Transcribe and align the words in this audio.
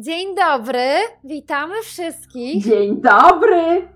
Dzień 0.00 0.34
dobry, 0.34 0.88
witamy 1.24 1.74
wszystkich. 1.82 2.64
Dzień 2.64 3.00
dobry! 3.00 3.88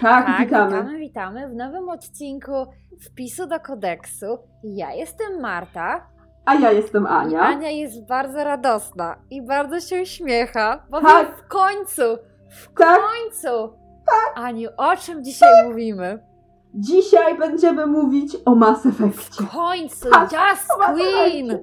Tak, 0.00 0.26
Tak, 0.26 0.40
witamy. 0.40 0.70
witamy, 0.76 0.98
witamy 0.98 1.48
w 1.48 1.54
nowym 1.54 1.88
odcinku 1.88 2.66
wpisu 3.06 3.46
do 3.46 3.60
kodeksu. 3.60 4.26
Ja 4.64 4.92
jestem 4.92 5.40
Marta. 5.40 6.06
A 6.46 6.54
ja 6.54 6.72
jestem 6.72 7.06
Ania. 7.06 7.40
Ania 7.40 7.70
jest 7.70 8.06
bardzo 8.06 8.44
radosna 8.44 9.16
i 9.30 9.42
bardzo 9.42 9.80
się 9.80 10.02
uśmiecha, 10.02 10.86
bo 10.90 11.00
Tak. 11.00 11.36
w 11.38 11.48
końcu, 11.48 12.02
w 12.50 12.72
Tak. 12.78 13.00
końcu. 13.00 13.72
Aniu, 14.34 14.68
o 14.76 14.96
czym 14.96 15.24
dzisiaj 15.24 15.64
mówimy? 15.68 16.18
Dzisiaj 16.74 17.38
będziemy 17.38 17.86
mówić 17.86 18.36
o 18.44 18.54
Mass 18.54 18.86
Effectie. 18.86 19.44
W 19.44 19.50
końcu, 19.50 20.10
Tak, 20.10 20.30
Just 20.32 20.68
Queen! 20.86 21.58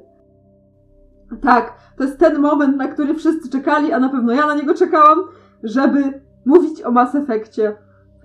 Tak, 1.42 1.74
to 1.98 2.04
jest 2.04 2.20
ten 2.20 2.40
moment, 2.40 2.78
na 2.78 2.88
który 2.88 3.16
wszyscy 3.16 3.50
czekali, 3.50 3.94
a 3.94 4.00
na 4.00 4.10
pewno 4.10 4.34
ja 4.34 4.48
na 4.48 4.56
niego 4.56 4.74
czekałam, 4.74 5.20
żeby 5.64 6.22
mówić 6.46 6.82
o 6.84 6.92
Mass 6.92 7.16
Effectie. 7.16 7.76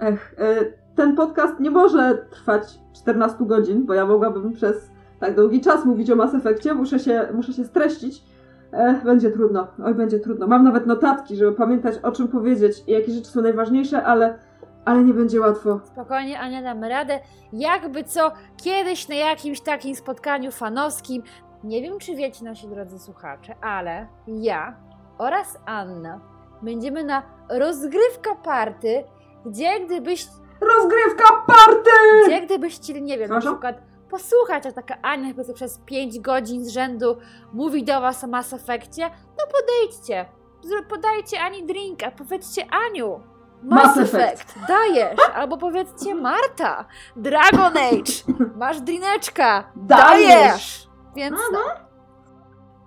Ech, 0.00 0.34
e, 0.38 0.64
ten 0.96 1.16
podcast 1.16 1.60
nie 1.60 1.70
może 1.70 2.26
trwać 2.30 2.78
14 2.94 3.46
godzin, 3.46 3.86
bo 3.86 3.94
ja 3.94 4.06
mogłabym 4.06 4.52
przez 4.52 4.90
tak 5.20 5.36
długi 5.36 5.60
czas 5.60 5.84
mówić 5.84 6.10
o 6.10 6.16
Mass 6.16 6.34
Effectie. 6.34 6.74
Muszę 6.74 6.98
się, 6.98 7.28
muszę 7.34 7.52
się 7.52 7.64
streścić. 7.64 8.22
Ech, 8.72 9.04
będzie 9.04 9.30
trudno. 9.30 9.66
Oj, 9.84 9.94
będzie 9.94 10.18
trudno. 10.20 10.46
Mam 10.46 10.64
nawet 10.64 10.86
notatki, 10.86 11.36
żeby 11.36 11.52
pamiętać 11.52 11.94
o 12.02 12.12
czym 12.12 12.28
powiedzieć 12.28 12.84
i 12.86 12.92
jakie 12.92 13.12
rzeczy 13.12 13.30
są 13.30 13.42
najważniejsze, 13.42 14.02
ale, 14.02 14.38
ale 14.84 15.04
nie 15.04 15.14
będzie 15.14 15.40
łatwo. 15.40 15.80
Spokojnie, 15.84 16.40
Ania, 16.40 16.62
damy 16.62 16.88
radę. 16.88 17.20
Jakby 17.52 18.04
co, 18.04 18.32
kiedyś 18.62 19.08
na 19.08 19.14
jakimś 19.14 19.60
takim 19.60 19.94
spotkaniu 19.94 20.50
fanowskim, 20.50 21.22
nie 21.64 21.82
wiem 21.82 21.98
czy 21.98 22.14
wiecie 22.14 22.44
nasi 22.44 22.68
drodzy 22.68 22.98
słuchacze, 22.98 23.54
ale 23.60 24.06
ja 24.26 24.76
oraz 25.18 25.58
Anna 25.66 26.20
będziemy 26.62 27.04
na 27.04 27.22
rozgrywka 27.48 28.34
party, 28.34 29.04
gdzie 29.46 29.80
gdybyś, 29.80 30.26
Rozgrywka 30.60 31.24
party! 31.46 31.90
gdzie 32.26 32.40
gdybyś 32.40 32.76
chcieli, 32.76 33.02
nie 33.02 33.18
wiem, 33.18 33.28
na 33.28 33.34
Proszę? 33.34 33.48
przykład 33.50 33.76
posłuchać, 34.10 34.66
a 34.66 34.72
taka 34.72 34.94
Ania 35.02 35.28
chyba 35.34 35.54
przez 35.54 35.78
5 35.78 36.20
godzin 36.20 36.64
z 36.64 36.68
rzędu 36.68 37.16
mówi 37.52 37.84
do 37.84 38.00
was 38.00 38.24
o 38.24 38.26
Mass 38.26 38.52
Effectie, 38.52 39.10
no 39.38 39.44
podejdźcie, 39.60 40.26
podajcie 40.88 41.40
Ani 41.40 41.66
drink, 41.66 42.02
a 42.02 42.10
powiedzcie 42.10 42.62
Aniu, 42.86 43.20
Mass, 43.62 43.84
Mass 43.96 43.98
Effect. 43.98 44.40
Effect. 44.42 44.68
dajesz, 44.68 45.18
albo 45.34 45.56
powiedzcie 45.58 46.14
Marta, 46.14 46.84
Dragon 47.16 47.76
Age, 47.76 48.12
masz 48.56 48.80
drineczka, 48.80 49.64
Dajesz. 49.76 50.28
dajesz. 50.28 50.88
Więc 51.16 51.36
no, 51.52 51.58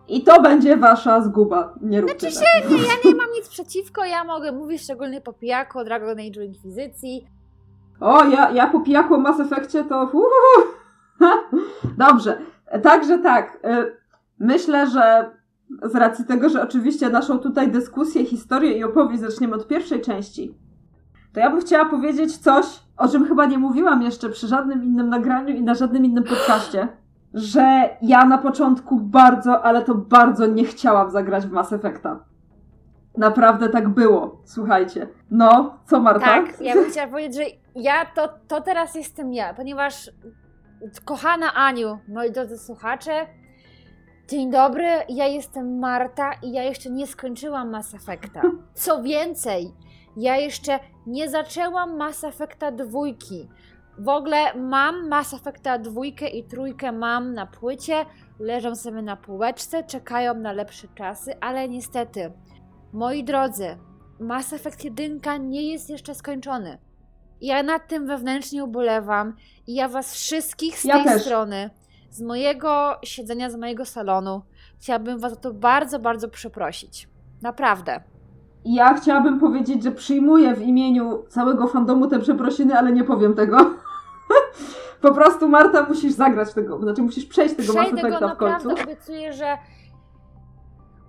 I 0.08 0.24
to 0.24 0.42
będzie 0.42 0.78
wasza 0.78 1.22
zguba. 1.22 1.74
Nie 1.82 2.02
róbcie 2.02 2.32
Znaczy 2.32 2.48
tak. 2.62 2.72
nie, 2.72 2.78
ja 2.78 2.94
nie 3.06 3.16
mam 3.22 3.32
nic 3.36 3.50
przeciwko, 3.50 4.06
ja 4.06 4.24
mogę 4.24 4.52
mówić 4.52 4.82
szczególnie 4.82 5.22
po 5.22 5.34
pijaku 5.34 5.80
o 5.80 5.84
Dragon 5.84 6.20
Age 6.20 6.46
Inkwizycji. 6.46 7.28
O, 8.00 8.24
ja, 8.24 8.52
ja 8.52 8.68
po 8.68 8.80
pijaku 8.80 9.14
o 9.14 9.18
Mass 9.18 9.40
Effectie 9.40 9.84
to... 9.84 10.04
Uhuhu. 10.04 10.28
Dobrze. 11.98 12.42
Także 12.84 13.20
tak. 13.20 13.60
y, 13.66 13.98
Myślę, 14.40 14.88
że 14.88 15.32
z 15.84 15.96
racji 15.96 16.26
tego, 16.26 16.50
że 16.50 16.64
oczywiście 16.64 17.10
naszą 17.10 17.40
tutaj 17.40 17.72
dyskusję, 17.72 18.26
historię 18.26 18.78
i 18.78 18.84
opowieść 18.84 19.22
zaczniemy 19.22 19.56
od 19.56 19.68
pierwszej 19.68 20.02
części, 20.02 20.58
to 21.34 21.40
ja 21.40 21.50
bym 21.50 21.62
chciała 21.62 21.86
powiedzieć 21.86 22.38
coś, 22.38 22.66
o 22.98 23.08
czym 23.08 23.26
chyba 23.26 23.46
nie 23.46 23.58
mówiłam 23.58 24.02
jeszcze 24.02 24.30
przy 24.30 24.48
żadnym 24.48 24.84
innym 24.84 25.10
nagraniu 25.10 25.56
i 25.56 25.62
na 25.62 25.74
żadnym 25.74 26.06
innym 26.06 26.24
podcaście, 26.24 26.88
że 27.34 27.90
ja 28.02 28.26
na 28.26 28.38
początku 28.38 29.00
bardzo, 29.00 29.64
ale 29.64 29.82
to 29.82 29.96
bardzo 29.96 30.46
nie 30.46 30.66
chciałam 30.66 31.12
zagrać 31.12 31.46
w 31.46 31.52
Mass 31.52 31.74
Effecta. 31.74 32.20
Naprawdę 33.18 33.70
tak 33.70 33.90
było. 33.90 34.42
Słuchajcie. 34.46 35.08
No, 35.32 35.78
co 35.86 36.00
Marta? 36.00 36.26
Tak, 36.26 36.62
ja 36.62 36.74
bym 36.74 36.86
chciała 36.92 37.08
powiedzieć, 37.08 37.36
że 37.36 37.44
ja 37.76 38.06
to, 38.06 38.30
to 38.48 38.62
teraz 38.62 38.96
jestem 38.96 39.34
ja, 39.34 39.54
ponieważ 39.54 40.12
kochana 41.06 41.54
Aniu, 41.54 42.00
moi 42.08 42.32
drodzy 42.32 42.58
słuchacze, 42.58 43.12
dzień 44.28 44.52
dobry, 44.52 44.88
ja 45.10 45.26
jestem 45.26 45.80
Marta 45.80 46.32
i 46.44 46.52
ja 46.52 46.64
jeszcze 46.64 46.90
nie 46.90 47.08
skończyłam 47.08 47.70
Mass 47.70 47.94
Effecta. 47.94 48.42
Co 48.74 49.04
więcej, 49.04 49.74
ja 50.18 50.38
jeszcze 50.38 50.80
nie 51.08 51.30
zaczęłam 51.30 51.98
Mass 51.98 52.24
Effecta 52.24 52.72
dwójki. 52.72 53.50
W 53.98 54.10
ogóle 54.10 54.54
mam 54.56 55.08
Mass 55.08 55.34
Effecta 55.34 55.78
dwójkę 55.80 56.28
i 56.28 56.44
trójkę 56.44 56.92
mam 56.92 57.34
na 57.34 57.46
płycie, 57.46 58.06
leżą 58.40 58.76
sobie 58.76 59.02
na 59.02 59.16
półeczce, 59.16 59.84
czekają 59.84 60.34
na 60.34 60.52
lepsze 60.52 60.88
czasy, 60.96 61.40
ale 61.40 61.70
niestety, 61.70 62.32
moi 62.94 63.24
drodzy, 63.24 63.78
Mass 64.20 64.54
Effect 64.54 64.84
1 64.84 65.50
nie 65.50 65.72
jest 65.72 65.90
jeszcze 65.90 66.16
skończony. 66.16 66.78
Ja 67.42 67.64
nad 67.64 67.88
tym 67.88 68.08
wewnętrznie 68.08 68.64
ubolewam 68.64 69.34
i 69.68 69.76
ja 69.76 69.88
was 69.88 70.14
wszystkich 70.14 70.80
z 70.80 70.84
Ja 70.86 70.96
tej 70.96 71.04
też. 71.06 71.22
strony, 71.22 71.70
z 72.10 72.22
mojego 72.22 72.96
siedzenia, 73.04 73.50
z 73.50 73.56
mojego 73.56 73.86
salonu, 73.86 74.42
chciałabym 74.82 75.20
was 75.20 75.34
za 75.34 75.40
to 75.40 75.54
bardzo, 75.54 76.00
bardzo 76.00 76.30
przeprosić. 76.30 77.10
Naprawdę. 77.42 78.02
Ja 78.66 78.94
chciałabym 78.94 79.40
powiedzieć, 79.40 79.84
że 79.84 79.92
przyjmuję 79.92 80.56
w 80.56 80.62
imieniu 80.62 81.24
całego 81.30 81.68
fandomu 81.68 82.08
te 82.08 82.20
przeprosiny, 82.20 82.78
ale 82.78 82.92
nie 82.92 83.04
powiem 83.04 83.34
tego. 83.34 83.58
po 85.02 85.12
prostu 85.14 85.48
Marta 85.50 85.84
musisz 85.84 86.12
zagrać 86.14 86.54
tego, 86.54 86.80
znaczy 86.80 87.02
musisz 87.02 87.26
przejść 87.26 87.56
tego 87.56 87.74
Mass 87.74 87.86
Przejdę 87.88 88.02
go 88.02 88.08
Effecta 88.08 88.36
w 88.36 88.38
końcu. 88.38 88.68
naprawdę, 88.68 88.84
obiecuję, 88.84 89.34
że 89.34 89.58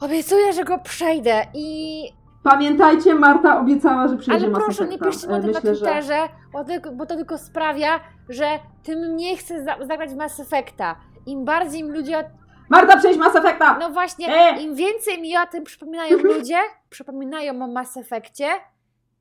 obiecuję, 0.01 0.53
że 0.53 0.65
go 0.65 0.79
przejdę 0.79 1.43
i 1.55 2.03
Pamiętajcie, 2.43 3.15
Marta 3.15 3.61
obiecała, 3.61 4.09
że 4.09 4.17
przejdzie 4.17 4.45
Ale 4.45 4.53
Mass 4.53 4.65
proszę, 4.65 4.83
nie 4.87 4.89
Effecta. 4.97 5.11
piszcie 5.11 5.27
mi 5.29 5.33
o 5.35 5.37
E, 5.37 5.41
tym 5.41 5.51
na 5.53 5.59
Myślę, 5.59 5.75
że 5.75 5.81
Twitterze, 5.85 6.29
bo, 6.53 6.65
tylko, 6.65 6.93
bo 6.93 7.07
to 7.07 7.17
tylko 7.17 7.39
sprawia, 7.39 8.01
że 8.29 8.47
tym 8.83 8.99
mniej 8.99 9.37
chcę 9.37 9.65
za, 9.65 9.77
zagrać 9.87 10.11
w 10.11 10.17
Mass 10.17 10.41
Effecta. 10.41 10.97
Im 11.27 11.45
bardziej 11.45 11.85
mi 11.85 11.91
ludzie. 11.91 12.31
Marta, 12.69 12.97
przejdź 12.97 13.19
Mass 13.19 13.37
Effecta! 13.37 13.79
No 13.81 13.91
właśnie, 13.91 14.29
E! 14.37 14.61
im 14.63 14.75
więcej 14.75 15.21
mi 15.23 15.37
o 15.37 15.47
tym 15.47 15.65
przypominają 15.65 16.19
ludzie, 16.19 16.57
przypominają 16.91 17.65
o 17.65 17.67
Mass 17.67 17.97
Effectie, 17.97 18.47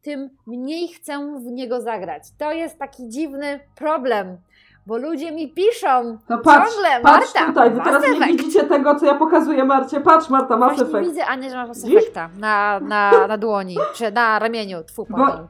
tym 0.02 0.30
mniej 0.48 0.88
chcę 0.88 1.40
w 1.40 1.46
niego 1.46 1.82
zagrać. 1.82 2.24
To 2.38 2.52
jest 2.52 2.80
taki 2.80 3.10
dziwny 3.10 3.60
problem, 3.76 4.38
bo 4.86 4.98
ludzie 4.98 5.32
mi 5.32 5.54
piszą 5.54 6.18
To 6.28 6.38
patrz, 6.38 6.74
ciągle, 6.74 6.90
patrz 7.04 7.36
Marta, 7.36 7.48
tutaj, 7.50 7.72
wy 7.72 7.82
teraz 7.84 8.04
nie 8.04 8.28
widzicie 8.28 8.64
tego, 8.64 8.96
co 8.96 9.06
ja 9.06 9.16
pokazuję 9.16 9.66
Marcie. 9.66 10.02
Patrz 10.02 10.30
Marta, 10.30 10.58
Mass 10.58 10.76
Właśnie 10.76 11.00
Effect. 11.00 11.10
widzę, 11.10 11.26
Ania, 11.26 11.50
że 11.50 11.56
masz 11.56 11.68
Mass? 11.68 11.86
Effecta 11.86 12.30
na, 12.40 12.80
na, 12.80 13.28
na 13.28 13.38
dłoni, 13.38 13.76
czy 13.96 14.12
na 14.12 14.40
ramieniu, 14.40 14.84
tfu, 14.84 15.08
Bo-. 15.10 15.48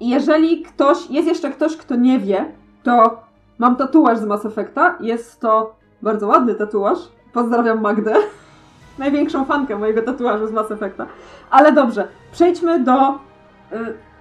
Jeżeli 0.00 0.62
ktoś, 0.62 1.10
jest 1.10 1.28
jeszcze 1.28 1.50
ktoś, 1.50 1.76
kto 1.76 1.96
nie 1.96 2.18
wie, 2.18 2.52
to 2.82 3.20
mam 3.58 3.76
tatuaż 3.76 4.18
z 4.18 4.24
Mass 4.24 4.46
Effecta. 4.46 4.96
Jest 5.00 5.40
to 5.40 5.74
bardzo 6.02 6.26
ładny 6.26 6.54
tatuaż. 6.54 6.98
Pozdrawiam 7.32 7.80
Magdę. 7.80 8.14
Największą 8.98 9.44
fankę 9.44 9.78
mojego 9.78 10.02
tatuażu 10.02 10.46
z 10.46 10.52
Mass 10.52 10.70
Effecta. 10.70 11.06
Ale 11.50 11.72
dobrze, 11.72 12.08
przejdźmy 12.32 12.80
do 12.80 13.18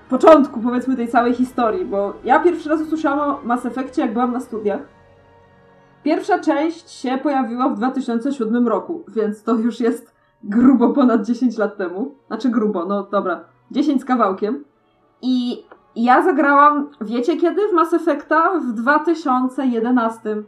początku, 0.10 0.60
powiedzmy, 0.62 0.96
tej 0.96 1.08
całej 1.08 1.34
historii, 1.34 1.86
bo 1.86 2.14
ja 2.24 2.40
pierwszy 2.40 2.70
raz 2.70 2.82
usłyszałam 2.82 3.20
o 3.30 3.40
Mass 3.44 3.66
Effectie, 3.66 4.02
jak 4.02 4.14
byłam 4.14 4.32
na 4.32 4.40
studiach. 4.40 4.82
Pierwsza 6.04 6.40
część 6.40 6.92
się 6.92 7.18
pojawiła 7.18 7.70
w 7.70 7.76
2007 7.76 8.68
roku, 8.68 9.04
więc 9.08 9.44
to 9.44 9.54
już 9.54 9.80
jest 9.80 10.16
grubo 10.44 10.90
ponad 10.90 11.26
10 11.26 11.58
lat 11.58 11.78
temu. 11.78 12.16
Znaczy 12.28 12.50
grubo, 12.50 12.86
no 12.86 13.04
dobra, 13.04 13.44
10 13.72 14.02
z 14.02 14.06
kawałkiem. 14.06 14.64
I 15.22 15.64
ja 15.96 16.24
zagrałam, 16.24 16.90
wiecie 17.02 17.38
kiedy? 17.38 17.68
W 17.68 17.74
Mass 17.74 17.94
Effecta? 17.94 18.60
W 18.60 18.74
2011. 18.74 20.44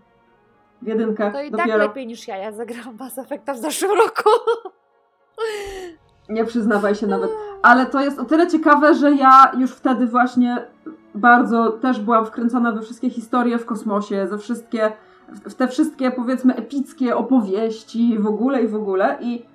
W 0.81 0.88
jedynkę 0.88 1.31
To 1.31 1.41
i 1.41 1.51
tak 1.51 1.59
dopiero. 1.59 1.77
lepiej 1.77 2.07
niż 2.07 2.27
ja. 2.27 2.38
Ja 2.38 2.51
zagrałam 2.51 2.97
Mass 3.00 3.17
Effecta 3.17 3.53
w 3.53 3.57
zeszłym 3.57 3.91
roku. 3.91 4.29
Nie 6.29 6.45
przyznawaj 6.45 6.95
się 6.95 7.07
nawet. 7.07 7.31
Ale 7.61 7.85
to 7.85 8.01
jest 8.01 8.19
o 8.19 8.25
tyle 8.25 8.47
ciekawe, 8.47 8.93
że 8.93 9.11
ja 9.11 9.51
już 9.57 9.71
wtedy 9.71 10.07
właśnie 10.07 10.67
bardzo 11.15 11.71
też 11.71 11.99
byłam 11.99 12.25
wkręcona 12.25 12.71
we 12.71 12.81
wszystkie 12.81 13.09
historie 13.09 13.57
w 13.57 13.65
kosmosie, 13.65 14.27
ze 14.27 14.37
wszystkie, 14.37 14.91
w 15.29 15.53
te 15.53 15.67
wszystkie 15.67 16.11
powiedzmy 16.11 16.55
epickie 16.55 17.15
opowieści 17.15 18.19
w 18.19 18.27
ogóle 18.27 18.63
i 18.63 18.67
w 18.67 18.75
ogóle. 18.75 19.17
I 19.21 19.45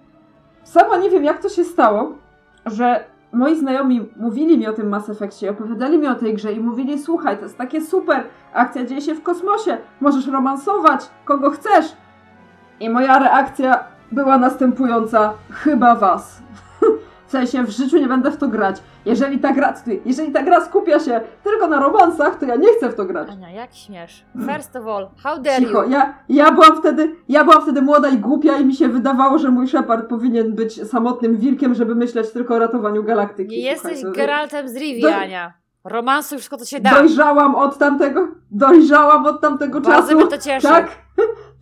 sama 0.65 0.97
nie 0.97 1.11
wiem 1.11 1.25
jak 1.25 1.43
to 1.43 1.49
się 1.49 1.65
stało, 1.65 2.13
że 2.67 3.05
moi 3.33 3.57
znajomi 3.57 4.09
mówili 4.17 4.59
mi 4.59 4.67
o 4.67 4.73
tym 4.73 4.89
Mass 4.89 5.11
Effectie, 5.11 5.51
opowiadali 5.51 5.99
mi 5.99 6.07
o 6.07 6.15
tej 6.15 6.35
grze 6.35 6.53
i 6.53 6.61
mówili 6.61 6.99
słuchaj, 6.99 7.37
to 7.37 7.43
jest 7.43 7.59
takie 7.59 7.81
super, 7.81 8.25
akcja 8.53 8.85
dzieje 8.85 9.01
się 9.01 9.15
w 9.15 9.23
kosmosie, 9.23 9.79
możesz 10.01 10.27
romansować 10.27 11.11
kogo 11.25 11.51
chcesz. 11.51 11.97
I 12.81 12.91
moja 12.91 13.19
reakcja 13.19 13.85
była 14.13 14.39
następująca, 14.39 15.33
chyba 15.51 15.95
was. 15.95 16.39
W 17.27 17.31
sensie 17.31 17.63
w 17.63 17.71
życiu 17.71 17.99
nie 17.99 18.07
będę 18.09 18.31
w 18.31 18.37
to 18.37 18.49
grać. 18.49 18.77
Jeżeli 19.05 19.39
ta 19.39 19.53
gra, 19.53 19.75
jeżeli 20.05 20.33
ta 20.33 20.43
gra 20.43 20.65
skupia 20.65 21.01
się 21.01 21.21
tylko 21.45 21.67
na 21.69 21.81
romansach, 21.81 22.37
to 22.39 22.47
ja 22.47 22.57
nie 22.57 22.69
chcę 22.77 22.89
w 22.89 22.95
to 22.95 23.05
grać. 23.05 23.29
Ania, 23.31 23.51
jak 23.51 23.75
śmiesz? 23.75 24.25
First 24.53 24.77
of 24.77 24.87
all, 24.87 25.09
how 25.23 25.39
dare 25.43 25.59
Cicho, 25.59 25.85
you? 25.85 25.91
ja, 25.91 26.15
ja, 26.29 26.53
byłam 26.53 26.77
wtedy, 26.79 27.15
ja 27.29 27.45
byłam 27.45 27.63
wtedy 27.63 27.83
młoda 27.83 28.09
i 28.09 28.19
głupia 28.19 28.59
i 28.59 28.65
mi 28.65 28.75
się 28.75 28.89
wydawało, 28.89 29.39
że 29.39 29.51
mój 29.51 29.69
Shepard 29.69 30.09
powinien 30.09 30.55
być 30.55 30.89
samotnym 30.89 31.37
wilkiem, 31.37 31.75
żeby 31.75 31.95
myśleć 31.95 32.31
tylko 32.33 32.55
o 32.55 32.59
ratowaniu 32.59 33.05
galaktyki. 33.05 33.51
Nie 33.57 33.63
jesteś 33.63 34.03
to- 34.03 34.13
Geraltem 34.13 34.69
z 34.69 34.77
Rivii, 34.77 35.03
Do- 35.03 35.15
Ania. 35.17 35.53
Romansuj 35.85 36.39
wszystko, 36.39 36.57
co 36.57 36.65
się 36.65 36.81
da. 36.81 36.91
Dojrzałam 36.91 37.55
od 37.55 37.79
tamtego, 37.79 38.29
dojrzałam 38.51 39.27
od 39.27 39.41
tamtego 39.41 39.81
Bardzo 39.81 40.03
czasu. 40.03 40.17
mnie 40.17 40.27
to 40.27 40.39
cieszy. 40.39 40.67
Tak, 40.69 40.87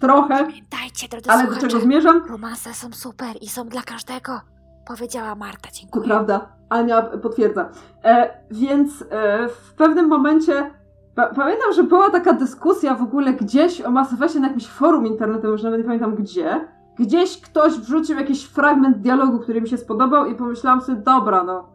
trochę. 0.01 0.45
Pamiętajcie, 0.45 1.09
drodzy 1.09 1.31
Ale 1.31 1.47
do 1.47 1.57
czego 1.57 1.81
zmierzam? 1.81 2.23
romanse 2.29 2.75
są 2.75 2.93
super 2.93 3.29
i 3.41 3.49
są 3.49 3.69
dla 3.69 3.83
każdego. 3.83 4.41
Powiedziała 4.87 5.35
Marta, 5.35 5.69
To 5.69 5.75
dziękuję. 5.75 6.05
prawda, 6.05 6.49
Ania 6.69 7.03
potwierdza. 7.03 7.69
E, 8.05 8.31
więc 8.51 9.05
e, 9.11 9.49
w 9.49 9.75
pewnym 9.75 10.09
momencie 10.09 10.71
pa, 11.15 11.27
pamiętam, 11.27 11.73
że 11.73 11.83
była 11.83 12.11
taka 12.11 12.33
dyskusja 12.33 12.95
w 12.95 13.03
ogóle 13.03 13.33
gdzieś 13.33 13.81
o 13.83 13.91
Mass 13.91 14.13
Effectie 14.13 14.41
na 14.41 14.47
jakimś 14.47 14.69
forum 14.69 15.07
internetowym, 15.07 15.53
już 15.53 15.63
nawet 15.63 15.79
nie 15.81 15.85
pamiętam 15.85 16.15
gdzie. 16.15 16.69
Gdzieś 16.99 17.41
ktoś 17.41 17.73
wrzucił 17.73 18.17
jakiś 18.19 18.45
fragment 18.45 18.99
dialogu, 18.99 19.39
który 19.39 19.61
mi 19.61 19.69
się 19.69 19.77
spodobał 19.79 20.27
i 20.27 20.35
pomyślałam 20.35 20.81
sobie, 20.81 21.01
dobra, 21.03 21.45
no, 21.45 21.69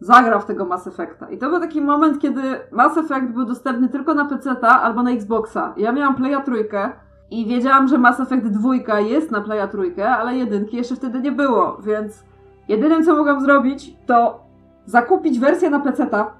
zagrał 0.00 0.40
w 0.40 0.44
tego 0.44 0.64
Mass 0.64 0.86
Effecta. 0.86 1.30
I 1.30 1.38
to 1.38 1.50
był 1.50 1.60
taki 1.60 1.80
moment, 1.80 2.18
kiedy 2.22 2.42
Mass 2.72 2.96
Effect 2.98 3.26
był 3.26 3.44
dostępny 3.44 3.88
tylko 3.88 4.14
na 4.14 4.24
PC-ta 4.24 4.82
albo 4.82 5.02
na 5.02 5.10
Xboxa. 5.10 5.74
Ja 5.76 5.92
miałam 5.92 6.14
Playa 6.14 6.42
trójkę 6.44 6.92
i 7.30 7.46
wiedziałam, 7.46 7.88
że 7.88 7.98
Mass 7.98 8.20
Effect 8.20 8.46
2 8.46 9.00
jest 9.00 9.30
na 9.30 9.40
Playa 9.40 9.68
trójkę, 9.68 10.08
ale 10.08 10.36
jedynki 10.36 10.76
jeszcze 10.76 10.96
wtedy 10.96 11.20
nie 11.20 11.32
było, 11.32 11.78
więc 11.84 12.24
jedynym 12.68 13.04
co 13.04 13.16
mogłam 13.16 13.40
zrobić, 13.40 13.96
to 14.06 14.40
zakupić 14.86 15.38
wersję 15.38 15.70
na 15.70 15.80
PC-ta, 15.80 16.32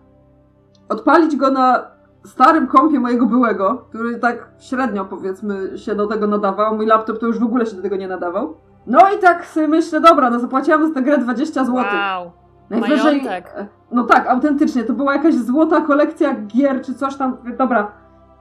odpalić 0.89 1.37
go 1.37 1.51
na 1.51 1.83
starym 2.25 2.67
kompie 2.67 3.01
mojego 3.01 3.27
byłego, 3.27 3.85
który 3.89 4.19
tak 4.19 4.49
średnio 4.59 5.05
powiedzmy 5.05 5.79
się 5.79 5.95
do 5.95 6.07
tego 6.07 6.27
nadawał. 6.27 6.77
Mój 6.77 6.87
laptop 6.87 7.19
to 7.19 7.27
już 7.27 7.39
w 7.39 7.45
ogóle 7.45 7.67
się 7.67 7.77
do 7.77 7.83
tego 7.83 7.97
nie 7.97 8.09
nadawał. 8.09 8.55
No 8.87 9.01
i 9.17 9.19
tak 9.19 9.47
sobie 9.47 9.69
myślę, 9.69 10.01
dobra, 10.01 10.31
no 10.31 10.39
zapłaciłam 10.39 10.89
za 10.89 10.95
tę 10.95 11.03
grę 11.03 11.19
20 11.19 11.65
zł. 11.65 11.77
Wow. 11.77 12.31
Najwyżej. 12.71 13.23
Majątek. 13.23 13.55
No 13.93 14.05
tak, 14.05 14.27
autentycznie. 14.27 14.85
To 14.85 14.93
była 14.93 15.13
jakaś 15.13 15.35
złota 15.35 15.81
kolekcja 15.81 16.35
gier 16.35 16.83
czy 16.83 16.95
coś 16.95 17.17
tam. 17.17 17.37
Dobra. 17.59 17.93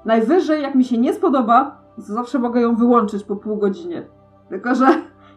Najwyżej, 0.05 0.61
jak 0.61 0.75
mi 0.75 0.83
się 0.83 0.97
nie 0.97 1.13
spodoba, 1.13 1.77
zawsze 1.99 2.39
mogę 2.39 2.61
ją 2.61 2.75
wyłączyć 2.75 3.23
po 3.23 3.35
pół 3.35 3.57
godzinie. 3.57 4.07
Tylko, 4.49 4.75
że 4.75 4.87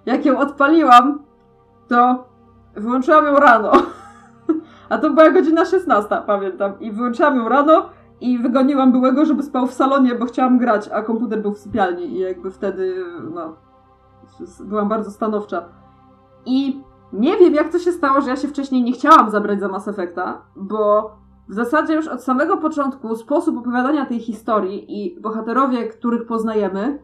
jak 0.06 0.26
ją 0.26 0.38
odpaliłam, 0.38 1.22
to 1.88 2.24
wyłączyłam 2.74 3.24
ją 3.24 3.36
rano. 3.36 3.72
A 4.88 4.98
to 4.98 5.10
była 5.10 5.30
godzina 5.30 5.64
16, 5.64 6.22
pamiętam. 6.26 6.80
I 6.80 6.92
wyłączyłam 6.92 7.36
ją 7.36 7.48
rano 7.48 7.88
i 8.20 8.38
wygoniłam 8.38 8.92
byłego, 8.92 9.24
żeby 9.24 9.42
spał 9.42 9.66
w 9.66 9.72
salonie, 9.72 10.14
bo 10.14 10.26
chciałam 10.26 10.58
grać, 10.58 10.88
a 10.88 11.02
komputer 11.02 11.42
był 11.42 11.52
w 11.52 11.58
sypialni 11.58 12.06
i 12.06 12.18
jakby 12.18 12.50
wtedy, 12.50 13.04
no, 13.34 13.56
byłam 14.60 14.88
bardzo 14.88 15.10
stanowcza. 15.10 15.64
I 16.46 16.82
nie 17.12 17.36
wiem, 17.36 17.54
jak 17.54 17.72
to 17.72 17.78
się 17.78 17.92
stało, 17.92 18.20
że 18.20 18.30
ja 18.30 18.36
się 18.36 18.48
wcześniej 18.48 18.82
nie 18.82 18.92
chciałam 18.92 19.30
zabrać 19.30 19.60
za 19.60 19.68
Mass 19.68 19.88
Effecta, 19.88 20.42
bo 20.56 21.10
w 21.52 21.54
zasadzie 21.54 21.94
już 21.94 22.08
od 22.08 22.22
samego 22.24 22.56
początku 22.56 23.16
sposób 23.16 23.58
opowiadania 23.58 24.06
tej 24.06 24.20
historii 24.20 24.84
i 24.88 25.20
bohaterowie, 25.20 25.88
których 25.88 26.26
poznajemy, 26.26 26.98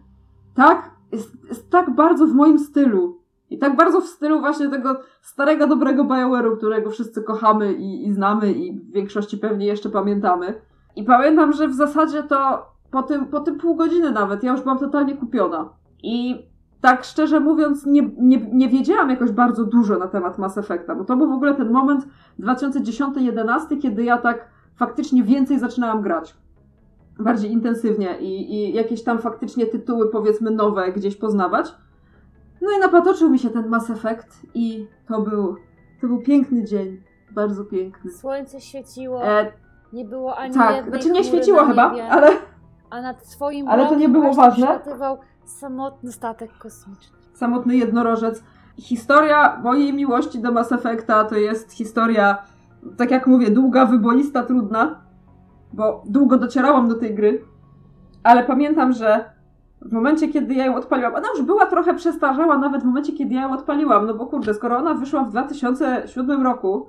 tak, 0.55 0.91
jest, 1.13 1.49
jest 1.49 1.71
tak 1.71 1.95
bardzo 1.95 2.27
w 2.27 2.35
moim 2.35 2.59
stylu. 2.59 3.19
I 3.51 3.59
tak 3.59 3.77
bardzo 3.77 4.01
w 4.01 4.07
stylu 4.07 4.41
właśnie 4.41 4.69
tego 4.69 5.01
starego, 5.23 5.67
dobrego 5.67 6.05
BioWare'u, 6.05 6.57
którego 6.57 6.91
wszyscy 6.91 7.23
kochamy 7.23 7.73
i, 7.73 8.07
i 8.07 8.13
znamy 8.13 8.53
i 8.53 8.73
w 8.73 8.93
większości 8.93 9.39
pewnie 9.39 9.67
jeszcze 9.67 9.91
pamiętamy. 9.91 10.61
I 10.97 11.05
pamiętam, 11.05 11.53
że 11.53 11.69
w 11.69 11.75
zasadzie 11.75 12.23
to 12.23 12.67
po 12.91 13.03
tym, 13.03 13.27
po 13.27 13.41
tym 13.41 13.59
pół 13.59 13.77
godziny 13.77 14.11
nawet 14.11 14.43
ja 14.43 14.53
już 14.53 14.61
byłam 14.61 14.79
totalnie 14.79 15.17
kupiona. 15.17 15.69
I 16.03 16.47
tak 16.81 17.05
szczerze 17.05 17.41
mówiąc, 17.41 17.87
nie, 17.87 18.11
nie, 18.19 18.51
nie 18.53 18.69
wiedziałam 18.69 19.11
jakoś 19.11 19.31
bardzo 19.31 19.65
dużo 19.65 19.99
na 19.99 20.09
temat 20.09 20.39
Mass 20.39 20.59
Effecta, 20.59 20.95
bo 20.95 21.05
to 21.05 21.17
był 21.17 21.29
w 21.29 21.33
ogóle 21.33 21.55
ten 21.55 21.71
moment 21.71 22.07
2010-11, 22.41 23.81
kiedy 23.83 24.05
ja 24.05 24.19
tak 24.19 24.49
faktycznie 24.77 25.23
więcej 25.23 25.59
zaczynałam 25.59 26.03
grać. 26.03 26.37
Bardziej 27.19 27.53
intensywnie 27.53 28.19
i, 28.21 28.55
i 28.55 28.75
jakieś 28.75 29.05
tam 29.05 29.19
faktycznie 29.19 29.67
tytuły, 29.67 30.11
powiedzmy, 30.11 30.51
nowe 30.51 30.93
gdzieś 30.93 31.17
poznawać. 31.17 31.75
No 32.61 32.69
i 32.77 32.81
napatoczył 32.81 33.31
mi 33.31 33.39
się 33.39 33.51
ten 33.51 33.69
Mass 33.69 33.91
Effect 33.91 34.47
i 34.55 34.87
to 35.09 35.21
był, 35.21 35.57
to 36.01 36.07
był 36.07 36.23
piękny 36.23 36.65
dzień. 36.65 37.03
Bardzo 37.31 37.65
piękny. 37.65 38.11
Słońce 38.13 38.61
świeciło, 38.61 39.25
E, 39.25 39.53
nie 39.93 40.05
było 40.05 40.37
ani 40.37 40.55
tak, 40.55 40.77
jednej 40.77 40.93
znaczy 40.93 41.11
nie 41.11 41.25
świeciło 41.25 41.65
chyba, 41.65 41.91
niebie, 41.91 42.09
ale 42.09 42.29
A 42.91 43.01
nad 43.03 43.31
twoim 43.31 43.69
Ale 43.69 43.87
to 43.87 43.95
nie 43.95 44.09
było 44.09 44.35
ważne. 44.35 44.81
Samotny 45.49 46.13
statek 46.13 46.59
kosmiczny. 46.59 47.17
samotny 47.35 47.77
jednorożec. 47.77 48.43
Historia 48.79 49.61
mojej 49.63 49.95
miłości 49.95 50.41
do 50.41 50.53
Mass 50.53 50.73
Effecta 50.73 51.25
to 51.25 51.35
jest 51.35 51.73
historia, 51.73 52.39
tak 52.97 53.11
jak 53.11 53.27
mówię, 53.27 53.51
długa, 53.51 53.87
wyboista, 53.87 54.43
trudna, 54.43 55.01
bo 55.73 56.03
długo 56.07 56.39
docierałam 56.39 56.89
do 56.89 56.95
tej 56.95 57.15
gry, 57.15 57.45
ale 58.23 58.45
pamiętam, 58.45 58.93
że 58.93 59.25
w 59.83 59.93
momencie, 59.93 60.29
kiedy 60.29 60.55
ja 60.55 60.67
ją 60.67 60.77
odpaliłam, 60.77 61.15
ona 61.15 61.29
już 61.37 61.43
była 61.43 61.67
trochę 61.67 61.95
przestarzała 61.95 62.59
nawet 62.59 62.83
w 62.83 62.87
momencie, 62.87 63.13
kiedy 63.13 63.35
ja 63.35 63.43
ją 63.43 63.53
odpaliłam, 63.53 64.07
no 64.07 64.15
bo 64.15 64.27
kurde, 64.27 64.55
skoro 64.55 64.79
ona 64.79 64.95
wyszła 64.95 65.25
w 65.25 65.31
2007 65.31 66.43
roku, 66.43 66.89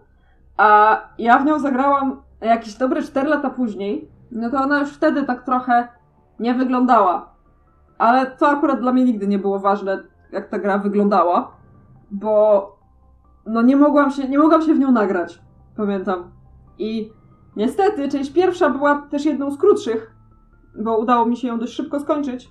a 0.57 0.97
ja 1.17 1.39
w 1.39 1.45
nią 1.45 1.59
zagrałam 1.59 2.21
jakieś 2.41 2.75
dobre 2.75 3.01
4 3.01 3.29
lata 3.29 3.49
później, 3.49 4.09
no 4.31 4.49
to 4.49 4.57
ona 4.61 4.79
już 4.79 4.89
wtedy 4.89 5.23
tak 5.23 5.43
trochę 5.43 5.87
nie 6.39 6.53
wyglądała. 6.53 7.38
Ale 7.99 8.31
to 8.31 8.47
akurat 8.47 8.79
dla 8.79 8.91
mnie 8.91 9.03
nigdy 9.03 9.27
nie 9.27 9.39
było 9.39 9.59
ważne, 9.59 10.03
jak 10.31 10.49
ta 10.49 10.59
gra 10.59 10.77
wyglądała, 10.77 11.51
bo 12.11 12.79
no 13.45 13.61
nie 13.61 13.75
mogłam 13.75 14.11
się, 14.11 14.29
nie 14.29 14.39
mogłam 14.39 14.61
się 14.61 14.73
w 14.73 14.79
nią 14.79 14.91
nagrać, 14.91 15.41
pamiętam. 15.77 16.31
I 16.77 17.11
niestety 17.55 18.09
część 18.09 18.33
pierwsza 18.33 18.69
była 18.69 19.01
też 19.01 19.25
jedną 19.25 19.51
z 19.51 19.57
krótszych, 19.57 20.11
bo 20.75 20.97
udało 20.97 21.25
mi 21.25 21.37
się 21.37 21.47
ją 21.47 21.59
dość 21.59 21.73
szybko 21.73 21.99
skończyć, 21.99 22.49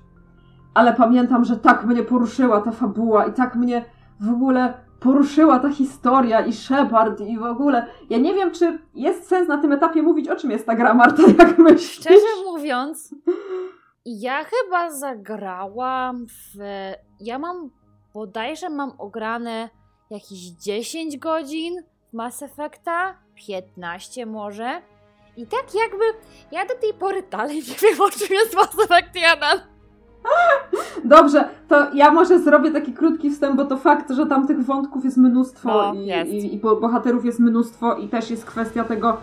ale 0.75 0.95
pamiętam, 0.95 1.45
że 1.45 1.57
tak 1.57 1.85
mnie 1.85 2.03
poruszyła 2.03 2.61
ta 2.61 2.71
fabuła 2.71 3.27
i 3.27 3.33
tak 3.33 3.57
mnie 3.57 3.85
w 4.21 4.31
ogóle 4.31 4.75
poruszyła 5.01 5.59
ta 5.59 5.71
historia 5.71 6.41
i 6.47 6.53
Shepard 6.53 7.21
i 7.21 7.39
w 7.39 7.43
ogóle. 7.43 7.87
Ja 8.11 8.19
nie 8.19 8.35
wiem, 8.35 8.51
czy 8.51 8.79
jest 8.95 9.29
sens 9.29 9.49
na 9.49 9.59
tym 9.59 9.73
etapie 9.73 10.03
mówić, 10.03 10.29
o 10.29 10.37
czym 10.37 10.51
jest 10.51 10.67
ta 10.67 10.75
gra, 10.75 10.95
Marta, 10.95 11.23
jak 11.39 11.59
myślisz? 11.59 11.91
Szczerze 11.93 12.45
mówiąc, 12.47 13.15
ja 14.07 14.45
chyba 14.45 14.91
zagrałam 14.93 16.27
w. 16.27 16.59
Ja 17.21 17.39
mam 17.39 17.71
bodajże 18.15 18.71
mam 18.71 18.93
ograne 18.99 19.69
jakieś 20.11 20.39
10 20.39 21.19
godzin 21.19 21.75
w 22.11 22.13
Mass 22.17 22.43
Effecta, 22.43 23.15
15 23.47 24.27
może. 24.27 24.83
I 25.37 25.47
tak 25.47 25.65
jakby 25.75 26.05
ja 26.53 26.67
do 26.67 26.75
tej 26.75 26.95
pory 26.95 27.23
dalej 27.31 27.57
nie 27.57 27.63
wiem 27.91 28.01
o 28.01 28.11
czym 28.11 28.29
jest 28.31 28.55
Mass 28.57 28.75
Effect 28.85 29.15
1. 29.15 29.39
Dobrze, 31.05 31.49
to 31.69 31.95
ja 31.95 32.11
może 32.11 32.39
zrobię 32.39 32.71
taki 32.71 32.93
krótki 32.93 33.31
wstęp, 33.31 33.57
bo 33.57 33.65
to 33.65 33.77
fakt, 33.77 34.11
że 34.11 34.27
tam 34.27 34.47
tych 34.47 34.65
wątków 34.65 35.05
jest 35.05 35.17
mnóstwo 35.17 35.69
No, 35.69 35.95
i, 35.95 36.07
jest. 36.07 36.31
i, 36.31 36.55
i 36.55 36.59
bo- 36.59 36.77
bohaterów 36.77 37.25
jest 37.25 37.41
mnóstwo 37.41 37.97
i 37.97 38.09
też 38.09 38.31
jest 38.31 38.45
kwestia 38.45 38.85
tego, 38.85 39.17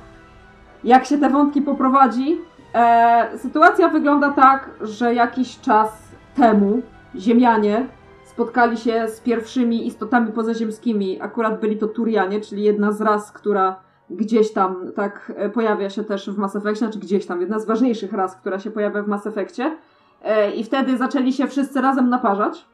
jak 0.84 1.06
się 1.06 1.18
te 1.18 1.30
wątki 1.30 1.62
poprowadzi. 1.62 2.38
E, 2.74 3.38
sytuacja 3.38 3.90
wygląda 3.90 4.32
tak, 4.32 4.70
że 4.82 5.14
jakiś 5.14 5.60
czas 5.60 6.12
temu 6.36 6.82
Ziemianie 7.16 7.88
spotkali 8.26 8.78
się 8.78 9.08
z 9.08 9.20
pierwszymi 9.20 9.88
istotami 9.88 10.32
pozaziemskimi. 10.32 11.22
Akurat 11.22 11.60
byli 11.60 11.78
to 11.78 11.88
Turianie, 11.88 12.42
czyli 12.42 12.64
jedna 12.64 12.92
z 12.92 13.02
ras, 13.02 13.32
która 13.32 13.80
gdzieś 14.10 14.54
tam 14.54 14.92
tak 14.96 15.32
e, 15.36 15.50
pojawia 15.50 15.90
się 15.90 16.04
też 16.04 16.30
w 16.30 16.38
Mass 16.38 16.56
Effectie, 16.56 16.86
znaczy 16.86 17.00
gdzieś 17.00 17.26
tam, 17.26 17.42
jedna 17.42 17.60
z 17.60 17.66
ważniejszych 17.66 18.14
ras, 18.14 18.36
która 18.36 18.60
się 18.60 18.72
pojawia 18.72 19.04
w 19.04 19.08
Mass 19.08 19.28
Effectie. 19.28 19.78
E, 20.22 20.52
I 20.52 20.64
wtedy 20.64 20.98
zaczęli 20.98 21.34
się 21.34 21.48
wszyscy 21.48 21.82
razem 21.82 22.10
naparzać. 22.10 22.66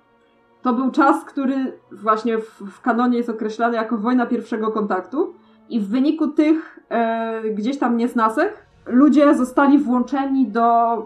To 0.62 0.74
był 0.74 0.92
czas, 0.92 1.26
który 1.26 1.80
właśnie 1.92 2.38
w, 2.38 2.62
w 2.72 2.82
kanonie 2.82 3.18
jest 3.18 3.30
określany 3.30 3.78
jako 3.78 3.98
wojna 3.98 4.26
pierwszego 4.26 4.72
kontaktu. 4.72 5.34
I 5.70 5.80
w 5.80 5.88
wyniku 5.88 6.28
tych 6.28 6.80
e, 6.90 7.42
gdzieś 7.50 7.78
tam 7.78 7.98
niesnasek 7.98 8.66
ludzie 8.86 9.36
zostali 9.36 9.80
włączeni 9.80 10.48
do 10.48 10.98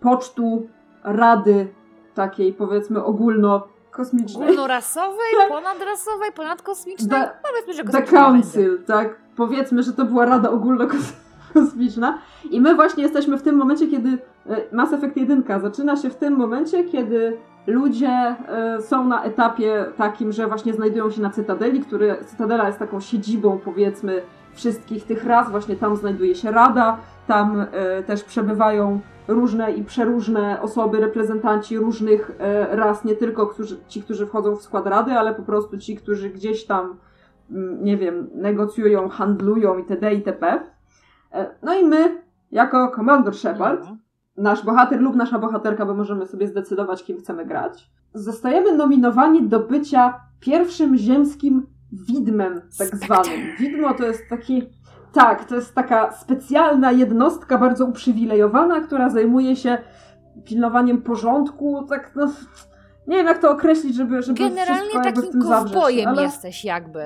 pocztu 0.00 0.68
rady 1.04 1.68
takiej 2.14 2.52
powiedzmy 2.52 3.04
ogólnokosmicznej. 3.04 4.44
Ogólnorasowej, 4.48 5.32
ponadrasowej, 5.48 6.32
ponadkosmicznej. 6.32 7.10
The- 7.10 7.30
Powiedzmy, 7.50 7.74
że 7.74 7.84
The 7.84 7.90
kosmiczna 7.92 8.30
będzie. 8.30 8.52
Council, 8.52 8.82
tak? 8.86 9.16
Powiedzmy, 9.36 9.82
że 9.82 9.92
to 9.92 10.04
była 10.04 10.26
Rada 10.26 10.50
Ogólnokosmiczna. 10.50 12.18
I 12.50 12.60
my 12.60 12.74
właśnie 12.74 13.02
jesteśmy 13.02 13.38
w 13.38 13.42
tym 13.42 13.56
momencie, 13.56 13.86
kiedy 13.86 14.18
e, 14.46 14.56
Mass 14.72 14.92
Effect 14.92 15.16
1 15.16 15.44
zaczyna 15.60 15.96
się 15.96 16.10
w 16.10 16.16
tym 16.16 16.36
momencie, 16.36 16.84
kiedy 16.84 17.38
ludzie 17.66 18.36
y, 18.78 18.82
są 18.82 19.04
na 19.04 19.22
etapie 19.22 19.86
takim, 19.96 20.32
że 20.32 20.46
właśnie 20.46 20.74
znajdują 20.74 21.10
się 21.10 21.22
na 21.22 21.30
Cytadeli, 21.30 21.80
który, 21.80 22.16
Cytadela 22.26 22.66
jest 22.66 22.78
taką 22.78 23.00
siedzibą, 23.00 23.58
powiedzmy, 23.64 24.22
wszystkich 24.52 25.04
tych 25.04 25.24
ras, 25.24 25.50
właśnie 25.50 25.76
tam 25.76 25.96
znajduje 25.96 26.34
się 26.34 26.50
Rada, 26.50 26.98
tam 27.26 27.60
y, 27.60 27.66
też 28.06 28.24
przebywają 28.24 29.00
różne 29.28 29.72
i 29.72 29.84
przeróżne 29.84 30.62
osoby, 30.62 31.00
reprezentanci 31.00 31.78
różnych 31.78 32.30
y, 32.30 32.34
ras, 32.76 33.04
nie 33.04 33.16
tylko 33.16 33.46
którzy, 33.46 33.76
ci, 33.88 34.02
którzy 34.02 34.26
wchodzą 34.26 34.56
w 34.56 34.62
skład 34.62 34.86
Rady, 34.86 35.12
ale 35.12 35.34
po 35.34 35.42
prostu 35.42 35.78
ci, 35.78 35.96
którzy 35.96 36.30
gdzieś 36.30 36.66
tam, 36.66 36.96
mm, 37.50 37.84
nie 37.84 37.96
wiem, 37.96 38.30
negocjują, 38.34 39.08
handlują 39.08 39.78
itd. 39.78 40.14
itp. 40.14 40.60
No 41.62 41.74
i 41.74 41.84
my, 41.84 42.22
jako 42.50 42.92
Commander 42.96 43.34
Shepard, 43.34 43.80
Mhm. 43.80 43.98
nasz 44.36 44.64
bohater 44.64 45.00
lub 45.00 45.16
nasza 45.16 45.38
bohaterka, 45.38 45.86
bo 45.86 45.94
możemy 45.94 46.26
sobie 46.26 46.48
zdecydować, 46.48 47.04
kim 47.04 47.18
chcemy 47.18 47.46
grać, 47.46 47.90
zostajemy 48.14 48.76
nominowani 48.76 49.48
do 49.48 49.60
bycia 49.60 50.20
pierwszym 50.40 50.96
ziemskim 50.96 51.66
widmem, 51.92 52.60
tak 52.78 52.96
zwanym. 52.96 53.40
Widmo 53.58 53.94
to 53.94 54.04
jest 54.04 54.22
taki. 54.30 54.62
Tak, 55.14 55.44
to 55.44 55.54
jest 55.54 55.74
taka 55.74 56.12
specjalna 56.12 56.92
jednostka, 56.92 57.58
bardzo 57.58 57.84
uprzywilejowana, 57.84 58.80
która 58.80 59.10
zajmuje 59.10 59.56
się 59.56 59.78
pilnowaniem 60.44 61.02
porządku. 61.02 61.86
Tak, 61.88 62.10
no. 62.14 62.32
Nie 63.06 63.16
wiem, 63.16 63.26
jak 63.26 63.38
to 63.38 63.50
określić, 63.50 63.96
żeby, 63.96 64.22
żeby 64.22 64.38
Generalnie 64.38 64.80
wszystko 64.80 65.04
jakby 65.04 65.22
takim 65.22 65.42
zawrzeć, 65.42 65.74
kowbojem 65.74 66.08
ale 66.08 66.22
jesteś 66.22 66.64
jakby. 66.64 67.00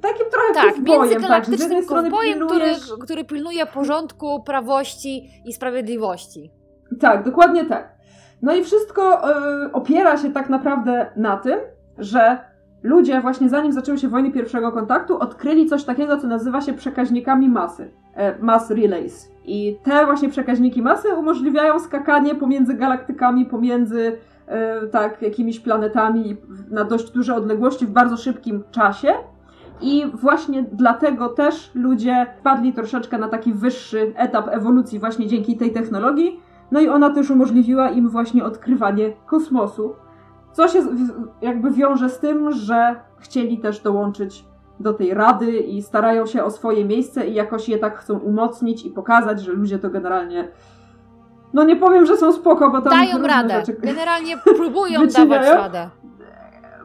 Takim 0.00 0.26
trochę 0.30 0.54
Tak, 0.54 0.74
kowbojem, 0.74 1.00
tak. 1.00 1.10
międzygalaktycznym 1.10 1.86
kowbojem, 1.86 2.34
który, 2.46 2.64
pilnujesz... 2.64 2.92
który 3.00 3.24
pilnuje 3.24 3.66
porządku, 3.66 4.42
prawości 4.42 5.30
i 5.44 5.52
sprawiedliwości. 5.52 6.52
Tak, 7.00 7.24
dokładnie 7.24 7.64
tak. 7.64 7.98
No 8.42 8.54
i 8.54 8.64
wszystko 8.64 9.30
y, 9.30 9.72
opiera 9.72 10.16
się 10.18 10.32
tak 10.32 10.48
naprawdę 10.48 11.12
na 11.16 11.36
tym, 11.36 11.58
że 11.98 12.38
ludzie 12.82 13.20
właśnie 13.20 13.48
zanim 13.48 13.72
zaczęły 13.72 13.98
się 13.98 14.08
wojny 14.08 14.30
pierwszego 14.32 14.72
kontaktu, 14.72 15.18
odkryli 15.18 15.66
coś 15.66 15.84
takiego, 15.84 16.16
co 16.16 16.26
nazywa 16.26 16.60
się 16.60 16.72
przekaźnikami 16.72 17.48
masy. 17.48 17.90
E, 18.14 18.38
mass 18.42 18.70
relays. 18.70 19.32
I 19.44 19.76
te 19.82 20.04
właśnie 20.04 20.28
przekaźniki 20.28 20.82
masy 20.82 21.14
umożliwiają 21.14 21.78
skakanie 21.78 22.34
pomiędzy 22.34 22.74
galaktykami, 22.74 23.46
pomiędzy 23.46 24.18
e, 24.46 24.86
tak 24.86 25.22
jakimiś 25.22 25.60
planetami 25.60 26.36
na 26.70 26.84
dość 26.84 27.10
duże 27.10 27.34
odległości 27.34 27.86
w 27.86 27.90
bardzo 27.90 28.16
szybkim 28.16 28.62
czasie. 28.70 29.08
I 29.80 30.04
właśnie 30.14 30.64
dlatego 30.72 31.28
też 31.28 31.70
ludzie 31.74 32.26
wpadli 32.40 32.72
troszeczkę 32.72 33.18
na 33.18 33.28
taki 33.28 33.52
wyższy 33.52 34.12
etap 34.16 34.48
ewolucji 34.50 34.98
właśnie 34.98 35.26
dzięki 35.26 35.56
tej 35.56 35.72
technologii. 35.72 36.40
No 36.72 36.80
i 36.80 36.88
ona 36.88 37.10
też 37.10 37.30
umożliwiła 37.30 37.90
im 37.90 38.08
właśnie 38.08 38.44
odkrywanie 38.44 39.12
kosmosu. 39.26 39.94
Co 40.58 40.68
się 40.68 40.82
jakby 41.42 41.70
wiąże 41.70 42.08
z 42.10 42.18
tym, 42.18 42.52
że 42.52 42.96
chcieli 43.18 43.58
też 43.58 43.80
dołączyć 43.80 44.44
do 44.80 44.92
tej 44.92 45.14
rady 45.14 45.58
i 45.58 45.82
starają 45.82 46.26
się 46.26 46.44
o 46.44 46.50
swoje 46.50 46.84
miejsce 46.84 47.26
i 47.26 47.34
jakoś 47.34 47.68
je 47.68 47.78
tak 47.78 47.98
chcą 47.98 48.18
umocnić 48.18 48.84
i 48.86 48.90
pokazać, 48.90 49.40
że 49.42 49.52
ludzie 49.52 49.78
to 49.78 49.90
generalnie. 49.90 50.48
No 51.52 51.64
nie 51.64 51.76
powiem, 51.76 52.06
że 52.06 52.16
są 52.16 52.32
spoko, 52.32 52.70
bo 52.70 52.80
tam 52.82 52.92
Dają 52.92 53.26
radę. 53.26 53.60
rzeczy 53.60 53.80
Generalnie 53.80 54.38
próbują 54.56 55.00
dawać 55.16 55.46
radę. 55.46 55.88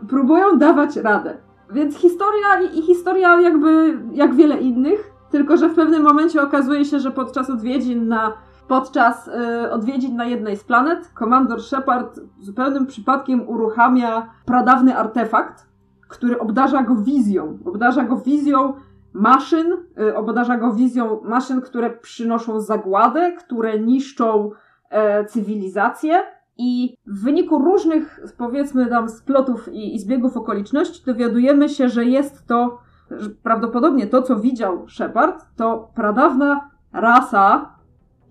próbują 0.09 0.57
dawać 0.57 0.95
radę. 0.97 1.37
Więc 1.71 1.97
historia 1.97 2.61
i 2.73 2.81
historia 2.81 3.41
jakby 3.41 3.97
jak 4.11 4.35
wiele 4.35 4.57
innych, 4.57 5.11
tylko 5.31 5.57
że 5.57 5.69
w 5.69 5.75
pewnym 5.75 6.03
momencie 6.03 6.41
okazuje 6.41 6.85
się, 6.85 6.99
że 6.99 7.11
podczas 7.11 7.49
odwiedzin 7.49 8.07
na 8.07 8.33
podczas 8.73 9.27
y, 9.27 9.71
odwiedzin 9.71 10.15
na 10.15 10.25
jednej 10.25 10.57
z 10.57 10.63
planet 10.63 11.11
komandor 11.13 11.61
Shepard 11.61 12.19
zupełnym 12.39 12.85
przypadkiem 12.85 13.49
uruchamia 13.49 14.29
pradawny 14.45 14.97
artefakt, 14.97 15.67
który 16.07 16.39
obdarza 16.39 16.83
go 16.83 16.95
wizją. 16.95 17.57
Obdarza 17.65 18.03
go 18.03 18.17
wizją 18.17 18.73
maszyn, 19.13 19.73
y, 19.99 20.15
obdarza 20.15 20.57
go 20.57 20.73
wizją 20.73 21.21
maszyn, 21.23 21.61
które 21.61 21.89
przynoszą 21.89 22.59
zagładę, 22.61 23.31
które 23.31 23.79
niszczą 23.79 24.51
e, 24.89 25.25
cywilizację 25.25 26.23
i 26.57 26.97
w 27.07 27.23
wyniku 27.23 27.59
różnych, 27.59 28.19
powiedzmy 28.37 28.85
tam, 28.85 29.09
splotów 29.09 29.67
i, 29.73 29.95
i 29.95 29.99
zbiegów 29.99 30.37
okoliczności 30.37 31.05
dowiadujemy 31.05 31.69
się, 31.69 31.89
że 31.89 32.05
jest 32.05 32.47
to, 32.47 32.79
że 33.11 33.29
prawdopodobnie 33.29 34.07
to, 34.07 34.21
co 34.21 34.35
widział 34.35 34.87
Shepard, 34.89 35.45
to 35.55 35.89
pradawna 35.95 36.69
rasa 36.93 37.72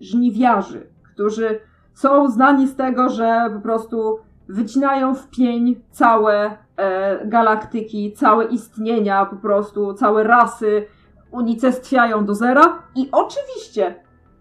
żniwiarzy, 0.03 0.87
którzy 1.13 1.59
są 1.93 2.29
znani 2.29 2.67
z 2.67 2.75
tego, 2.75 3.09
że 3.09 3.51
po 3.55 3.61
prostu 3.61 4.19
wycinają 4.49 5.15
w 5.15 5.29
pień 5.29 5.81
całe 5.91 6.57
e, 6.77 7.27
galaktyki, 7.27 8.13
całe 8.13 8.45
istnienia, 8.45 9.25
po 9.25 9.35
prostu 9.35 9.93
całe 9.93 10.23
rasy, 10.23 10.85
unicestwiają 11.31 12.25
do 12.25 12.35
zera. 12.35 12.79
I 12.95 13.09
oczywiście 13.11 13.95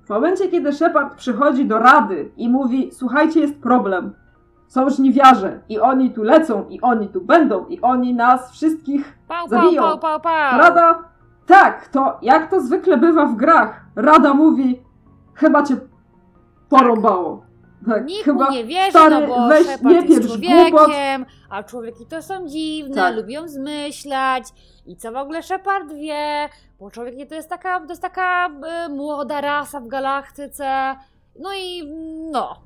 w 0.05 0.09
momencie, 0.09 0.49
kiedy 0.49 0.73
Shepard 0.73 1.15
przychodzi 1.15 1.67
do 1.67 1.79
rady 1.79 2.33
i 2.37 2.49
mówi: 2.49 2.91
Słuchajcie, 2.93 3.41
jest 3.41 3.63
problem. 3.63 4.15
Są 4.67 4.91
żniwiarze 4.91 5.61
i 5.69 5.81
oni 5.81 6.11
tu 6.11 6.23
lecą, 6.23 6.69
i 6.69 6.81
oni 6.81 7.09
tu 7.09 7.21
będą, 7.21 7.67
i 7.67 7.81
oni 7.81 8.15
nas 8.15 8.53
wszystkich. 8.53 9.19
Pał, 9.29 9.49
pał, 9.49 9.49
Zabiją. 9.49 9.83
pał, 9.83 9.99
pał, 9.99 10.21
pał. 10.21 10.59
Rada. 10.59 10.99
Tak, 11.47 11.89
to 11.89 12.19
jak 12.23 12.51
to 12.51 12.61
zwykle 12.61 12.97
bywa 12.97 13.27
w 13.27 13.37
grach, 13.37 13.81
rada 13.97 14.35
mówi: 14.35 14.83
Chyba 15.35 15.63
cię 15.63 15.77
porąbało. 16.69 17.43
Tak, 17.89 18.07
Nikt 18.07 18.25
chyba. 18.25 18.51
nie 18.51 18.65
wierzy, 18.65 18.91
stary, 18.91 19.15
no 19.21 19.27
bo 19.27 19.49
weź, 19.49 19.67
Shepard 19.67 19.85
nie 20.09 20.15
jest 20.15 20.29
człowiekiem, 20.29 21.27
a 21.51 21.63
człowieki 21.63 22.07
to 22.07 22.23
są 22.23 22.49
dziwne, 22.49 22.95
Tak. 22.95 23.17
lubią 23.17 23.49
zmyślać 23.49 24.45
i 24.87 24.97
co 24.97 25.13
w 25.13 25.17
ogóle 25.17 25.43
Shepard 25.43 25.93
wie, 25.93 26.49
bo 26.81 26.91
człowieki 26.91 27.27
to 27.27 27.35
jest 27.35 27.49
taka, 27.49 27.81
to 27.81 27.87
jest 27.89 28.03
taka 28.03 28.47
e, 28.47 28.89
młoda 28.89 29.41
rasa 29.41 29.81
w 29.81 29.89
galaktyce, 29.89 30.95
no 31.41 31.49
i 31.59 31.93
no. 32.33 32.57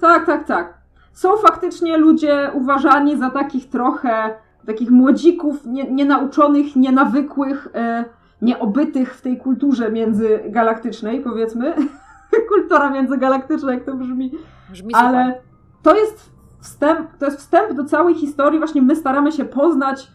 Tak, 0.00 0.26
tak, 0.26 0.46
tak. 0.46 0.74
Są 1.12 1.36
faktycznie 1.36 1.96
ludzie 1.96 2.50
uważani 2.54 3.16
za 3.18 3.30
takich 3.30 3.70
trochę 3.70 4.34
takich 4.66 4.90
młodzików, 4.90 5.66
nie, 5.66 5.84
nienauczonych, 5.90 6.76
nienawykłych, 6.76 7.68
e, 7.74 8.04
nieobytych 8.42 9.14
w 9.14 9.20
tej 9.22 9.38
kulturze 9.38 9.90
międzygalaktycznej, 9.90 11.20
powiedzmy. 11.20 11.74
Kultura 12.54 12.90
międzygalaktyczna, 12.90 13.74
jak 13.74 13.84
to 13.84 13.94
brzmi. 13.94 14.32
Brzmi 14.70 14.94
super. 14.94 15.06
Ale 15.06 15.40
to 15.82 15.94
jest 15.94 16.32
wstęp, 16.60 17.16
to 17.18 17.24
jest 17.24 17.38
wstęp 17.38 17.72
do 17.72 17.84
całej 17.84 18.14
historii. 18.14 18.58
Właśnie 18.58 18.82
my 18.82 18.96
staramy 18.96 19.32
się 19.32 19.44
poznać 19.44 20.08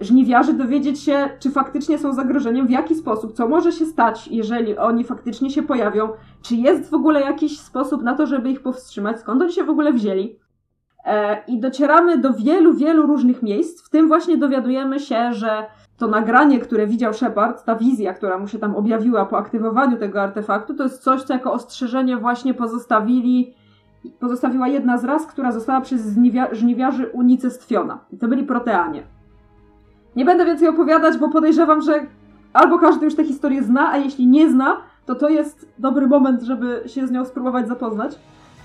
żniwiarzy, 0.00 0.52
dowiedzieć 0.52 1.00
się, 1.00 1.30
czy 1.38 1.50
faktycznie 1.50 1.98
są 1.98 2.12
zagrożeniem, 2.12 2.66
w 2.66 2.70
jaki 2.70 2.94
sposób, 2.94 3.32
co 3.32 3.48
może 3.48 3.72
się 3.72 3.86
stać, 3.86 4.28
jeżeli 4.28 4.78
oni 4.78 5.04
faktycznie 5.04 5.50
się 5.50 5.62
pojawią, 5.62 6.08
czy 6.42 6.56
jest 6.56 6.90
w 6.90 6.94
ogóle 6.94 7.20
jakiś 7.20 7.60
sposób 7.60 8.02
na 8.02 8.14
to, 8.14 8.26
żeby 8.26 8.50
ich 8.50 8.62
powstrzymać, 8.62 9.20
skąd 9.20 9.42
oni 9.42 9.52
się 9.52 9.64
w 9.64 9.70
ogóle 9.70 9.92
wzięli. 9.92 10.38
E, 11.04 11.44
I 11.48 11.60
docieramy 11.60 12.18
do 12.18 12.32
wielu, 12.32 12.74
wielu 12.74 13.06
różnych 13.06 13.42
miejsc, 13.42 13.86
w 13.86 13.90
tym 13.90 14.08
właśnie 14.08 14.36
dowiadujemy 14.36 15.00
się, 15.00 15.32
że 15.32 15.66
to 15.98 16.06
nagranie, 16.06 16.58
które 16.58 16.86
widział 16.86 17.14
Shepard, 17.14 17.64
ta 17.64 17.74
wizja, 17.74 18.14
która 18.14 18.38
mu 18.38 18.48
się 18.48 18.58
tam 18.58 18.76
objawiła 18.76 19.26
po 19.26 19.38
aktywowaniu 19.38 19.96
tego 19.96 20.22
artefaktu, 20.22 20.74
to 20.74 20.82
jest 20.82 21.02
coś, 21.02 21.22
co 21.22 21.32
jako 21.32 21.52
ostrzeżenie 21.52 22.16
właśnie 22.16 22.54
pozostawili 22.54 23.54
pozostawiła 24.20 24.68
jedna 24.68 24.98
z 24.98 25.04
ras, 25.04 25.26
która 25.26 25.52
została 25.52 25.80
przez 25.80 26.16
żniwia- 26.16 26.54
żniwiarzy 26.54 27.06
unicestwiona. 27.06 27.98
I 28.12 28.18
to 28.18 28.28
byli 28.28 28.44
proteanie. 28.44 29.02
Nie 30.16 30.24
będę 30.24 30.44
więcej 30.44 30.68
opowiadać, 30.68 31.18
bo 31.18 31.28
podejrzewam, 31.28 31.82
że 31.82 32.06
albo 32.52 32.78
każdy 32.78 33.04
już 33.04 33.14
tę 33.14 33.24
historię 33.24 33.62
zna, 33.62 33.90
a 33.90 33.96
jeśli 33.96 34.26
nie 34.26 34.50
zna, 34.50 34.76
to 35.06 35.14
to 35.14 35.28
jest 35.28 35.72
dobry 35.78 36.06
moment, 36.06 36.42
żeby 36.42 36.82
się 36.86 37.06
z 37.06 37.10
nią 37.10 37.24
spróbować 37.24 37.68
zapoznać. 37.68 38.18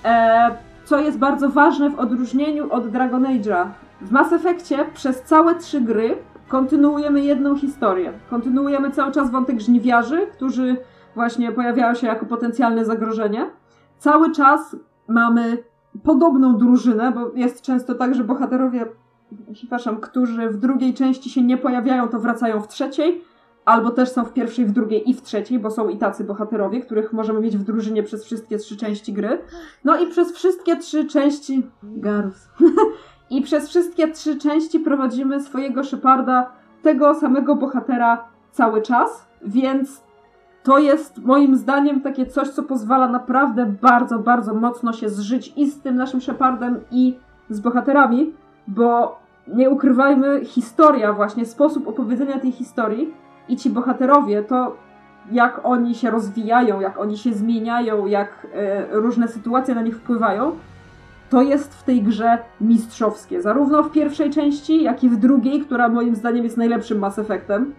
E, 0.06 0.52
co 0.86 1.00
jest 1.00 1.18
bardzo 1.18 1.50
ważne 1.50 1.90
w 1.90 2.00
odróżnieniu 2.00 2.74
od 2.74 2.88
Dragon 2.88 3.24
Age'a. 3.24 3.66
W 4.02 4.12
Mass 4.12 4.34
Effectie 4.34 4.78
przez 4.94 5.22
całe 5.22 5.56
trzy 5.56 5.82
gry 5.82 6.18
kontynuujemy 6.52 7.22
jedną 7.22 7.56
historię. 7.56 8.14
Kontynuujemy 8.30 8.92
cały 8.92 9.12
czas 9.12 9.32
wątek 9.32 9.60
żniwiarzy, 9.60 10.28
którzy 10.28 10.78
właśnie 11.16 11.52
pojawiają 11.52 11.96
się 11.96 12.08
jako 12.08 12.26
potencjalne 12.26 12.86
zagrożenie. 12.86 13.50
Cały 13.98 14.32
czas 14.32 14.76
mamy 15.08 15.58
podobną 16.04 16.58
drużynę, 16.58 17.12
bo 17.12 17.32
jest 17.36 17.62
często 17.62 17.96
tak, 17.96 18.16
że 18.16 18.24
bohaterowie, 18.24 18.86
przepraszam, 19.54 19.98
którzy 19.98 20.50
w 20.50 20.58
drugiej 20.58 20.94
części 20.94 21.30
się 21.30 21.42
nie 21.42 21.58
pojawiają, 21.58 22.08
to 22.08 22.20
wracają 22.20 22.62
w 22.62 22.68
trzeciej, 22.68 23.24
albo 23.66 23.92
też 23.92 24.10
są 24.10 24.26
w 24.26 24.34
pierwszej, 24.34 24.66
w 24.66 24.72
drugiej 24.72 25.10
i 25.10 25.14
w 25.14 25.22
trzeciej, 25.22 25.60
bo 25.60 25.72
są 25.72 25.90
i 25.90 25.98
tacy 25.98 26.24
bohaterowie, 26.24 26.82
których 26.82 27.14
możemy 27.14 27.40
mieć 27.40 27.58
w 27.58 27.64
drużynie 27.64 28.04
przez 28.04 28.26
wszystkie 28.26 28.58
trzy 28.58 28.78
części 28.78 29.14
gry. 29.14 29.42
No 29.84 30.00
i 30.00 30.08
przez 30.08 30.32
wszystkie 30.32 30.78
trzy 30.78 31.06
części... 31.06 31.68
Garus. 31.84 32.50
I 33.32 33.42
przez 33.42 33.70
wszystkie 33.70 34.08
trzy 34.08 34.38
części 34.38 34.80
prowadzimy 34.80 35.42
swojego 35.42 35.84
Sheparda, 35.84 36.52
tego 36.82 37.16
samego 37.16 37.56
bohatera 37.56 38.24
cały 38.52 38.82
czas, 38.82 39.28
więc 39.42 40.04
to 40.64 40.80
jest 40.80 41.18
moim 41.18 41.56
zdaniem 41.56 42.02
takie 42.02 42.26
coś, 42.26 42.50
co 42.50 42.64
pozwala 42.64 43.08
naprawdę 43.08 43.66
bardzo, 43.66 44.20
bardzo 44.20 44.54
mocno 44.54 44.94
się 44.94 45.10
zżyć 45.10 45.54
i 45.56 45.68
z 45.68 45.82
tym 45.82 45.96
naszym 45.96 46.22
Shepardem, 46.22 46.80
i 46.92 47.18
z 47.50 47.60
bohaterami, 47.60 48.34
bo 48.68 49.20
nie 49.48 49.70
ukrywajmy, 49.70 50.46
historia 50.46 51.14
właśnie, 51.14 51.46
sposób 51.46 51.88
opowiedzenia 51.88 52.40
tej 52.40 52.52
historii 52.52 53.14
i 53.50 53.58
ci 53.58 53.70
bohaterowie, 53.70 54.44
to 54.44 54.76
jak 55.32 55.62
oni 55.64 55.96
się 55.96 56.12
rozwijają, 56.12 56.80
jak 56.80 57.00
oni 57.00 57.18
się 57.18 57.34
zmieniają, 57.34 58.06
jak 58.06 58.48
e, 58.54 58.88
różne 58.92 59.28
sytuacje 59.28 59.76
na 59.76 59.82
nich 59.82 59.98
wpływają, 59.98 60.56
to 61.32 61.42
jest 61.42 61.74
w 61.76 61.84
tej 61.84 62.02
grze 62.04 62.38
mistrzowskie. 62.62 63.42
Zarówno 63.42 63.84
w 63.84 63.92
pierwszej 63.92 64.30
części, 64.30 64.84
jak 64.84 65.04
i 65.04 65.10
w 65.10 65.18
drugiej, 65.18 65.62
która 65.62 65.90
moim 65.90 66.16
zdaniem 66.16 66.44
jest 66.44 66.58
najlepszym 66.58 67.00
Mass 67.00 67.20
Effectem. 67.20 67.74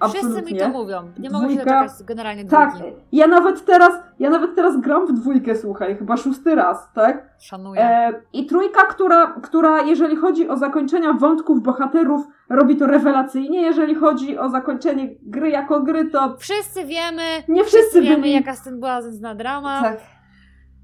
Absolutnie. 0.00 0.30
Wszyscy 0.32 0.54
mi 0.54 0.60
to 0.60 0.68
mówią. 0.68 1.02
Nie 1.18 1.30
mogę 1.30 1.48
się 1.48 1.54
Dwójka- 1.54 1.82
doczekać 1.82 2.06
generalnie 2.06 2.44
Tak, 2.44 2.74
dwójki. 2.74 2.96
ja 3.12 3.26
nawet 3.26 3.64
teraz, 3.64 3.92
ja 4.18 4.30
nawet 4.30 4.54
teraz 4.54 4.80
gram 4.80 5.06
w 5.06 5.12
dwójkę, 5.12 5.56
słuchaj, 5.56 5.96
chyba 5.96 6.16
szósty 6.16 6.54
raz, 6.54 6.92
tak? 6.94 7.28
Szanuję. 7.38 7.80
E, 7.80 8.12
I 8.32 8.46
trójka, 8.46 8.80
która, 8.86 9.26
która 9.42 9.80
jeżeli 9.82 10.16
chodzi 10.16 10.48
o 10.48 10.56
zakończenia 10.56 11.12
wątków 11.12 11.62
bohaterów, 11.62 12.26
robi 12.50 12.76
to 12.76 12.86
rewelacyjnie. 12.86 13.62
Jeżeli 13.62 13.94
chodzi 13.94 14.38
o 14.38 14.48
zakończenie 14.48 15.08
gry 15.22 15.50
jako 15.50 15.80
gry, 15.80 16.04
to 16.10 16.36
Wszyscy 16.38 16.84
wiemy, 16.84 17.22
nie 17.48 17.64
wszyscy 17.64 17.78
wszyscy 17.80 18.02
wiemy 18.02 18.16
byli... 18.16 18.32
jaka 18.32 18.54
z 18.54 18.62
tym 18.62 18.80
była 18.80 19.02
zna 19.02 19.34
drama. 19.34 19.82
Tak. 19.82 19.96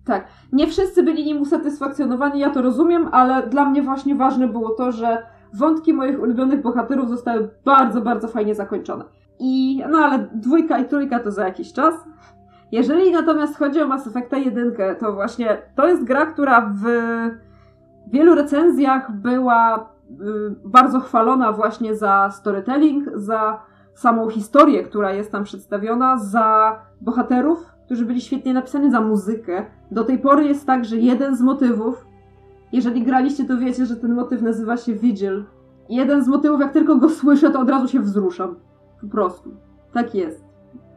Tak. 0.05 0.27
Nie 0.53 0.67
wszyscy 0.67 1.03
byli 1.03 1.25
nim 1.25 1.41
usatysfakcjonowani, 1.43 2.41
ja 2.41 2.51
to 2.51 2.63
rozumiem, 2.63 3.09
ale 3.13 3.47
dla 3.47 3.65
mnie 3.65 3.83
właśnie 3.83 4.15
ważne 4.15 4.49
było 4.49 4.71
to, 4.71 4.93
że 4.93 5.23
wątki 5.55 5.93
moich 5.93 6.21
ulubionych 6.21 6.63
bohaterów 6.63 7.09
zostały 7.09 7.51
bardzo, 7.65 8.01
bardzo 8.01 8.29
fajnie 8.29 8.55
zakończone. 8.55 9.05
I, 9.39 9.83
no 9.91 9.99
ale 9.99 10.29
dwójka 10.35 10.79
i 10.79 10.89
trójka 10.89 11.19
to 11.19 11.33
za 11.33 11.45
jakiś 11.45 11.73
czas. 11.73 11.95
Jeżeli 12.73 13.13
natomiast 13.13 13.59
chodzi 13.59 13.81
o 13.81 13.87
Mass 13.87 14.07
Effecta 14.07 14.37
1, 14.37 14.73
to 15.01 15.13
właśnie 15.13 15.59
to 15.77 15.87
jest 15.87 16.05
gra, 16.05 16.27
która 16.27 16.61
w 16.61 16.85
wielu 18.07 18.35
recenzjach 18.35 19.13
była 19.13 19.79
y, 19.79 20.15
bardzo 20.65 21.01
chwalona 21.01 21.53
właśnie 21.53 21.97
za 21.97 22.31
storytelling, 22.31 23.05
za 23.15 23.61
samą 23.95 24.31
historię, 24.31 24.83
która 24.85 25.13
jest 25.13 25.33
tam 25.33 25.45
przedstawiona, 25.45 26.19
za 26.19 26.79
bohaterów, 27.01 27.73
którzy 27.93 28.07
byli 28.07 28.21
świetnie 28.21 28.55
napisani, 28.55 28.91
za 28.91 29.01
muzykę. 29.01 29.67
Do 29.91 30.05
tej 30.05 30.19
pory 30.19 30.45
jest 30.45 30.67
tak, 30.67 30.85
że 30.85 30.97
jeden 30.97 31.37
z 31.37 31.41
motywów, 31.41 32.07
jeżeli 32.73 33.03
graliście, 33.03 33.45
to 33.45 33.59
wiecie, 33.59 33.87
że 33.87 33.97
ten 33.97 34.15
motyw 34.15 34.43
nazywa 34.43 34.77
się 34.77 34.95
Vigil. 34.95 35.45
Jeden 35.89 36.25
z 36.25 36.29
motywów, 36.29 36.61
jak 36.61 36.73
tylko 36.73 36.97
go 36.97 37.09
słyszę, 37.09 37.51
to 37.51 37.61
od 37.61 37.71
razu 37.71 37.89
się 37.89 38.01
wzruszam. 38.01 38.55
Po 39.01 39.07
prostu. 39.07 39.51
Tak 39.93 40.15
jest. 40.15 40.45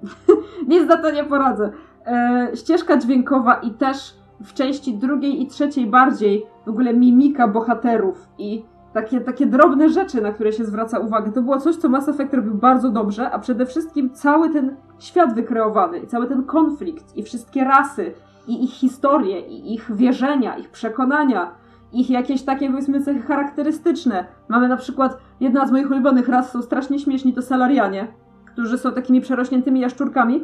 Nic 0.68 0.88
na 0.88 0.98
to 0.98 1.12
nie 1.12 1.24
poradzę. 1.24 1.72
E, 2.08 2.50
ścieżka 2.54 2.98
dźwiękowa 2.98 3.56
i 3.56 3.72
też 3.72 4.16
w 4.44 4.54
części 4.54 4.98
drugiej 4.98 5.42
i 5.42 5.48
trzeciej 5.48 5.88
bardziej 5.88 6.46
w 6.66 6.70
ogóle 6.70 6.94
mimika 6.94 7.48
bohaterów 7.48 8.28
i 8.38 8.66
takie, 8.94 9.22
takie 9.22 9.46
drobne 9.46 9.90
rzeczy, 9.90 10.22
na 10.22 10.32
które 10.32 10.54
się 10.54 10.66
zwraca 10.66 11.00
uwagę. 11.00 11.32
To 11.32 11.42
było 11.42 11.58
coś, 11.58 11.76
co 11.76 11.90
Mass 11.90 12.10
Effect 12.10 12.34
robił 12.34 12.54
bardzo 12.54 12.90
dobrze, 12.90 13.32
a 13.32 13.40
przede 13.40 13.66
wszystkim 13.66 14.10
cały 14.10 14.50
ten 14.50 14.76
świat 15.00 15.34
wykreowany 15.36 16.00
i 16.00 16.08
cały 16.08 16.28
ten 16.28 16.44
konflikt 16.44 17.18
i 17.18 17.24
wszystkie 17.24 17.64
rasy 17.64 18.14
i 18.48 18.64
ich 18.64 18.72
historie 18.72 19.40
i 19.40 19.74
ich 19.74 19.96
wierzenia, 19.96 20.58
ich 20.58 20.70
przekonania, 20.70 21.52
ich 21.94 22.10
jakieś 22.10 22.44
takie 22.44 22.70
powiedzmy 22.70 23.02
cechy 23.02 23.22
charakterystyczne. 23.22 24.26
Mamy 24.48 24.68
na 24.68 24.78
przykład, 24.78 25.18
jedna 25.40 25.68
z 25.68 25.72
moich 25.72 25.92
ulubionych 25.92 26.28
ras 26.28 26.52
są 26.52 26.62
strasznie 26.62 27.00
śmieszni, 27.00 27.34
to 27.34 27.42
Salarianie, 27.42 28.08
którzy 28.46 28.78
są 28.78 28.92
takimi 28.92 29.22
przerośniętymi 29.22 29.80
jaszczurkami. 29.80 30.44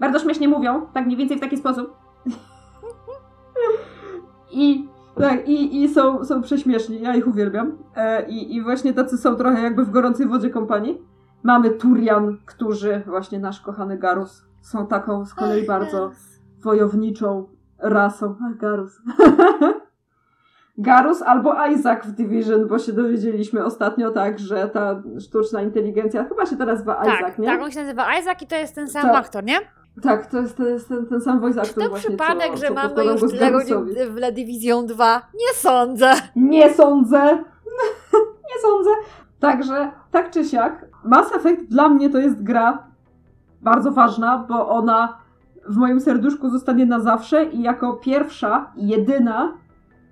Bardzo 0.00 0.18
śmiesznie 0.18 0.48
mówią, 0.48 0.86
tak 0.94 1.06
mniej 1.06 1.16
więcej 1.16 1.36
w 1.36 1.40
taki 1.40 1.56
sposób. 1.56 1.96
I 4.50 4.88
tak, 5.20 5.48
i, 5.48 5.82
i 5.82 5.88
są, 5.88 6.24
są 6.24 6.42
prześmieszni, 6.42 7.00
ja 7.00 7.16
ich 7.16 7.28
uwielbiam. 7.28 7.72
E, 7.96 8.28
i, 8.28 8.56
I 8.56 8.62
właśnie 8.62 8.92
tacy 8.92 9.18
są 9.18 9.34
trochę 9.34 9.62
jakby 9.62 9.84
w 9.84 9.90
gorącej 9.90 10.26
wodzie 10.26 10.50
kompanii. 10.50 11.02
Mamy 11.46 11.70
Turian, 11.70 12.38
którzy, 12.46 13.02
właśnie 13.06 13.38
nasz 13.38 13.60
kochany 13.60 13.98
Garus, 13.98 14.42
są 14.62 14.86
taką 14.86 15.24
z 15.26 15.34
kolei 15.34 15.60
Ach, 15.60 15.66
bardzo 15.66 16.10
wojowniczą 16.62 17.48
rasą. 17.78 18.36
Ach, 18.46 18.56
Garus. 18.56 19.00
Garus 20.78 21.22
albo 21.22 21.66
Isaac 21.66 22.06
w 22.06 22.12
Division, 22.12 22.68
bo 22.68 22.78
się 22.78 22.92
dowiedzieliśmy 22.92 23.64
ostatnio 23.64 24.10
tak, 24.10 24.38
że 24.38 24.68
ta 24.68 25.02
sztuczna 25.20 25.62
inteligencja, 25.62 26.24
chyba 26.24 26.46
się 26.46 26.56
teraz 26.56 26.72
nazywa 26.74 26.94
Tak, 26.94 27.20
Isaac, 27.20 27.38
nie? 27.38 27.46
tak, 27.46 27.62
on 27.62 27.70
się 27.70 27.80
nazywa 27.80 28.18
Isaac 28.18 28.42
i 28.42 28.46
to 28.46 28.56
jest 28.56 28.74
ten 28.74 28.88
sam 28.88 29.02
Tak. 29.02 29.16
aktor, 29.16 29.44
nie? 29.44 29.58
Tak, 30.02 30.26
to 30.26 30.40
jest, 30.40 30.56
to 30.56 30.64
jest 30.64 30.88
ten, 30.88 31.06
ten 31.06 31.20
sam 31.20 31.40
voice 31.40 31.60
Czy 31.60 31.68
actor 31.68 31.84
to 31.84 31.90
właśnie, 31.90 32.08
przypadek, 32.08 32.50
co, 32.50 32.56
że 32.56 32.68
co 32.68 32.74
mamy 32.74 33.04
już 33.04 33.20
tyle 33.20 33.52
godzin 33.52 33.86
w 34.10 34.16
La 34.16 34.30
Division 34.30 34.86
2? 34.86 35.22
Nie 35.34 35.54
sądzę. 35.54 36.12
Nie 36.36 36.74
sądzę. 36.74 37.38
nie 38.54 38.62
sądzę. 38.62 38.90
Także, 39.40 39.90
tak 40.10 40.30
czy 40.30 40.44
siak, 40.44 40.86
Mass 41.06 41.32
Effect 41.32 41.64
dla 41.64 41.88
mnie 41.88 42.10
to 42.10 42.18
jest 42.18 42.42
gra 42.42 42.82
bardzo 43.62 43.92
ważna, 43.92 44.38
bo 44.48 44.68
ona 44.68 45.18
w 45.68 45.76
moim 45.76 46.00
serduszku 46.00 46.50
zostanie 46.50 46.86
na 46.86 47.00
zawsze 47.00 47.44
i 47.44 47.62
jako 47.62 47.92
pierwsza, 47.92 48.72
jedyna, 48.76 49.52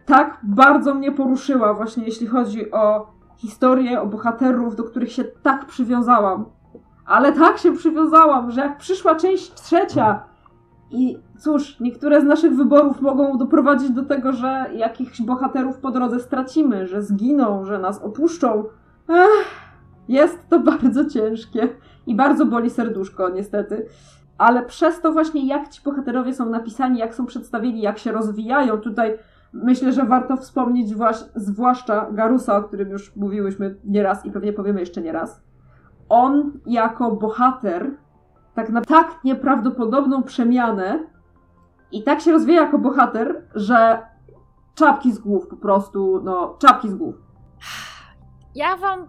tak 0.06 0.38
bardzo 0.42 0.94
mnie 0.94 1.12
poruszyła 1.12 1.74
właśnie 1.74 2.04
jeśli 2.04 2.26
chodzi 2.26 2.70
o 2.70 3.06
historię, 3.36 4.00
o 4.00 4.06
bohaterów, 4.06 4.76
do 4.76 4.84
których 4.84 5.12
się 5.12 5.24
tak 5.24 5.66
przywiązałam. 5.66 6.44
Ale 7.06 7.32
tak 7.32 7.58
się 7.58 7.72
przywiązałam, 7.72 8.50
że 8.50 8.60
jak 8.60 8.78
przyszła 8.78 9.14
część 9.14 9.54
trzecia 9.54 10.22
i 10.90 11.18
cóż, 11.38 11.80
niektóre 11.80 12.20
z 12.20 12.24
naszych 12.24 12.56
wyborów 12.56 13.00
mogą 13.00 13.38
doprowadzić 13.38 13.90
do 13.90 14.02
tego, 14.02 14.32
że 14.32 14.66
jakichś 14.74 15.22
bohaterów 15.22 15.78
po 15.78 15.90
drodze 15.90 16.20
stracimy, 16.20 16.86
że 16.86 17.02
zginą, 17.02 17.64
że 17.64 17.78
nas 17.78 18.02
opuszczą. 18.02 18.64
Ech, 19.08 19.63
jest 20.08 20.48
to 20.48 20.58
bardzo 20.70 21.04
ciężkie 21.04 21.68
i 22.06 22.14
bardzo 22.14 22.46
boli 22.46 22.70
serduszko, 22.70 23.28
niestety. 23.28 23.86
Ale 24.38 24.62
przez 24.62 25.00
to 25.00 25.12
właśnie, 25.12 25.46
jak 25.46 25.68
ci 25.68 25.82
bohaterowie 25.82 26.34
są 26.34 26.50
napisani, 26.50 26.98
jak 26.98 27.14
są 27.14 27.26
przedstawieni, 27.26 27.80
jak 27.80 27.98
się 27.98 28.12
rozwijają, 28.12 28.78
tutaj 28.78 29.18
myślę, 29.52 29.92
że 29.92 30.04
warto 30.04 30.36
wspomnieć 30.36 30.94
waś- 30.94 31.24
zwłaszcza 31.34 32.06
Garusa, 32.12 32.56
o 32.56 32.62
którym 32.62 32.88
już 32.90 33.16
mówiłyśmy 33.16 33.76
nieraz 33.84 34.26
i 34.26 34.30
pewnie 34.30 34.52
powiemy 34.52 34.80
jeszcze 34.80 35.00
nie 35.00 35.12
raz. 35.12 35.42
On 36.08 36.52
jako 36.66 37.10
bohater 37.10 37.90
tak 38.54 38.70
na 38.70 38.80
tak 38.80 39.24
nieprawdopodobną 39.24 40.22
przemianę 40.22 40.98
i 41.92 42.02
tak 42.02 42.20
się 42.20 42.32
rozwija 42.32 42.62
jako 42.62 42.78
bohater, 42.78 43.42
że 43.54 43.98
czapki 44.74 45.12
z 45.12 45.18
głów 45.18 45.46
po 45.48 45.56
prostu, 45.56 46.20
no, 46.24 46.56
czapki 46.58 46.88
z 46.88 46.94
głów. 46.94 47.14
Ja 48.54 48.76
wam 48.76 49.06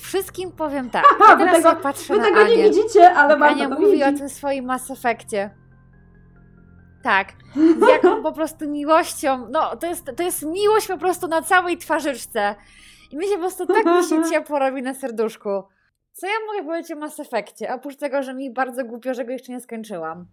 wszystkim 0.00 0.52
powiem 0.52 0.90
tak. 0.90 1.04
Ja 1.28 1.36
teraz 1.36 1.56
tego- 1.62 1.76
patrzę 1.76 2.12
Wy 2.14 2.18
na 2.18 2.24
tego 2.24 2.40
Anię. 2.40 2.56
nie 2.56 2.62
widzicie, 2.70 3.14
ale 3.14 3.36
warto 3.38 3.54
Ania 3.56 3.68
to 3.68 3.74
mówi 3.80 3.92
wiedzieć. 3.92 4.14
o 4.14 4.18
tym 4.18 4.28
swoim 4.28 4.64
Mass 4.64 4.90
Effectie. 4.90 5.50
Tak. 7.02 7.32
Z 7.84 7.88
jaką 7.94 8.22
po 8.22 8.32
prostu 8.32 8.70
miłością. 8.70 9.48
No, 9.50 9.76
to 9.76 9.86
jest, 9.86 10.04
to 10.16 10.22
jest 10.22 10.42
miłość 10.42 10.88
po 10.88 10.98
prostu 10.98 11.28
na 11.28 11.42
całej 11.42 11.78
twarzyczce. 11.78 12.54
I 13.10 13.16
mi 13.16 13.26
się 13.26 13.32
po 13.34 13.38
prostu 13.40 13.66
tak 13.66 13.84
mi 13.86 14.04
się 14.08 14.22
ciepło 14.30 14.58
robi 14.58 14.82
na 14.82 14.94
serduszku. 14.94 15.62
Co 16.12 16.26
ja 16.26 16.32
mogę 16.46 16.64
powiedzieć 16.66 16.92
o 16.92 16.96
Mass 16.96 17.20
Effectie? 17.20 17.74
Oprócz 17.74 17.96
tego, 17.96 18.22
że 18.22 18.34
mi 18.34 18.50
bardzo 18.52 18.84
głupio, 18.84 19.14
że 19.14 19.24
go 19.24 19.32
jeszcze 19.32 19.52
nie 19.52 19.60
skończyłam. 19.60 20.26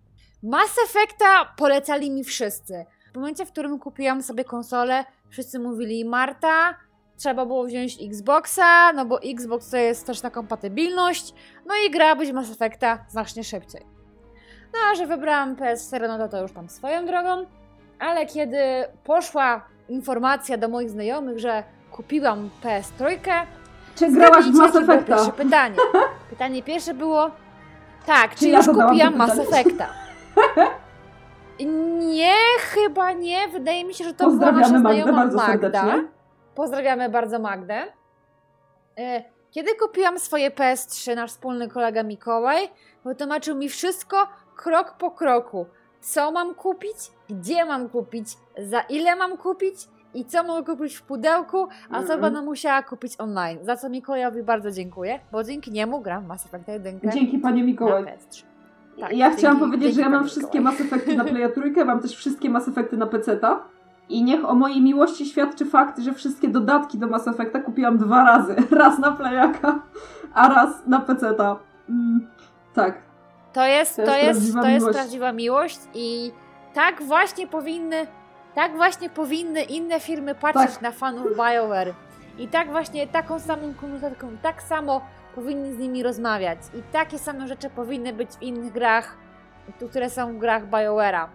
Mass 0.43 0.75
Effecta 0.85 1.53
polecali 1.57 2.11
mi 2.11 2.23
wszyscy. 2.23 2.85
W 3.13 3.15
momencie, 3.15 3.45
w 3.45 3.51
którym 3.51 3.79
kupiłam 3.79 4.21
sobie 4.23 4.43
konsolę, 4.43 5.05
wszyscy 5.29 5.59
mówili 5.59 6.05
Marta, 6.05 6.75
trzeba 7.21 7.45
było 7.45 7.63
wziąć 7.63 7.97
Xboxa, 8.01 8.93
no 8.93 9.05
bo 9.05 9.21
Xbox 9.21 9.69
to 9.69 9.77
jest 9.77 10.05
też 10.07 10.23
na 10.23 10.29
kompatybilność, 10.29 11.33
no 11.65 11.73
i 11.87 11.91
grałabyś 11.91 12.29
w 12.29 12.33
Mass 12.33 12.51
Effecta 12.51 12.97
znacznie 13.09 13.43
szybciej. 13.43 13.85
No 14.73 14.79
a 14.91 14.95
że 14.95 15.07
wybrałam 15.07 15.55
PS4, 15.55 16.07
no 16.07 16.17
to 16.17 16.27
to 16.27 16.41
już 16.41 16.51
tam 16.51 16.69
swoją 16.69 17.05
drogą, 17.05 17.45
ale 17.99 18.25
kiedy 18.25 18.57
poszła 19.03 19.65
informacja 19.89 20.57
do 20.57 20.67
moich 20.67 20.89
znajomych, 20.89 21.39
że 21.39 21.63
kupiłam 21.91 22.49
PS3, 22.63 23.17
Czy 23.95 24.11
grałaś 24.11 24.45
w 24.45 24.53
Mass 24.53 24.75
Effecta? 24.75 25.15
pierwsze 25.15 25.31
pytanie. 25.31 25.75
Pytanie 26.29 26.63
pierwsze 26.63 26.93
było, 26.93 27.31
tak, 28.05 28.35
czy 28.35 28.47
ja 28.47 28.57
już 28.57 28.65
to 28.65 28.73
kupiłam 28.73 29.15
Mass? 29.15 29.39
Effecta? 29.39 29.87
Nie, 31.99 32.35
chyba 32.59 33.11
nie. 33.11 33.47
Wydaje 33.47 33.85
mi 33.85 33.93
się, 33.93 34.03
że 34.03 34.13
to 34.13 34.29
była 34.31 34.51
nasza 34.51 34.79
znajoma 34.79 35.11
Magda. 35.11 35.45
serdecznie. 35.45 36.20
Pozdrawiamy 36.55 37.09
bardzo 37.09 37.39
Magdę. 37.39 37.83
E, 38.99 39.23
Kiedy 39.51 39.75
kupiłam 39.75 40.19
swoje 40.19 40.51
PS3, 40.51 41.15
nasz 41.15 41.29
wspólny 41.31 41.67
kolega 41.69 42.03
Mikołaj 42.03 42.69
wytłumaczył 43.05 43.55
mi 43.57 43.69
wszystko 43.69 44.27
krok 44.55 44.91
po 44.99 45.11
kroku. 45.11 45.65
Co 46.01 46.31
mam 46.31 46.55
kupić, 46.55 46.95
gdzie 47.29 47.65
mam 47.65 47.89
kupić, 47.89 48.27
za 48.57 48.81
ile 48.81 49.15
mam 49.15 49.37
kupić 49.37 49.75
i 50.13 50.25
co 50.25 50.43
mogę 50.43 50.75
kupić 50.75 50.95
w 50.95 51.01
pudełku, 51.01 51.67
a 51.89 51.93
co 51.93 51.99
Mhm. 52.01 52.21
będę 52.21 52.41
musiała 52.41 52.83
kupić 52.83 53.13
online. 53.19 53.59
Za 53.61 53.77
co 53.77 53.89
Mikołajowi 53.89 54.43
bardzo 54.43 54.71
dziękuję, 54.71 55.19
bo 55.31 55.43
dzięki 55.43 55.71
niemu 55.71 56.01
gram 56.01 56.25
Mass 56.25 56.45
Effect 56.45 56.67
1 56.67 56.99
Dzięki 57.13 57.37
panie 57.39 57.63
Mikołaj. 57.63 58.03
PS3. 58.03 58.43
Tak, 58.99 59.13
ja 59.13 59.29
chciałam 59.31 59.57
dzięki- 59.59 59.71
powiedzieć, 59.71 59.95
że 59.95 60.01
ja 60.01 60.09
mam 60.09 60.25
wszystkie 60.27 60.59
Mikołaj. 60.59 60.63
Mass 60.79 60.81
Effecty 60.93 61.15
na 61.17 61.23
Playa 61.23 61.49
trójkę, 61.53 61.85
mam 61.85 61.99
też 62.01 62.15
wszystkie 62.15 62.49
Mass 62.49 62.67
Effecty 62.67 62.97
na 62.97 63.07
PC-ta 63.07 63.63
I 64.11 64.23
niech 64.23 64.45
o 64.49 64.55
mojej 64.55 64.81
miłości 64.81 65.25
świadczy 65.25 65.65
fakt, 65.65 65.99
że 65.99 66.13
wszystkie 66.13 66.47
dodatki 66.47 66.97
do 66.97 67.07
Mass 67.07 67.27
Effecta 67.27 67.59
kupiłam 67.59 67.97
dwa 67.97 68.23
razy. 68.23 68.55
Raz 68.71 68.99
na 68.99 69.11
Playaka, 69.11 69.79
a 70.33 70.47
raz 70.49 70.69
na 70.87 70.99
PC-ta. 70.99 71.55
Mm, 71.89 72.27
tak. 72.73 72.97
To 73.53 73.65
jest, 73.65 73.95
To 73.95 74.03
to 74.05 74.15
jest 74.15 74.41
jest, 74.41 74.53
prawdziwa 74.53 74.61
to 74.61 74.67
jest 74.67 74.81
miłość. 74.83 74.97
prawdziwa 74.99 75.31
miłość 75.31 75.79
i 75.93 76.31
tak 76.73 77.03
właśnie 77.03 77.47
powinny, 77.47 78.07
tak 78.55 78.75
właśnie 78.75 79.09
powinny 79.09 79.61
inne 79.63 79.99
firmy 79.99 80.35
patrzeć 80.35 80.73
Tak. 80.73 80.81
na 80.81 80.91
fanów 80.91 81.27
BioWare. 81.37 81.93
I 82.39 82.47
tak 82.47 82.71
właśnie 82.71 83.07
taką 83.07 83.39
samą 83.39 83.73
komunikatorką, 83.81 84.27
tak 84.41 84.61
samo 84.63 85.01
powinni 85.35 85.73
z 85.73 85.77
nimi 85.77 86.03
rozmawiać. 86.03 86.59
I 86.79 86.81
takie 86.91 87.19
same 87.19 87.47
rzeczy 87.47 87.69
powinny 87.69 88.13
być 88.13 88.29
w 88.31 88.41
innych 88.41 88.71
grach, 88.73 89.17
które 89.89 90.09
są 90.09 90.33
w 90.33 90.37
grach 90.37 90.69
BioWare'a. 90.69 91.25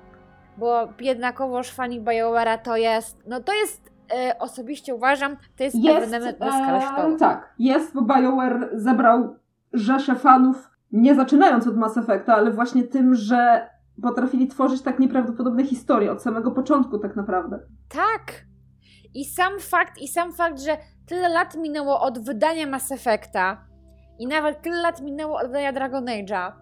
Bo 0.58 0.88
jednakowoż 1.00 1.70
fani 1.70 2.00
BioWare'a 2.00 2.58
to 2.58 2.76
jest, 2.76 3.22
no 3.26 3.40
to 3.40 3.52
jest, 3.54 3.90
e, 4.14 4.38
osobiście 4.38 4.94
uważam, 4.94 5.36
to 5.56 5.64
jest, 5.64 5.76
Jest, 5.76 6.06
ewenement 6.06 6.40
na 6.40 6.48
skalę 6.50 6.78
e, 6.78 6.80
światową. 6.80 7.16
tak, 7.16 7.54
jest, 7.58 7.94
bo 7.94 8.02
BioWare 8.02 8.68
zebrał 8.72 9.36
rzeszę 9.72 10.14
fanów, 10.14 10.70
nie 10.92 11.14
zaczynając 11.14 11.66
od 11.66 11.76
Mass 11.76 11.96
Effecta, 11.98 12.34
ale 12.34 12.50
właśnie 12.50 12.82
tym, 12.82 13.14
że 13.14 13.68
potrafili 14.02 14.48
tworzyć 14.48 14.82
tak 14.82 14.98
nieprawdopodobne 14.98 15.64
historie 15.64 16.12
od 16.12 16.22
samego 16.22 16.50
początku 16.50 16.98
tak 16.98 17.16
naprawdę. 17.16 17.58
Tak. 17.88 18.32
I 19.14 19.24
sam 19.24 19.52
fakt, 19.60 19.98
i 19.98 20.08
sam 20.08 20.32
fakt, 20.32 20.60
że 20.60 20.76
tyle 21.06 21.28
lat 21.28 21.54
minęło 21.56 22.00
od 22.00 22.18
wydania 22.18 22.66
Mass 22.66 22.92
Effecta 22.92 23.64
i 24.18 24.26
nawet 24.26 24.62
tyle 24.62 24.82
lat 24.82 25.00
minęło 25.02 25.38
od 25.38 25.46
wydania 25.46 25.72
Dragon 25.72 26.04
Age'a, 26.04 26.52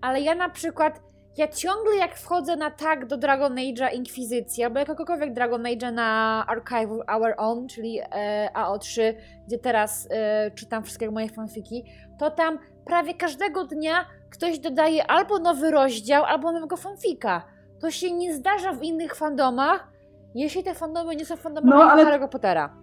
ale 0.00 0.20
ja 0.20 0.34
na 0.34 0.48
przykład, 0.48 1.00
ja 1.36 1.48
ciągle 1.48 1.96
jak 1.96 2.14
wchodzę 2.16 2.56
na 2.56 2.70
tag 2.70 3.06
do 3.06 3.16
Dragon 3.16 3.54
Age'a 3.54 3.94
Inkwizycji, 3.94 4.64
albo 4.64 4.78
jakiegokolwiek 4.78 5.32
Dragon 5.32 5.62
Age'a 5.62 5.92
na 5.92 6.44
Archive 6.48 6.90
Our 7.14 7.34
Own, 7.36 7.68
czyli 7.68 8.00
e, 8.12 8.48
AO3, 8.54 9.00
gdzie 9.46 9.58
teraz 9.58 10.08
e, 10.10 10.50
czytam 10.50 10.82
wszystkie 10.84 11.10
moje 11.10 11.28
fanfiki, 11.28 11.84
to 12.18 12.30
tam 12.30 12.58
prawie 12.84 13.14
każdego 13.14 13.64
dnia 13.64 14.04
ktoś 14.30 14.58
dodaje 14.58 15.10
albo 15.10 15.38
nowy 15.38 15.70
rozdział, 15.70 16.24
albo 16.24 16.52
nowego 16.52 16.76
fanfika. 16.76 17.42
To 17.80 17.90
się 17.90 18.12
nie 18.12 18.34
zdarza 18.34 18.72
w 18.72 18.82
innych 18.82 19.14
fandomach, 19.14 19.88
jeśli 20.34 20.62
te 20.64 20.74
fandomy 20.74 21.16
nie 21.16 21.24
są 21.26 21.36
fandomami 21.36 21.70
No, 21.82 21.90
ale- 21.90 22.04
Harry'ego 22.04 22.28
Pottera. 22.28 22.74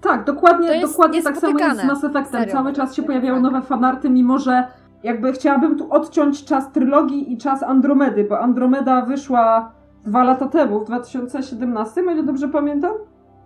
Tak, 0.00 0.24
dokładnie, 0.24 0.80
dokładnie 0.80 1.22
tak 1.22 1.36
samo 1.36 1.58
jest 1.58 1.80
z. 1.80 1.84
Mass 1.84 2.04
Effectem. 2.04 2.40
Serio. 2.40 2.52
Cały 2.52 2.72
czas 2.72 2.94
się 2.94 3.02
pojawiają 3.02 3.34
Tak. 3.34 3.42
nowe 3.42 3.62
fanarty, 3.62 4.10
mimo 4.10 4.38
że 4.38 4.66
jakby 5.04 5.32
chciałabym 5.32 5.78
tu 5.78 5.92
odciąć 5.92 6.44
czas 6.44 6.72
trylogii 6.72 7.32
i 7.32 7.38
czas 7.38 7.62
Andromedy, 7.62 8.24
bo 8.24 8.40
Andromeda 8.40 9.02
wyszła 9.02 9.72
dwa 10.04 10.24
lata 10.24 10.46
temu, 10.46 10.80
w 10.80 10.84
2017, 10.84 12.00
o 12.08 12.10
ile 12.10 12.22
dobrze 12.22 12.48
pamiętam? 12.48 12.92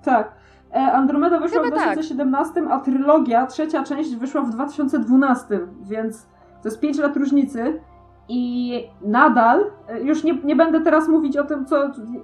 Tak. 0.05 0.33
E, 0.75 0.93
Andromeda 0.93 1.41
wyszła 1.41 1.63
Chyba 1.63 1.77
w 1.77 1.79
tak. 1.79 1.93
2017, 1.93 2.63
a 2.71 2.81
trylogia, 2.81 3.47
trzecia 3.47 3.83
część 3.83 4.17
wyszła 4.17 4.43
w 4.43 4.51
2012, 4.51 5.61
więc 5.83 6.27
to 6.63 6.69
jest 6.69 6.81
5 6.81 6.99
lat 6.99 7.17
różnicy. 7.17 7.81
I 8.29 8.85
nadal, 9.03 9.65
e, 9.89 10.01
już 10.01 10.25
nie, 10.25 10.35
nie 10.35 10.57
będę 10.57 10.81
teraz 10.81 11.09
mówić 11.09 11.37
o 11.37 11.45
tym, 11.45 11.67
co, 11.67 11.77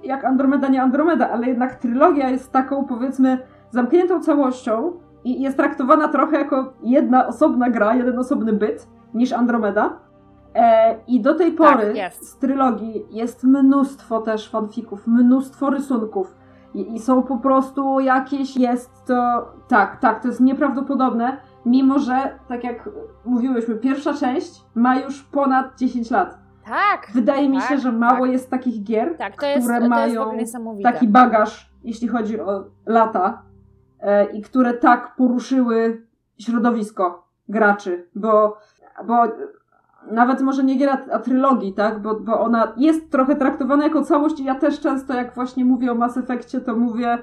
jak 0.03 0.25
Andromeda, 0.25 0.67
nie 0.67 0.81
Andromeda, 0.81 1.29
ale 1.29 1.47
jednak 1.47 1.75
trylogia 1.75 2.29
jest 2.29 2.51
taką, 2.51 2.85
powiedzmy, 2.85 3.37
zamkniętą 3.71 4.19
całością 4.19 4.93
i 5.23 5.41
jest 5.41 5.57
traktowana 5.57 6.07
trochę 6.07 6.37
jako 6.37 6.73
jedna 6.83 7.27
osobna 7.27 7.69
gra, 7.69 7.95
jeden 7.95 8.19
osobny 8.19 8.53
byt 8.53 8.87
niż 9.13 9.31
Andromeda. 9.31 9.99
E, 10.55 10.95
I 11.07 11.21
do 11.21 11.35
tej 11.35 11.51
pory 11.51 11.93
Tak, 11.95 12.13
z 12.13 12.37
trylogii 12.37 13.05
jest 13.11 13.43
mnóstwo 13.43 14.21
też 14.21 14.49
fanfików, 14.49 15.07
mnóstwo 15.07 15.69
rysunków. 15.69 16.35
I, 16.73 16.95
I 16.95 16.99
są 16.99 17.23
po 17.23 17.37
prostu 17.37 17.99
jakieś, 17.99 18.57
jest 18.57 19.05
to. 19.05 19.47
Tak, 19.67 19.99
tak, 19.99 20.21
to 20.21 20.27
jest 20.27 20.41
nieprawdopodobne. 20.41 21.37
Mimo, 21.65 21.99
że, 21.99 22.39
tak 22.47 22.63
jak 22.63 22.89
mówiłyśmy, 23.25 23.75
pierwsza 23.75 24.13
część 24.13 24.61
ma 24.75 24.95
już 24.95 25.23
ponad 25.23 25.77
10 25.77 26.11
lat. 26.11 26.37
Tak, 26.65 27.11
Wydaje 27.13 27.49
mi 27.49 27.57
Tak, 27.57 27.69
się, 27.69 27.77
że 27.77 27.91
mało 27.91 28.25
tak. 28.25 28.31
jest 28.31 28.49
takich 28.49 28.83
gier, 28.83 29.17
tak, 29.17 29.43
jest, 29.43 29.67
które 29.67 29.89
mają 29.89 30.37
taki 30.83 31.07
bagaż, 31.07 31.73
jeśli 31.83 32.07
chodzi 32.07 32.39
o 32.39 32.63
lata, 32.85 33.41
e, 33.99 34.25
i 34.25 34.41
które 34.41 34.73
tak 34.73 35.15
poruszyły 35.15 36.07
środowisko 36.37 37.27
graczy, 37.49 38.07
bo, 38.15 38.57
bo 39.07 39.23
nawet 40.11 40.41
może 40.41 40.63
nie 40.63 40.75
gier, 40.75 40.89
a, 41.11 41.19
trylogii, 41.19 41.73
tak, 41.73 42.01
bo, 42.01 42.19
bo 42.19 42.39
ona 42.41 42.73
jest 42.77 43.11
trochę 43.11 43.35
traktowana 43.35 43.83
jako 43.83 44.01
całość 44.01 44.39
i 44.39 44.43
ja 44.43 44.55
też 44.55 44.79
często, 44.79 45.13
jak 45.13 45.35
właśnie 45.35 45.65
mówię 45.65 45.91
o 45.91 45.95
Mass 45.95 46.17
Effectie, 46.17 46.61
to 46.61 46.75
mówię 46.75 47.17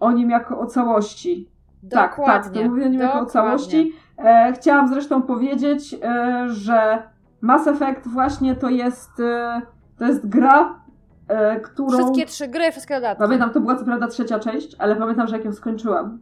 o 0.00 0.12
nim 0.12 0.30
jako 0.30 0.58
o 0.58 0.66
całości. 0.66 1.50
Tak, 1.90 1.90
tak, 1.90 2.16
Dokładnie. 2.16 2.62
to 2.62 2.68
mówię 2.68 2.86
o 2.86 2.88
nim 2.88 3.00
jako 3.00 3.20
o 3.20 3.24
dokładnie. 3.24 3.32
całości. 3.32 3.92
E, 4.18 4.52
chciałam 4.52 4.88
zresztą 4.88 5.22
powiedzieć, 5.22 5.96
e, 6.02 6.44
że 6.48 7.02
Mass 7.40 7.66
Effect 7.66 8.08
właśnie 8.08 8.54
to 8.54 8.68
jest, 8.68 9.20
e, 9.20 9.62
to 9.98 10.04
jest 10.04 10.28
gra, 10.28 10.80
e, 11.28 11.60
którą... 11.60 11.88
Wszystkie 11.98 12.26
trzy 12.26 12.48
gry, 12.48 12.70
wszystkie 12.70 12.94
dodatki. 12.94 13.22
Pamiętam, 13.22 13.50
to 13.50 13.60
była 13.60 13.76
co 13.76 13.84
prawda 13.84 14.06
trzecia 14.06 14.38
część, 14.38 14.76
ale 14.78 14.96
pamiętam, 14.96 15.26
że 15.26 15.36
jak 15.36 15.44
ją 15.44 15.52
skończyłam. 15.52 16.18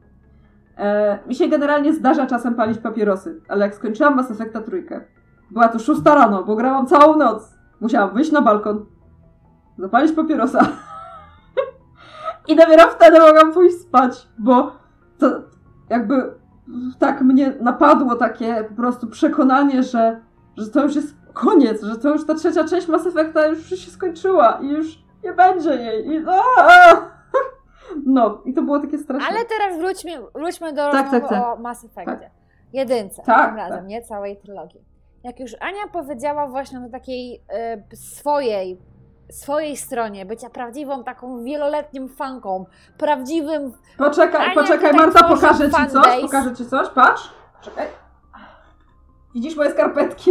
E, 0.78 1.18
mi 1.26 1.34
się 1.34 1.48
generalnie 1.48 1.94
zdarza 1.94 2.26
czasem 2.26 2.54
palić 2.54 2.78
papierosy, 2.78 3.40
ale 3.48 3.64
jak 3.64 3.74
skończyłam 3.74 4.16
Mass 4.16 4.30
Effecta 4.30 4.60
trójkę, 4.60 5.00
była 5.50 5.68
to 5.68 5.78
szósta 5.78 6.14
rano, 6.14 6.44
bo 6.44 6.56
grałam 6.56 6.86
całą 6.86 7.16
noc. 7.16 7.58
Musiałam 7.80 8.14
wyjść 8.14 8.32
na 8.32 8.42
balkon, 8.42 8.86
zapalić 9.78 10.12
papierosa 10.12 10.66
i 12.48 12.56
dopiero 12.56 12.88
wtedy 12.90 13.20
mogłam 13.20 13.52
pójść 13.52 13.76
spać, 13.76 14.28
bo 14.38 14.72
to 15.18 15.26
jakby 15.88 16.34
tak 16.98 17.22
mnie 17.22 17.54
napadło 17.60 18.16
takie 18.16 18.64
po 18.68 18.74
prostu 18.74 19.06
przekonanie, 19.06 19.82
że, 19.82 20.20
że 20.56 20.68
to 20.68 20.82
już 20.82 20.96
jest 20.96 21.16
koniec, 21.32 21.82
że 21.82 21.96
to 21.96 22.08
już 22.08 22.26
ta 22.26 22.34
trzecia 22.34 22.64
część 22.64 22.88
Mass 22.88 23.06
Effecta 23.06 23.46
już 23.46 23.66
się 23.66 23.90
skończyła 23.90 24.58
i 24.62 24.68
już 24.68 24.98
nie 25.24 25.32
będzie 25.32 25.70
jej. 25.70 26.08
I, 26.08 26.24
aaa! 26.28 27.17
No, 28.06 28.42
i 28.44 28.54
to 28.54 28.62
było 28.62 28.80
takie 28.80 28.98
straszne. 28.98 29.28
Ale 29.28 29.44
teraz 29.44 29.78
wróćmy, 29.78 30.10
wróćmy 30.34 30.72
do 30.72 30.90
Tak, 30.90 30.94
rozmowy 31.12 31.20
tak, 31.20 31.28
tak. 31.30 31.58
o 31.58 31.60
Mass 31.62 31.84
Effectie. 31.84 32.30
Jedynce, 32.72 33.22
Tak, 33.22 33.48
tym 33.48 33.56
razem, 33.56 33.78
tak. 33.78 33.86
nie 33.86 34.02
całej 34.02 34.36
trylogii. 34.36 34.84
Jak 35.24 35.40
już 35.40 35.56
Ania 35.60 35.88
powiedziała 35.92 36.46
właśnie 36.46 36.78
o 36.86 36.88
takiej 36.90 37.44
e, 37.48 37.82
swojej, 37.96 38.78
swojej 39.30 39.76
stronie, 39.76 40.26
bycia 40.26 40.50
prawdziwą 40.50 41.04
taką 41.04 41.44
wieloletnią 41.44 42.08
fanką, 42.08 42.66
prawdziwym... 42.98 43.72
Poczekaj, 43.98 44.46
Ania 44.46 44.54
poczekaj, 44.54 44.92
Marta, 44.92 45.28
pokażę 45.28 45.70
ci 45.70 45.86
coś, 45.90 46.20
pokażę 46.22 46.54
ci 46.56 46.66
coś, 46.66 46.88
patrz. 46.88 47.32
Czekaj. 47.60 47.86
Widzisz 49.34 49.56
moje 49.56 49.70
skarpetki? 49.70 50.30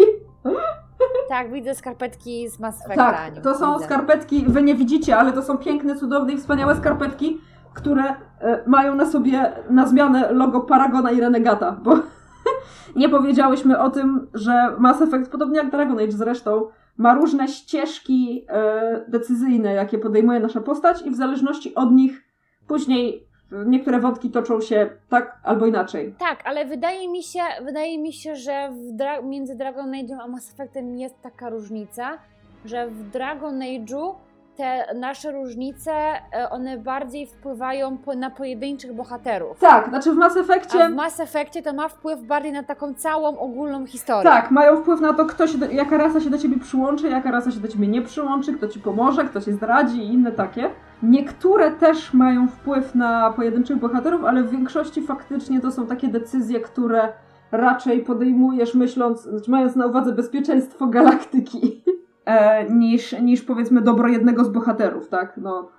Tak, 1.30 1.52
widzę 1.52 1.76
skarpetki 1.76 2.50
z 2.50 2.60
Mass 2.60 2.86
Effecta, 2.86 3.12
Tak, 3.12 3.42
to 3.44 3.56
są 3.56 3.74
widzę. 3.74 3.86
skarpetki, 3.86 4.46
wy 4.48 4.62
nie 4.62 4.76
widzicie, 4.76 5.18
ale 5.18 5.34
to 5.34 5.42
są 5.42 5.58
piękne, 5.58 5.96
cudowne 5.96 6.34
i 6.34 6.38
wspaniałe 6.38 6.76
skarpetki, 6.76 7.42
które 7.74 8.04
e, 8.40 8.64
mają 8.68 8.96
na 8.96 9.06
sobie 9.06 9.52
na 9.70 9.88
zmianę 9.88 10.32
logo 10.32 10.62
Paragona 10.62 11.12
i 11.12 11.22
Renegata, 11.22 11.72
bo 11.72 12.00
nie 12.96 13.10
powiedziałyśmy 13.10 13.80
o 13.80 13.90
tym, 13.90 14.28
że 14.34 14.76
Mass 14.80 15.02
Effect, 15.02 15.32
podobnie 15.32 15.58
jak 15.58 15.72
Dragon 15.72 16.00
Age 16.00 16.12
zresztą, 16.12 16.68
ma 16.98 17.14
różne 17.14 17.48
ścieżki 17.48 18.46
e, 18.50 19.06
decyzyjne, 19.08 19.74
jakie 19.74 19.98
podejmuje 19.98 20.40
nasza 20.40 20.62
postać 20.62 21.02
i 21.02 21.12
w 21.12 21.16
zależności 21.16 21.76
od 21.76 21.92
nich 21.92 22.24
później 22.68 23.27
niektóre 23.52 24.00
wątki 24.00 24.30
toczą 24.32 24.62
się 24.62 24.90
tak 25.10 25.38
albo 25.44 25.66
inaczej. 25.66 26.16
Tak, 26.20 26.40
ale 26.46 26.66
wydaje 26.66 27.10
mi 27.10 27.24
się, 27.24 27.40
wydaje 27.62 27.98
mi 28.00 28.14
się, 28.14 28.36
że 28.36 28.72
dra- 28.94 29.24
między 29.24 29.56
Dragon 29.56 29.92
Age'em 29.92 30.18
a 30.24 30.28
Mass 30.28 30.54
Effectem 30.54 30.98
jest 30.98 31.22
taka 31.22 31.50
różnica, 31.50 32.18
że 32.66 32.88
w 32.88 33.10
Dragon 33.10 33.60
Age'u 33.60 34.14
te 34.58 34.86
nasze 34.96 35.32
różnice, 35.32 35.92
e, 35.92 36.50
one 36.50 36.78
bardziej 36.78 37.28
wpływają 37.28 37.98
po, 37.98 38.16
na 38.16 38.30
pojedynczych 38.30 38.94
bohaterów. 38.94 39.60
Tak, 39.60 39.90
znaczy 39.90 40.12
w 40.12 40.16
Mass 40.16 40.38
A 40.38 40.40
Effectie... 40.40 40.90
w 40.90 40.96
Mass 40.96 41.20
Effectie 41.20 41.62
to 41.62 41.74
ma 41.74 41.88
wpływ 41.90 42.22
bardziej 42.22 42.52
na 42.52 42.64
taką 42.64 42.94
całą 42.94 43.40
ogólną 43.40 43.86
historię. 43.86 44.24
Tak, 44.24 44.52
mają 44.52 44.78
wpływ 44.82 45.02
na 45.02 45.14
to, 45.14 45.26
kto 45.26 45.48
się 45.48 45.58
do, 45.58 45.72
jaka 45.72 45.98
rasa 45.98 46.22
się 46.22 46.30
do 46.30 46.38
ciebie 46.38 46.60
przyłączy, 46.60 47.10
jaka 47.10 47.32
rasa 47.32 47.52
się 47.52 47.60
do 47.60 47.68
ciebie 47.68 47.88
nie 47.88 48.02
przyłączy, 48.02 48.54
kto 48.54 48.68
ci 48.68 48.80
pomoże, 48.80 49.26
kto 49.26 49.42
cię 49.42 49.54
zdradzi 49.54 49.98
i 49.98 50.14
inne 50.14 50.32
takie. 50.32 50.70
Niektóre 51.04 51.72
też 51.72 52.14
mają 52.14 52.48
wpływ 52.48 52.96
na 52.96 53.34
pojedynczych 53.34 53.78
bohaterów, 53.78 54.24
ale 54.24 54.44
w 54.44 54.50
większości 54.50 55.02
faktycznie 55.02 55.62
to 55.62 55.72
są 55.72 55.88
takie 55.88 56.08
decyzje, 56.08 56.60
które 56.60 57.14
raczej 57.52 58.04
podejmujesz 58.04 58.76
myśląc, 58.76 59.22
znaczy 59.22 59.52
mając 59.52 59.76
na 59.76 59.86
uwadze 59.86 60.12
bezpieczeństwo 60.12 60.88
galaktyki, 60.88 61.84
e, 62.26 62.70
niż, 62.70 63.12
niż 63.22 63.42
powiedzmy 63.42 63.82
dobro 63.82 64.08
jednego 64.08 64.44
z 64.44 64.50
bohaterów, 64.50 65.10
tak? 65.10 65.38
No, 65.38 65.70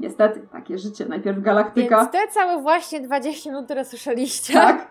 niestety, 0.00 0.40
takie 0.52 0.78
życie. 0.78 1.06
Najpierw 1.06 1.40
galaktyka, 1.40 1.96
Więc 1.96 2.10
te 2.10 2.28
całe 2.28 2.62
właśnie 2.62 3.00
20 3.00 3.50
minut, 3.50 3.64
które 3.64 3.84
słyszeliście, 3.84 4.54
tak? 4.54 4.88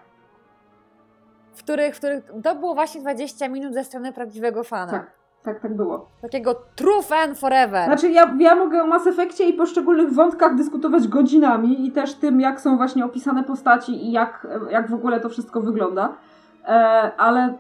w, 1.54 1.64
których, 1.64 1.96
w 1.96 1.98
których 1.98 2.32
to 2.44 2.56
było 2.56 2.76
właśnie 2.76 3.02
20 3.02 3.50
minut 3.50 3.74
ze 3.74 3.84
strony 3.84 4.14
prawdziwego 4.14 4.64
fana. 4.64 4.92
Tak. 4.92 5.19
Tak, 5.44 5.60
tak 5.60 5.76
było. 5.76 6.10
Takiego 6.22 6.56
true 6.76 7.04
fan 7.04 7.36
forever. 7.36 7.86
Znaczy, 7.86 8.10
ja, 8.10 8.36
ja 8.40 8.56
mogę 8.56 8.84
o 8.84 8.88
Mass 8.88 9.08
Effectie 9.08 9.50
i 9.50 9.54
poszczególnych 9.54 10.14
wątkach 10.14 10.56
dyskutować 10.56 11.08
godzinami 11.08 11.88
i 11.88 11.92
też 11.92 12.14
tym, 12.14 12.42
jak 12.42 12.62
są 12.62 12.78
właśnie 12.78 13.06
opisane 13.06 13.44
postaci 13.44 14.06
i 14.08 14.12
jak, 14.12 14.48
jak 14.72 14.90
w 14.90 14.94
ogóle 14.94 15.20
to 15.20 15.30
wszystko 15.30 15.62
wygląda. 15.62 16.14
E, 16.66 16.72
ale 17.18 17.54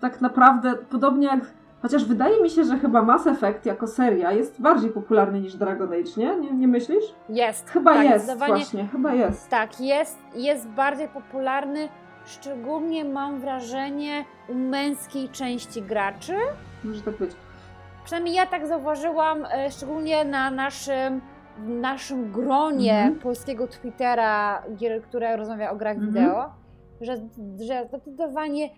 tak 0.00 0.20
naprawdę, 0.20 0.74
podobnie 0.90 1.26
jak. 1.26 1.40
Chociaż 1.82 2.04
wydaje 2.04 2.42
mi 2.42 2.50
się, 2.50 2.64
że 2.64 2.78
chyba 2.78 3.02
Mass 3.02 3.26
Effect 3.26 3.66
jako 3.66 3.86
seria 3.86 4.32
jest 4.32 4.60
bardziej 4.60 4.90
popularny 4.90 5.40
niż 5.40 5.54
Dragon 5.56 5.88
Age, 5.92 6.10
nie? 6.16 6.36
Nie, 6.36 6.52
nie 6.52 6.68
myślisz? 6.68 7.04
Jest. 7.28 7.70
Chyba 7.70 7.94
tak, 7.94 8.04
jest, 8.04 8.38
właśnie, 8.38 8.86
chyba 8.86 9.14
jest. 9.14 9.48
Tak, 9.48 9.80
jest, 9.80 10.18
jest 10.34 10.68
bardziej 10.68 11.08
popularny. 11.08 11.88
Szczególnie 12.24 13.04
mam 13.04 13.40
wrażenie 13.40 14.24
u 14.48 14.54
męskiej 14.54 15.28
części 15.28 15.82
graczy. 15.82 16.36
Może 16.84 17.02
tak 17.02 17.16
być. 17.18 17.30
Przynajmniej 18.04 18.34
ja 18.34 18.46
tak 18.46 18.66
zauważyłam, 18.66 19.44
e, 19.52 19.70
szczególnie 19.70 20.24
na 20.24 20.50
naszym, 20.50 21.20
naszym 21.66 22.32
gronie 22.32 22.92
Mhm. 22.98 23.18
polskiego 23.20 23.66
Twittera, 23.68 24.62
które 25.08 25.36
rozmawia 25.36 25.70
o 25.70 25.76
grach 25.76 25.96
Mhm. 25.96 26.12
wideo, 26.14 26.44
że, 27.00 27.16
że 27.66 27.86
zdecydowanie 27.88 28.68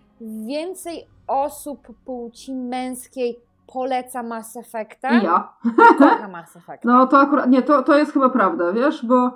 więcej 0.47 1.07
osób 1.27 1.89
płci 2.05 2.55
męskiej 2.55 3.41
poleca 3.73 4.23
Mass 4.23 4.57
Effecta, 4.57 5.11
I 5.11 5.25
ja. 5.25 5.53
kocha 5.99 6.29
Mass 6.29 6.57
Effecta. 6.57 6.89
No 6.89 7.07
to 7.07 7.19
akurat, 7.21 7.51
nie, 7.51 7.63
to, 7.63 7.83
to 7.83 7.99
jest 7.99 8.13
chyba 8.13 8.29
prawda, 8.29 8.73
wiesz, 8.73 9.07
bo 9.07 9.31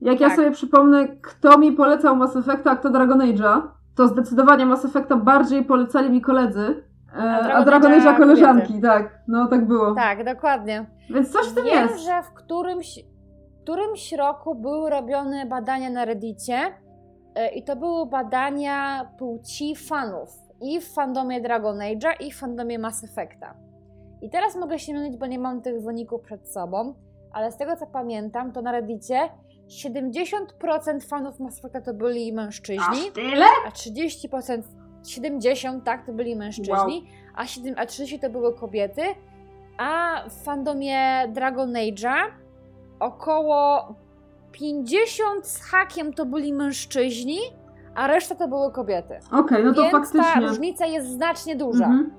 jak 0.00 0.20
ja 0.20 0.26
Tak. 0.28 0.36
sobie 0.36 0.50
przypomnę, 0.50 1.08
kto 1.22 1.58
mi 1.58 1.72
polecał 1.72 2.16
Mass 2.16 2.36
Effecta, 2.36 2.70
a 2.70 2.76
kto 2.76 2.90
Dragon 2.90 3.18
Age'a, 3.18 3.62
to 3.94 4.08
zdecydowanie 4.08 4.66
Mass 4.66 4.84
Effecta 4.84 5.16
bardziej 5.16 5.64
polecali 5.64 6.10
mi 6.10 6.20
koledzy, 6.20 6.82
A 7.14 7.42
Dragon 7.42 7.62
a 7.62 7.64
Dragon 7.64 7.92
Age'a 7.92 8.00
Age'a 8.02 8.16
koleżanki, 8.16 8.80
tak, 8.80 9.18
no 9.28 9.46
tak 9.46 9.66
było. 9.66 9.94
Tak, 9.94 10.24
dokładnie. 10.24 10.86
Więc 11.14 11.32
coś 11.32 11.46
w 11.46 11.54
tym 11.54 11.64
Wiem, 11.64 11.88
jest. 11.88 12.04
że 12.04 12.22
w 12.22 12.32
którymś, 12.32 12.98
którymś 13.62 14.12
roku 14.12 14.54
były 14.54 14.90
robione 14.90 15.46
badania 15.46 15.90
na 15.90 16.04
Reddicie 16.04 16.58
e, 17.34 17.48
i 17.54 17.64
to 17.64 17.76
były 17.76 18.06
badania 18.06 19.10
płci 19.18 19.76
fanów 19.76 20.28
i 20.60 20.80
w 20.80 20.92
fandomie 20.94 21.40
Dragon 21.40 21.78
Age'a 21.78 22.12
i 22.20 22.32
w 22.32 22.38
fandomie 22.38 22.78
Mass 22.78 23.04
Effecta. 23.04 23.54
I 24.22 24.30
teraz 24.30 24.56
mogę 24.56 24.78
się 24.78 24.92
mylić, 24.94 25.16
bo 25.16 25.26
nie 25.26 25.38
mam 25.38 25.62
tych 25.62 25.82
wyników 25.82 26.22
przed 26.22 26.48
sobą, 26.52 26.94
ale 27.32 27.52
z 27.52 27.56
tego 27.56 27.76
co 27.76 27.86
pamiętam, 27.86 28.52
to 28.52 28.62
na 28.62 28.72
Reddicie 28.72 29.28
70% 29.68 31.08
fanów 31.08 31.40
Mass 31.40 31.58
Effecta 31.58 31.80
to 31.80 31.94
byli 31.94 32.32
mężczyźni, 32.32 33.12
tyle? 33.14 33.46
a 33.66 33.70
30%, 33.70 34.62
70 35.04 35.84
tak, 35.84 36.06
to 36.06 36.12
byli 36.12 36.36
mężczyźni, 36.36 37.06
a, 37.34 37.46
7, 37.46 37.74
a 37.78 37.86
30 37.86 38.18
to 38.20 38.30
były 38.30 38.54
kobiety, 38.54 39.02
a 39.78 40.20
w 40.28 40.44
fandomie 40.44 41.28
Dragon 41.28 41.72
Age'a 41.72 42.16
około 43.00 43.94
50 44.52 45.46
z 45.46 45.62
hakiem 45.62 46.12
to 46.12 46.26
byli 46.26 46.52
mężczyźni, 46.52 47.38
a 47.94 48.06
reszta 48.06 48.34
to 48.34 48.48
były 48.48 48.72
kobiety. 48.72 49.14
Okej, 49.32 49.64
no 49.64 49.74
to 49.74 49.82
Więc 49.82 49.92
ta 49.92 49.98
faktycznie. 49.98 50.48
różnica 50.48 50.86
jest 50.86 51.08
znacznie 51.08 51.56
duża. 51.56 51.84
Mhm. 51.84 52.10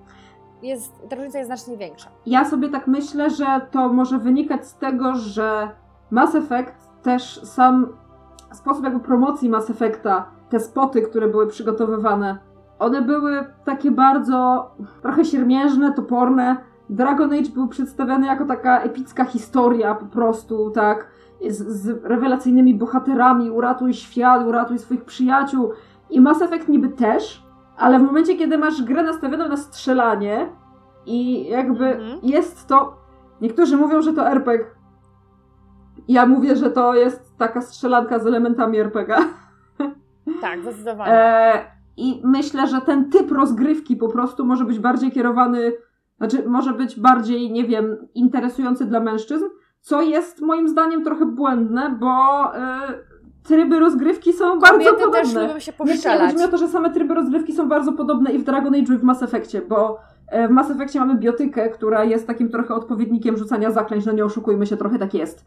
Jest, 0.62 0.94
ta 1.10 1.16
różnica 1.16 1.38
jest 1.38 1.48
znacznie 1.50 1.78
większa. 1.78 2.10
Ja 2.26 2.46
sobie 2.46 2.70
tak 2.70 2.88
myślę, 2.88 3.30
że 3.30 3.46
to 3.72 3.94
może 3.94 4.20
wynikać 4.20 4.68
z 4.68 4.76
tego, 4.76 5.16
że 5.16 5.70
Mass 6.12 6.36
Effect 6.36 6.74
też 7.04 7.42
sam 7.44 7.98
sposób 8.54 8.84
jakby 8.84 9.00
promocji 9.00 9.50
Mass 9.50 9.70
Effecta, 9.70 10.26
te 10.50 10.60
spoty, 10.60 11.02
które 11.02 11.28
były 11.28 11.48
przygotowywane, 11.48 12.38
one 12.82 13.02
były 13.02 13.46
takie 13.66 13.92
bardzo 13.92 14.72
trochę 15.02 15.26
siermiężne, 15.26 15.94
toporne. 15.94 16.58
Dragon 16.90 17.34
Age 17.34 17.50
był 17.54 17.68
przedstawiany 17.68 18.28
jako 18.28 18.46
taka 18.46 18.80
epicka 18.80 19.26
historia 19.26 19.96
po 19.96 20.06
prostu, 20.06 20.72
tak, 20.72 21.08
z, 21.50 21.58
z 21.68 22.04
rewelacyjnymi 22.06 22.76
bohaterami, 22.76 23.52
uratuj 23.52 23.94
świat, 23.94 24.48
uratuj 24.48 24.80
swoich 24.80 25.06
przyjaciół. 25.06 25.72
I 26.10 26.22
Mass 26.22 26.42
Effect 26.42 26.68
niby 26.68 26.90
też, 26.90 27.44
ale 27.78 28.00
w 28.00 28.04
momencie, 28.04 28.36
kiedy 28.36 28.58
masz 28.58 28.84
grę 28.84 29.04
nastawioną 29.04 29.48
na 29.48 29.58
strzelanie 29.58 30.50
i 31.06 31.48
jakby 31.50 31.86
Mhm. 31.86 32.20
jest 32.24 32.68
to... 32.68 32.98
Niektórzy 33.42 33.78
mówią, 33.78 34.02
że 34.02 34.14
to 34.14 34.28
RPG. 34.30 34.66
Ja 36.08 36.26
mówię, 36.26 36.56
że 36.56 36.72
to 36.72 36.96
jest 36.96 37.38
taka 37.38 37.62
strzelanka 37.62 38.20
z 38.20 38.28
elementami 38.28 38.80
RPG. 38.80 39.16
Tak, 40.42 40.62
zdecydowanie. 40.64 41.14
E, 41.14 41.81
I 41.98 42.22
myślę, 42.24 42.68
że 42.68 42.82
ten 42.82 43.10
typ 43.10 43.32
rozgrywki 43.32 43.96
po 43.96 44.10
prostu 44.10 44.46
może 44.46 44.66
być 44.66 44.80
bardziej 44.80 45.12
kierowany, 45.12 45.74
znaczy 46.18 46.44
może 46.50 46.74
być 46.74 47.00
bardziej, 47.00 47.52
nie 47.52 47.64
wiem, 47.64 47.98
interesujący 48.16 48.86
dla 48.86 49.00
mężczyzn, 49.00 49.46
co 49.82 50.02
jest 50.02 50.42
moim 50.42 50.70
zdaniem 50.70 51.04
trochę 51.04 51.26
błędne, 51.26 51.98
bo 52.00 52.10
e, 52.56 52.80
tryby 53.44 53.80
rozgrywki 53.80 54.34
są 54.34 54.60
bardzo 54.60 54.92
Kobiety 54.92 55.12
też 55.12 55.22
podobne. 55.22 55.48
lubią 55.48 55.60
się 55.60 55.74
poszczelać. 55.74 56.32
chodzi 56.32 56.44
o 56.44 56.48
to, 56.48 56.58
że 56.58 56.68
same 56.68 56.90
tryby 56.90 57.14
rozgrywki 57.14 57.54
są 57.54 57.70
bardzo 57.70 57.92
podobne 57.94 58.32
i 58.32 58.40
w 58.40 58.44
Dragon 58.44 58.76
Age 58.76 58.94
i 58.94 58.98
w 58.98 59.04
Mass 59.04 59.24
Effectie, 59.24 59.62
bo 59.62 60.00
e, 60.28 60.48
w 60.48 60.52
Mass 60.52 60.72
Effectie 60.72 61.00
mamy 61.00 61.16
biotykę, 61.16 61.70
która 61.70 62.04
jest 62.04 62.28
takim 62.28 62.50
trochę 62.50 62.74
odpowiednikiem 62.74 63.38
rzucania 63.38 63.72
zaklęć, 63.72 64.06
no 64.06 64.12
nie 64.12 64.26
oszukujmy 64.26 64.66
się, 64.66 64.78
trochę 64.78 65.00
tak 65.00 65.14
jest. 65.14 65.46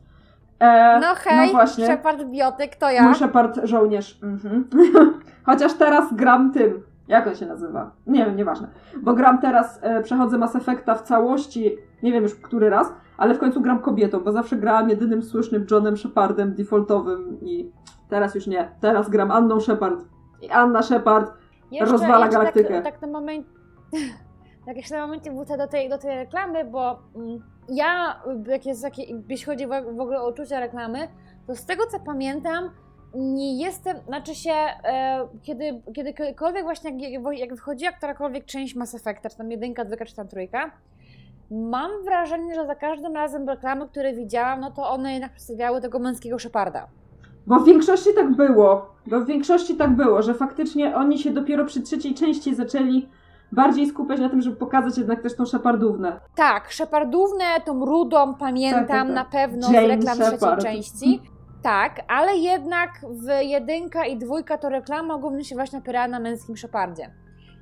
E, 0.60 1.00
No 1.00 1.14
hej, 1.14 1.46
no 1.46 1.52
właśnie. 1.52 1.86
Shepard 1.86 2.24
Biotyk, 2.24 2.76
to 2.76 2.90
ja. 2.90 3.02
Mój 3.02 3.14
Shepard 3.14 3.60
żołnierz. 3.62 4.18
Mhm. 4.22 4.64
Chociaż 5.46 5.74
teraz 5.74 6.14
gram 6.14 6.52
tym. 6.52 6.82
Jak 7.08 7.26
on 7.26 7.34
się 7.34 7.46
nazywa? 7.46 7.90
Nie 8.06 8.24
wiem, 8.24 8.36
nieważne. 8.36 8.68
Bo 9.02 9.14
gram 9.14 9.38
teraz, 9.40 9.78
e, 9.82 10.02
przechodzę 10.02 10.38
Mass 10.38 10.56
Effecta 10.56 10.94
w 10.94 11.02
całości, 11.02 11.76
nie 12.02 12.12
wiem 12.12 12.22
już 12.22 12.34
który 12.34 12.70
raz, 12.70 12.92
ale 13.16 13.34
w 13.34 13.38
końcu 13.38 13.60
gram 13.60 13.78
kobietą, 13.78 14.20
bo 14.20 14.32
zawsze 14.32 14.56
grałam 14.56 14.90
jedynym 14.90 15.22
słusznym 15.22 15.66
Johnem 15.70 15.96
Shepardem 15.96 16.54
defaultowym 16.54 17.38
i 17.42 17.72
teraz 18.08 18.34
już 18.34 18.46
nie. 18.46 18.68
Teraz 18.80 19.08
gram 19.08 19.30
Anną 19.30 19.60
Shepard. 19.60 20.04
I 20.42 20.50
Anna 20.50 20.82
Shepard 20.82 21.32
rozwala 21.80 22.28
galaktykę. 22.28 22.82
Tak, 22.82 22.92
tak 22.92 23.02
na 23.02 23.08
moment, 23.08 23.46
tak 24.66 24.76
jeszcze 24.76 24.94
na 24.94 25.02
momencie 25.02 25.32
wrócę 25.32 25.56
do 25.56 25.68
tej, 25.68 25.88
do 25.88 25.98
tej 25.98 26.16
reklamy, 26.16 26.64
bo 26.64 26.98
mm, 27.16 27.42
ja, 27.68 28.22
jak 28.46 28.66
jest, 28.66 28.82
takie, 28.82 29.02
jeśli 29.28 29.46
chodzi 29.46 29.66
w, 29.66 30.00
ogóle 30.00 30.20
o 30.20 30.30
uczucia 30.30 30.60
reklamy, 30.60 31.08
to 31.46 31.56
z 31.56 31.66
tego 31.66 31.86
co 31.86 32.00
pamiętam, 32.00 32.70
nie 33.14 33.58
jestem, 33.64 33.96
znaczy 34.06 34.34
się, 34.34 34.52
e, 34.52 35.28
kiedy, 35.42 35.82
kiedykolwiek 35.94 36.62
właśnie 36.62 37.08
jak, 37.08 37.38
jak 37.38 37.54
wychodziła 37.54 37.92
którakolwiek 37.92 38.44
część 38.44 38.74
Mass 38.74 38.94
Effecta, 38.94 39.30
czy 39.30 39.36
tam 39.36 39.50
jedynka, 39.50 39.84
dwójka, 39.84 40.04
czy 40.04 40.16
tam 40.16 40.28
trójka, 40.28 40.70
mam 41.50 41.90
wrażenie, 42.04 42.54
że 42.54 42.66
za 42.66 42.74
każdym 42.74 43.14
razem 43.14 43.48
reklamy, 43.48 43.88
które 43.88 44.12
widziałam, 44.12 44.60
no 44.60 44.70
to 44.70 44.90
one 44.90 45.12
jednak 45.12 45.32
przedstawiały 45.32 45.80
tego 45.80 45.98
męskiego 45.98 46.38
Sheparda. 46.38 46.86
Bo 47.46 47.60
w 47.60 47.66
większości 47.66 48.10
tak 48.14 48.36
było. 48.36 48.94
Bo 49.06 49.20
w 49.20 49.26
większości 49.26 49.76
tak 49.76 49.90
było, 49.90 50.22
że 50.22 50.34
faktycznie 50.34 50.96
oni 50.96 51.18
się 51.18 51.30
dopiero 51.30 51.64
przy 51.64 51.82
trzeciej 51.82 52.14
części 52.14 52.54
zaczęli 52.54 53.08
bardziej 53.54 53.86
skupiać 53.86 54.20
na 54.20 54.28
tym, 54.28 54.42
żeby 54.42 54.56
pokazać 54.56 54.98
jednak 54.98 55.22
też 55.22 55.36
tą 55.36 55.46
szepardównę. 55.46 56.20
Tak, 56.34 56.72
Shepardównę, 56.72 57.44
tą 57.64 57.84
rudą 57.84 58.34
pamiętam 58.34 58.86
Tak, 58.86 58.88
tak, 58.88 59.06
tak. 59.06 59.14
na 59.14 59.24
pewno 59.24 59.72
Jane 59.72 59.86
z 59.86 59.90
reklam 59.90 60.14
trzeciej 60.18 60.38
Shepard. 60.38 60.62
części. 60.62 61.20
Tak, 61.62 62.00
ale 62.08 62.36
jednak 62.36 62.90
w 63.10 63.42
jedynka 63.42 64.06
i 64.06 64.16
dwójka 64.16 64.58
to 64.58 64.68
reklama 64.68 65.18
głównie 65.18 65.44
się 65.44 65.54
właśnie 65.54 65.78
opierała 65.78 66.08
na 66.08 66.20
męskim 66.20 66.56
Shepardzie. 66.56 67.10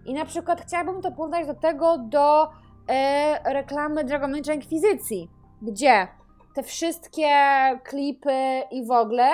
I 0.06 0.14
na 0.14 0.24
przykład 0.24 0.60
chciałabym 0.60 1.02
to 1.02 1.12
porównać 1.12 1.46
do 1.46 1.54
tego, 1.54 1.98
do 1.98 2.48
e, 2.88 3.52
reklamy 3.52 4.04
Dragon 4.04 4.34
Age 4.34 4.54
Inkwizycji, 4.54 5.30
gdzie 5.62 6.08
te 6.54 6.62
wszystkie 6.62 7.28
klipy 7.84 8.62
i 8.70 8.86
w 8.86 8.90
ogóle, 8.90 9.28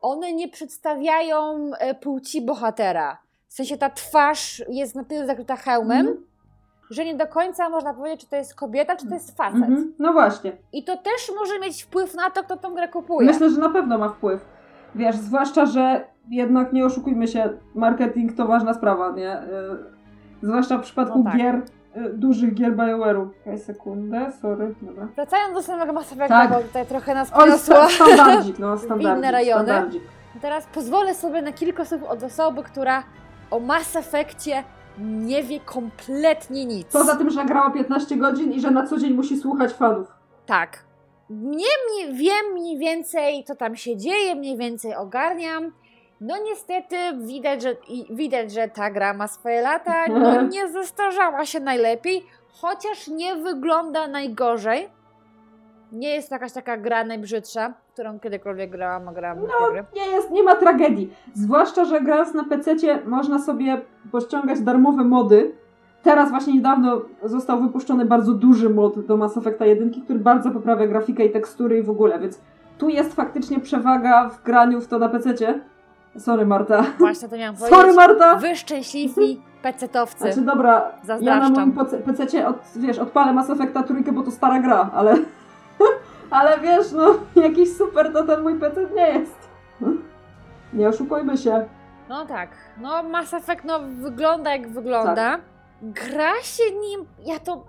one 0.00 0.32
nie 0.32 0.48
przedstawiają 0.48 1.70
e, 1.78 1.94
płci 1.94 2.42
bohatera. 2.42 3.18
W 3.50 3.54
sensie 3.54 3.76
ta 3.78 3.90
twarz 3.90 4.62
jest 4.68 4.94
na 4.94 5.04
tyle 5.04 5.26
zakryta 5.26 5.56
hełmem, 5.56 6.00
Mhm. 6.06 6.16
że 6.90 7.04
nie 7.04 7.14
do 7.14 7.26
końca 7.26 7.68
można 7.68 7.94
powiedzieć, 7.94 8.20
czy 8.20 8.26
to 8.30 8.36
jest 8.36 8.54
kobieta, 8.54 8.96
czy 8.96 9.08
to 9.08 9.14
jest 9.14 9.36
facet. 9.36 9.54
Mhm. 9.62 9.94
No 9.98 10.12
właśnie. 10.12 10.52
I 10.72 10.84
to 10.84 10.96
też 10.96 11.32
może 11.40 11.58
mieć 11.58 11.82
wpływ 11.82 12.14
na 12.14 12.30
to, 12.30 12.42
kto 12.42 12.56
tą 12.56 12.74
grę 12.74 12.88
kupuje. 12.88 13.26
Myślę, 13.26 13.50
że 13.50 13.60
na 13.60 13.68
pewno 13.70 13.98
ma 13.98 14.08
wpływ. 14.08 14.44
Wiesz, 14.94 15.16
zwłaszcza, 15.16 15.66
że 15.66 16.04
jednak 16.28 16.72
nie 16.72 16.84
oszukujmy 16.86 17.28
się, 17.28 17.50
marketing 17.74 18.32
to 18.36 18.46
ważna 18.46 18.74
sprawa, 18.74 19.10
nie? 19.10 19.22
Yy, 19.22 19.78
zwłaszcza 20.42 20.78
w 20.78 20.82
przypadku 20.82 21.18
No 21.18 21.30
tak. 21.30 21.40
gier, 21.40 21.62
yy, 21.96 22.10
dużych 22.14 22.54
gier 22.54 22.76
BioWare'u. 22.76 23.28
Czekaj 23.44 23.58
sekundę, 23.58 24.32
sorry, 24.42 24.74
dobra. 24.82 25.08
Wracając 25.16 25.54
do 25.54 25.62
samego 25.62 25.92
Mass 25.92 26.12
Effecta, 26.12 26.28
Tak. 26.28 26.50
bo 26.50 26.60
tutaj 26.60 26.86
trochę 26.86 27.14
nas 27.14 27.30
Oj, 27.34 27.38
poniosło. 27.40 27.76
standardzik, 27.88 28.58
no, 28.64 28.78
standardzik, 28.78 29.18
inne 29.18 29.30
rejony. 29.32 29.64
standardzik. 29.64 30.02
Teraz 30.42 30.66
pozwolę 30.74 31.14
sobie 31.14 31.42
na 31.42 31.52
kilka 31.52 31.84
słów 31.84 32.02
od 32.02 32.22
osoby, 32.22 32.62
która 32.62 33.02
o 33.50 33.60
Mass 33.60 33.96
Effectie 33.96 34.64
nie 34.98 35.42
wie 35.42 35.60
kompletnie 35.60 36.66
nic. 36.66 36.92
Poza 36.92 37.16
tym, 37.16 37.30
że 37.30 37.44
grała 37.44 37.70
15 37.70 38.16
godzin 38.16 38.52
i 38.52 38.60
że 38.60 38.70
na 38.70 38.86
co 38.86 38.98
dzień 38.98 39.14
musi 39.14 39.36
słuchać 39.36 39.72
fanów. 39.72 40.06
Tak. 40.46 40.84
Nie 41.30 41.68
mniej, 41.88 42.14
wiem 42.14 42.52
mniej 42.52 42.78
więcej, 42.78 43.44
co 43.44 43.56
tam 43.56 43.76
się 43.76 43.96
dzieje, 43.96 44.34
mniej 44.34 44.56
więcej 44.56 44.94
ogarniam. 44.94 45.72
No 46.20 46.34
niestety 46.44 46.96
widać, 47.18 47.62
że, 47.62 47.76
widać, 48.10 48.52
że 48.52 48.68
ta 48.68 48.90
gra 48.90 49.14
ma 49.14 49.28
swoje 49.28 49.60
lata, 49.62 50.06
no 50.22 50.42
nie 50.42 50.68
zestarzała 50.68 51.46
się 51.46 51.60
najlepiej, 51.60 52.26
chociaż 52.48 53.08
nie 53.08 53.36
wygląda 53.36 54.08
najgorzej. 54.08 54.88
Nie 55.92 56.08
jest 56.08 56.30
jakaś 56.30 56.52
taka 56.52 56.76
gra 56.76 57.04
najbrzydsza, 57.04 57.74
którą 58.00 58.20
kiedykolwiek 58.20 58.70
grałam, 58.70 59.08
a 59.08 59.12
grałam 59.12 59.38
gry. 59.38 59.84
Nie 59.96 60.06
jest, 60.06 60.30
nie 60.30 60.42
ma 60.42 60.54
tragedii. 60.56 61.12
Zwłaszcza, 61.34 61.84
że 61.84 62.00
grając 62.00 62.34
na 62.34 62.44
PC 62.44 62.74
można 63.06 63.38
sobie 63.38 63.80
pościągać 64.12 64.60
darmowe 64.60 65.04
mody. 65.04 65.52
Teraz 66.02 66.30
właśnie 66.30 66.54
niedawno 66.54 67.02
został 67.22 67.60
wypuszczony 67.62 68.04
bardzo 68.04 68.32
duży 68.32 68.70
mod 68.70 69.06
do 69.06 69.16
Mass 69.16 69.36
Effecta 69.36 69.66
1, 69.66 69.90
który 70.04 70.18
bardzo 70.18 70.50
poprawia 70.50 70.86
grafikę 70.86 71.24
i 71.24 71.30
tekstury 71.30 71.78
i 71.78 71.82
w 71.82 71.90
ogóle, 71.90 72.18
więc 72.18 72.40
tu 72.78 72.88
jest 72.88 73.14
faktycznie 73.14 73.60
przewaga 73.60 74.28
w 74.28 74.42
graniu 74.42 74.80
w 74.80 74.86
to 74.86 74.98
na 74.98 75.08
PC. 75.08 75.34
Sorry 76.18 76.46
Marta. 76.46 76.84
Właśnie 76.98 77.28
to 77.28 77.36
miałam 77.36 77.56
Sorry 77.58 77.70
powiedzieć. 77.70 77.96
Marta! 77.96 78.36
Wy 78.36 78.56
szczęśliwi 78.56 79.40
pecetowcy. 79.62 80.18
Znaczy 80.18 80.40
dobra, 80.40 80.92
ja 81.20 81.40
na 81.40 81.50
moim 81.50 81.72
PC 82.06 82.48
od, 82.48 82.56
wiesz, 82.76 82.98
odpalę 82.98 83.32
Mass 83.32 83.50
Effecta 83.50 83.82
trójkę, 83.82 84.12
bo 84.12 84.22
to 84.22 84.30
stara 84.30 84.60
gra, 84.60 84.90
ale 84.94 85.16
ale 86.30 86.60
wiesz, 86.60 86.92
no 86.92 87.14
jakiś 87.42 87.76
super 87.76 88.12
to 88.12 88.24
ten 88.26 88.42
mój 88.42 88.58
PC 88.60 88.86
nie 88.96 89.08
jest. 89.08 89.48
Nie 90.72 90.88
oszukujmy 90.88 91.36
się. 91.36 91.68
No 92.08 92.26
tak, 92.26 92.50
no 92.80 93.02
Mass 93.02 93.34
Effect 93.34 93.64
no, 93.64 93.80
wygląda 94.02 94.52
jak 94.56 94.68
wygląda. 94.72 95.14
Tak. 95.14 95.40
Gra 95.82 96.32
się 96.42 96.62
nim, 96.80 97.06
ja 97.26 97.38
to, 97.38 97.64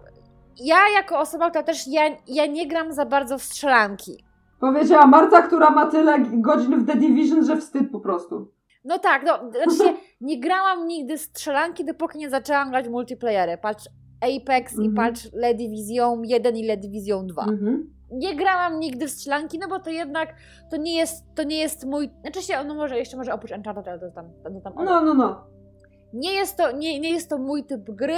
ja 0.59 0.77
jako 0.95 1.19
osoba, 1.19 1.49
która 1.49 1.63
też, 1.63 1.87
ja, 1.87 2.01
ja 2.27 2.45
nie 2.45 2.67
gram 2.67 2.93
za 2.93 3.05
bardzo 3.05 3.37
w 3.37 3.43
strzelanki. 3.43 4.23
Powiedziała 4.59 5.07
Marta, 5.07 5.41
która 5.41 5.69
ma 5.69 5.85
tyle 5.85 6.19
godzin 6.19 6.79
w 6.79 6.87
The 6.87 6.95
Division, 6.95 7.45
że 7.45 7.57
wstyd 7.57 7.91
po 7.91 7.99
prostu. 7.99 8.51
No 8.85 8.99
tak, 8.99 9.23
no, 9.25 9.39
znaczy 9.51 9.93
nie 10.21 10.39
grałam 10.39 10.87
nigdy 10.87 11.17
strzelanki, 11.17 11.85
dopóki 11.85 12.17
nie 12.17 12.29
zaczęłam 12.29 12.69
grać 12.69 12.87
multiplayery. 12.89 13.57
Patrz 13.57 13.85
Apex 14.21 14.73
i 14.79 14.87
Mhm. 14.87 14.95
patrz 14.95 15.27
Le 15.33 15.53
Division 15.53 16.25
1 16.25 16.55
i 16.55 16.67
Le 16.67 16.77
Division 16.77 17.27
2. 17.27 17.43
Mhm. 17.43 17.93
Nie 18.11 18.35
grałam 18.35 18.79
nigdy 18.79 19.07
w 19.07 19.11
strzelanki, 19.11 19.59
no 19.59 19.67
bo 19.67 19.79
to 19.79 19.89
jednak, 19.89 20.33
to 20.71 20.77
nie 20.77 20.95
jest, 20.95 21.25
to 21.35 21.43
nie 21.43 21.57
jest 21.57 21.85
mój, 21.85 22.09
znaczy 22.21 22.41
się, 22.41 22.63
no 22.63 22.75
może 22.75 22.97
jeszcze 22.97 23.17
może 23.17 23.33
oprócz 23.33 23.51
Uncharted, 23.51 23.87
ale 23.87 23.99
to 23.99 24.11
tam, 24.11 24.29
to 24.43 24.61
tam 24.61 24.85
No, 24.85 25.01
no, 25.01 25.13
no. 25.13 25.43
Nie 26.13 26.33
jest, 26.33 26.57
to, 26.57 26.71
nie, 26.71 26.99
nie 26.99 27.09
jest 27.11 27.29
to 27.29 27.37
mój 27.37 27.63
typ 27.63 27.91
gry. 27.91 28.17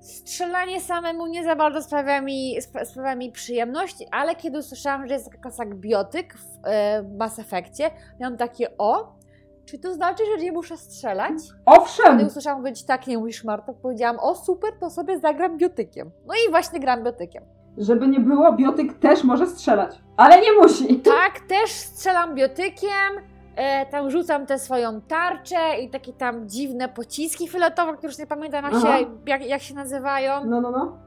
Strzelanie 0.00 0.80
samemu 0.80 1.26
nie 1.26 1.44
za 1.44 1.56
bardzo 1.56 1.82
sprawia 1.82 2.20
mi, 2.20 2.56
sp- 2.66 2.84
sprawia 2.86 3.14
mi 3.14 3.32
przyjemność, 3.32 3.96
ale 4.12 4.34
kiedy 4.36 4.58
usłyszałam, 4.58 5.06
że 5.08 5.14
jest 5.14 5.26
taka 5.26 5.38
klasa 5.38 5.64
biotyk 5.66 6.34
w 6.34 6.66
e, 6.66 7.02
Mass 7.18 7.38
Effectie, 7.38 7.90
miałam 8.20 8.36
takie 8.36 8.76
o, 8.78 9.12
czy 9.64 9.78
to 9.78 9.94
znaczy, 9.94 10.22
że 10.26 10.44
nie 10.44 10.52
muszę 10.52 10.76
strzelać? 10.76 11.32
Kiedy 11.42 11.60
Owszem! 11.66 12.26
usłyszałam 12.26 12.62
być 12.62 12.84
tak, 12.84 13.06
nie 13.06 13.18
mówisz 13.18 13.44
Marta, 13.44 13.72
powiedziałam, 13.82 14.18
o 14.20 14.34
super, 14.34 14.70
to 14.80 14.90
sobie 14.90 15.18
zagram 15.18 15.58
biotykiem. 15.58 16.10
No 16.26 16.34
i 16.34 16.50
właśnie 16.50 16.80
gram 16.80 17.04
biotykiem. 17.04 17.44
Żeby 17.78 18.08
nie 18.08 18.20
było, 18.20 18.52
biotyk 18.52 18.98
też 18.98 19.24
może 19.24 19.46
strzelać. 19.46 19.98
Ale 20.16 20.40
nie 20.40 20.52
musi. 20.52 21.00
Tak, 21.00 21.40
też 21.40 21.70
strzelam 21.70 22.34
biotykiem, 22.34 23.12
e, 23.56 23.86
tam 23.86 24.10
rzucam 24.10 24.46
tę 24.46 24.58
swoją 24.58 25.00
tarczę 25.00 25.78
i 25.82 25.90
takie 25.90 26.12
tam 26.12 26.48
dziwne 26.48 26.88
pociski 26.88 27.48
fioletowe, 27.48 27.92
które 27.92 28.08
już 28.08 28.18
nie 28.18 28.26
pamiętam 28.26 28.64
jak 28.64 28.74
Aha. 28.74 28.98
się, 28.98 29.06
jak, 29.26 29.46
jak 29.46 29.62
się 29.62 29.74
nazywają. 29.74 30.44
No, 30.44 30.60
no, 30.60 30.70
no. 30.70 30.98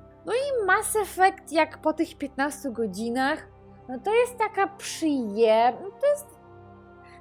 Mass 0.65 0.95
Effect 0.95 1.51
jak 1.51 1.77
po 1.77 1.93
tych 1.93 2.17
15 2.17 2.71
godzinach, 2.71 3.47
no 3.89 3.99
to 3.99 4.13
jest 4.13 4.37
taka 4.37 4.67
przyjemna, 4.67 5.81
no 5.81 5.89
to 6.01 6.07
jest... 6.07 6.37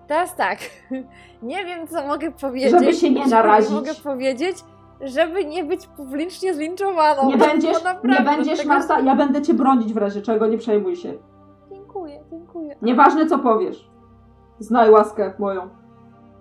Teraz 0.07 0.37
tak, 0.37 0.59
nie 1.43 1.65
wiem 1.65 1.89
co 1.89 2.07
mogę 2.07 2.33
powiedzieć. 2.33 2.71
Żeby 2.71 2.95
się 2.95 3.11
nie 3.11 3.25
co 3.25 3.31
narazić. 3.31 3.71
Mogę 3.71 3.95
powiedzieć, 3.95 4.57
żeby 5.01 5.45
nie 5.45 5.65
być 5.65 5.87
publicznie 5.87 6.55
zlinczowaną. 6.55 7.29
Nie 7.29 7.37
będziesz, 7.37 7.85
nie 8.05 8.21
będziesz 8.25 8.59
tego- 8.59 8.69
Marta, 8.75 9.01
ja 9.01 9.15
będę 9.17 9.43
cię 9.43 9.55
bronić 9.55 9.93
w 9.93 9.97
razie 9.97 10.23
czego, 10.23 10.47
nie 10.47 10.59
przejmuj 10.59 10.97
się. 10.97 11.15
Dziękuję, 11.73 12.25
dziękuję. 12.31 12.77
Nieważne 12.83 13.27
co 13.27 13.39
powiesz. 13.39 13.91
Znaj 14.59 14.91
łaskę 14.91 15.33
moją. 15.39 15.69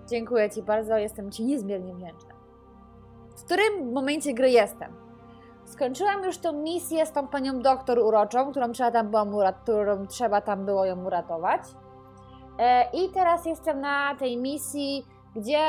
Dziękuję 0.10 0.50
Ci 0.50 0.64
bardzo, 0.64 0.98
jestem 0.98 1.32
Ci 1.32 1.44
niezmiernie 1.46 1.94
wdzięczna. 1.94 2.34
W 3.38 3.44
którym 3.46 3.94
momencie 3.94 4.34
gry 4.34 4.50
jestem? 4.50 4.92
Skończyłam 5.66 6.24
już 6.24 6.38
tą 6.38 6.54
misję 6.54 7.06
z 7.06 7.12
tą 7.12 7.28
panią 7.28 7.60
doktor 7.60 8.00
uroczą, 8.00 8.52
którą 8.52 8.72
trzeba 8.72 8.92
tam 8.92 9.08
było, 9.12 9.26
mu 9.26 9.38
urat- 9.38 9.60
którą 9.64 10.08
trzeba 10.08 10.42
tam 10.42 10.66
było 10.66 10.86
ją 10.86 11.06
uratować. 11.06 11.62
E, 12.60 12.84
I 12.94 13.10
teraz 13.10 13.46
jestem 13.46 13.82
na 13.82 14.16
tej 14.16 14.38
misji, 14.38 15.06
gdzie 15.36 15.60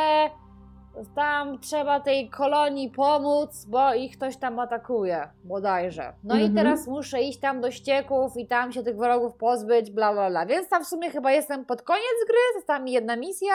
tam 1.15 1.59
trzeba 1.59 2.01
tej 2.01 2.31
kolonii 2.31 2.91
pomóc, 2.91 3.65
bo 3.65 3.95
ich 3.95 4.17
ktoś 4.17 4.37
tam 4.37 4.59
atakuje, 4.59 5.29
bodajże. 5.45 6.13
No 6.25 6.35
i 6.35 6.39
Mhm. 6.45 6.55
teraz 6.55 6.87
muszę 6.87 7.23
iść 7.23 7.41
tam 7.41 7.61
do 7.61 7.71
ścieków 7.71 8.37
i 8.37 8.47
tam 8.47 8.73
się 8.73 8.83
tych 8.83 8.97
wrogów 8.97 9.35
pozbyć, 9.35 9.91
bla 9.91 10.13
bla 10.13 10.31
bla. 10.31 10.47
Więc 10.47 10.69
tam 10.69 10.85
w 10.85 10.87
sumie 10.89 11.11
chyba 11.11 11.33
jestem 11.33 11.65
pod 11.65 11.83
koniec 11.83 12.25
gry, 12.29 12.37
została 12.57 12.79
mi 12.79 12.93
jedna 12.93 13.17
misja, 13.17 13.55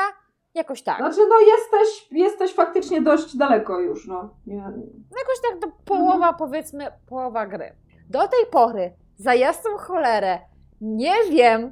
jakoś 0.54 0.84
tak. 0.84 0.98
Znaczy, 0.98 1.20
no 1.30 1.36
jesteś, 1.40 2.08
jesteś 2.12 2.54
faktycznie 2.54 3.02
dość 3.02 3.38
daleko 3.38 3.80
już, 3.80 4.08
no. 4.08 4.30
Nie, 4.48 4.56
Jakoś 4.58 5.42
tak 5.52 5.60
do 5.62 5.68
połowa, 5.86 6.34
powiedzmy, 6.34 6.88
połowa 7.10 7.48
gry. 7.48 7.76
Do 8.10 8.20
tej 8.28 8.46
pory, 8.52 8.94
za 9.18 9.34
jasną 9.34 9.72
cholerę, 9.78 10.40
nie 10.82 11.14
wiem, 11.32 11.72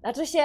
znaczy 0.00 0.26
się, 0.26 0.42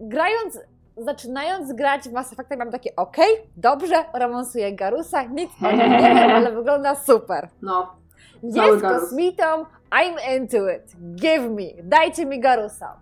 grając, 0.00 0.58
zaczynając 0.96 1.72
grać 1.72 2.08
w 2.08 2.12
Mass 2.12 2.32
Effecta, 2.32 2.56
mam 2.56 2.70
takie, 2.70 2.96
okej, 2.96 3.28
dobrze, 3.56 3.94
romansuję 4.14 4.72
Garusa, 4.72 5.22
nic 5.22 5.50
o 5.64 5.70
nim 5.70 5.90
nie 5.90 6.14
wiem, 6.14 6.30
ale 6.30 6.52
wygląda 6.52 6.94
super. 6.94 7.48
no. 7.62 7.96
Jest 8.42 8.82
kosmitą, 8.82 9.44
I'm 9.90 10.36
into 10.36 10.56
it, 10.70 10.82
give 11.14 11.50
me, 11.50 11.82
dajcie 11.82 12.26
mi 12.26 12.40
Garusa. 12.40 12.96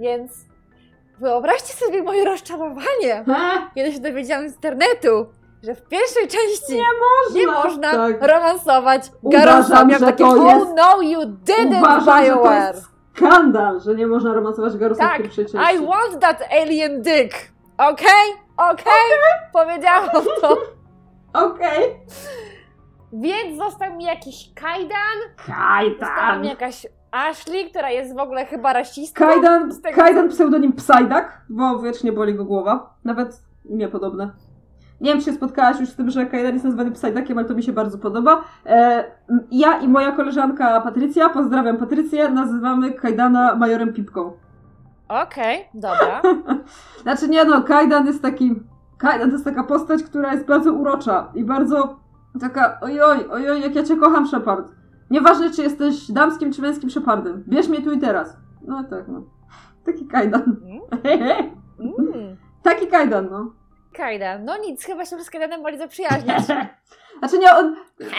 Więc 0.00 0.32
wyobraźcie 1.20 1.74
sobie 1.74 2.02
moje 2.02 2.24
rozczarowanie, 2.24 3.24
He? 3.26 3.70
kiedy 3.74 3.92
się 3.92 4.00
dowiedziałam 4.00 4.48
z 4.48 4.54
internetu, 4.54 5.26
że 5.62 5.74
w 5.74 5.82
pierwszej 5.88 6.28
części 6.28 6.82
nie 7.34 7.46
można 7.46 7.90
Tak. 7.90 8.22
romansować 8.22 9.02
Uważam, 9.22 9.46
Garusa. 9.46 9.74
Miałam 9.84 9.90
że 10.00 10.06
takie, 10.06 10.26
oh 10.26 10.54
jest- 10.58 10.72
no, 10.76 11.02
you 11.02 11.20
didn't, 11.20 11.78
Uważam, 11.78 12.24
że 12.24 12.30
to 12.30 12.36
BioWare. 12.36 12.76
Skandal, 13.18 13.80
że 13.80 13.94
nie 13.94 14.06
można 14.06 14.32
romansować 14.34 14.76
Garusa 14.76 15.00
Tak, 15.08 15.22
w 15.22 15.34
części. 15.34 15.56
I 15.56 15.86
want 15.86 16.20
that 16.20 16.42
alien 16.62 17.02
dick. 17.02 17.34
Okej? 17.78 18.32
Okej? 18.56 19.02
Powiedziałam 19.52 20.08
to. 20.40 20.56
Okej. 21.46 22.00
Więc 23.12 23.58
został 23.58 23.96
mi 23.96 24.04
jakiś 24.04 24.50
Kajdan, 24.54 25.18
została 25.36 26.14
Kajdan. 26.16 26.42
mi 26.42 26.48
jakaś 26.48 26.86
Ashley, 27.10 27.70
która 27.70 27.90
jest 27.90 28.16
w 28.16 28.18
ogóle 28.18 28.46
chyba 28.46 28.72
rasistką. 28.72 29.26
Kajdan, 29.26 29.80
tego- 29.82 29.96
Kajdan 29.96 30.28
pseudonim 30.28 30.72
Psajdak, 30.72 31.40
bo 31.48 31.78
wiecznie 31.78 32.12
boli 32.12 32.34
go 32.34 32.44
głowa. 32.44 32.94
Nawet 33.04 33.42
imię 33.64 33.88
podobne. 33.88 34.30
Nie 35.00 35.10
wiem, 35.10 35.18
czy 35.18 35.24
się 35.24 35.32
spotkałaś 35.32 35.80
już 35.80 35.88
z 35.88 35.96
tym, 35.96 36.10
że 36.10 36.26
Kajdan 36.26 36.52
jest 36.52 36.64
nazwany 36.64 36.90
Psajdakiem, 36.90 37.38
ale 37.38 37.48
to 37.48 37.54
mi 37.54 37.62
się 37.62 37.72
bardzo 37.72 37.98
podoba. 37.98 38.44
E, 38.66 39.04
ja 39.50 39.78
i 39.78 39.88
moja 39.88 40.12
koleżanka 40.12 40.80
Patrycja, 40.80 41.28
pozdrawiam 41.28 41.76
Patrycję, 41.76 42.28
nazywamy 42.28 42.92
Kajdana 42.92 43.54
majorem 43.54 43.92
Pipką. 43.92 44.32
Okej, 45.08 45.64
dobra. 45.74 46.22
Znaczy 47.02 47.28
nie 47.28 47.44
no, 47.44 47.62
Kajdan 47.62 48.06
jest 48.06 48.22
taki... 48.22 48.54
Kajdan 48.98 49.28
to 49.28 49.32
jest 49.32 49.44
taka 49.44 49.64
postać, 49.64 50.02
która 50.02 50.32
jest 50.32 50.46
bardzo 50.46 50.72
urocza 50.72 51.32
i 51.34 51.44
bardzo 51.44 51.96
taka 52.40 52.80
ojoj, 52.80 53.28
ojoj, 53.30 53.60
jak 53.60 53.74
ja 53.74 53.82
cię 53.82 53.96
kocham, 53.96 54.26
Shepard. 54.26 54.72
Nieważne, 55.10 55.50
czy 55.50 55.62
jesteś 55.62 56.12
damskim, 56.12 56.52
czy 56.52 56.62
męskim 56.62 56.90
Shepardem. 56.90 57.44
Bierz 57.48 57.68
mnie 57.68 57.82
tu 57.82 57.92
i 57.92 57.98
teraz. 57.98 58.36
No 58.66 58.84
tak, 58.84 59.08
no. 59.08 59.22
Taki 59.84 60.06
Kajdan. 60.06 60.56
Mm. 61.78 62.36
Taki 62.62 62.86
Kajdan, 62.86 63.28
no. 63.30 63.52
Kajdan, 63.98 64.44
no 64.44 64.56
nic, 64.56 64.84
chyba 64.84 65.04
się 65.04 65.24
z 65.24 65.30
Kajdanem 65.30 65.62
bardzo 65.62 65.78
zaprzyjaźnić. 65.78 66.46
Znaczy 67.18 67.38
nie, 67.38 67.52
on, 67.52 67.76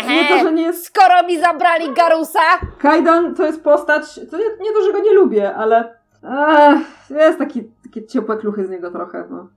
nie 0.10 0.28
to, 0.28 0.40
że 0.40 0.52
nie 0.52 0.62
jest... 0.62 0.86
Skoro 0.86 1.24
mi 1.24 1.40
zabrali 1.40 1.94
Garusa, 1.94 2.40
Kajdan 2.80 3.36
to 3.36 3.46
jest 3.46 3.64
postać, 3.64 4.16
to 4.32 4.38
nie, 4.38 4.44
nie 4.44 4.72
to, 4.72 4.84
że 4.84 4.92
go 4.92 5.00
nie 5.00 5.14
lubię, 5.14 5.56
ale 5.56 6.00
ech, 6.24 7.10
jest 7.10 7.40
taki, 7.40 7.64
takie 7.84 8.08
ciepłe 8.08 8.38
kluchy 8.38 8.66
z 8.66 8.70
niego 8.70 8.92
trochę, 8.92 9.28
no. 9.30 9.50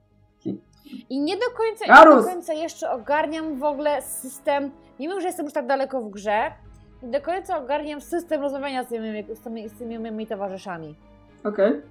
I 1.09 1.19
nie 1.21 1.37
do 1.37 1.45
końca, 1.57 1.85
Garus! 1.87 2.15
nie 2.15 2.21
do 2.21 2.35
końca 2.35 2.53
jeszcze 2.53 2.91
ogarniam 2.91 3.55
w 3.59 3.63
ogóle 3.63 4.01
system, 4.01 4.71
mimo 4.99 5.21
że 5.21 5.27
jestem 5.27 5.45
już 5.45 5.53
tak 5.53 5.67
daleko 5.67 6.01
w 6.01 6.09
grze, 6.09 6.51
nie 7.03 7.09
do 7.09 7.21
końca 7.21 7.57
ogarniam 7.57 8.01
system 8.01 8.41
rozmawiania 8.41 8.83
z 8.83 8.87
tymi, 8.87 9.23
z 9.35 9.41
tymi, 9.41 9.69
z 9.69 9.77
tymi 9.77 9.99
moimi 9.99 10.27
towarzyszami. 10.27 10.95
Okej. 11.43 11.81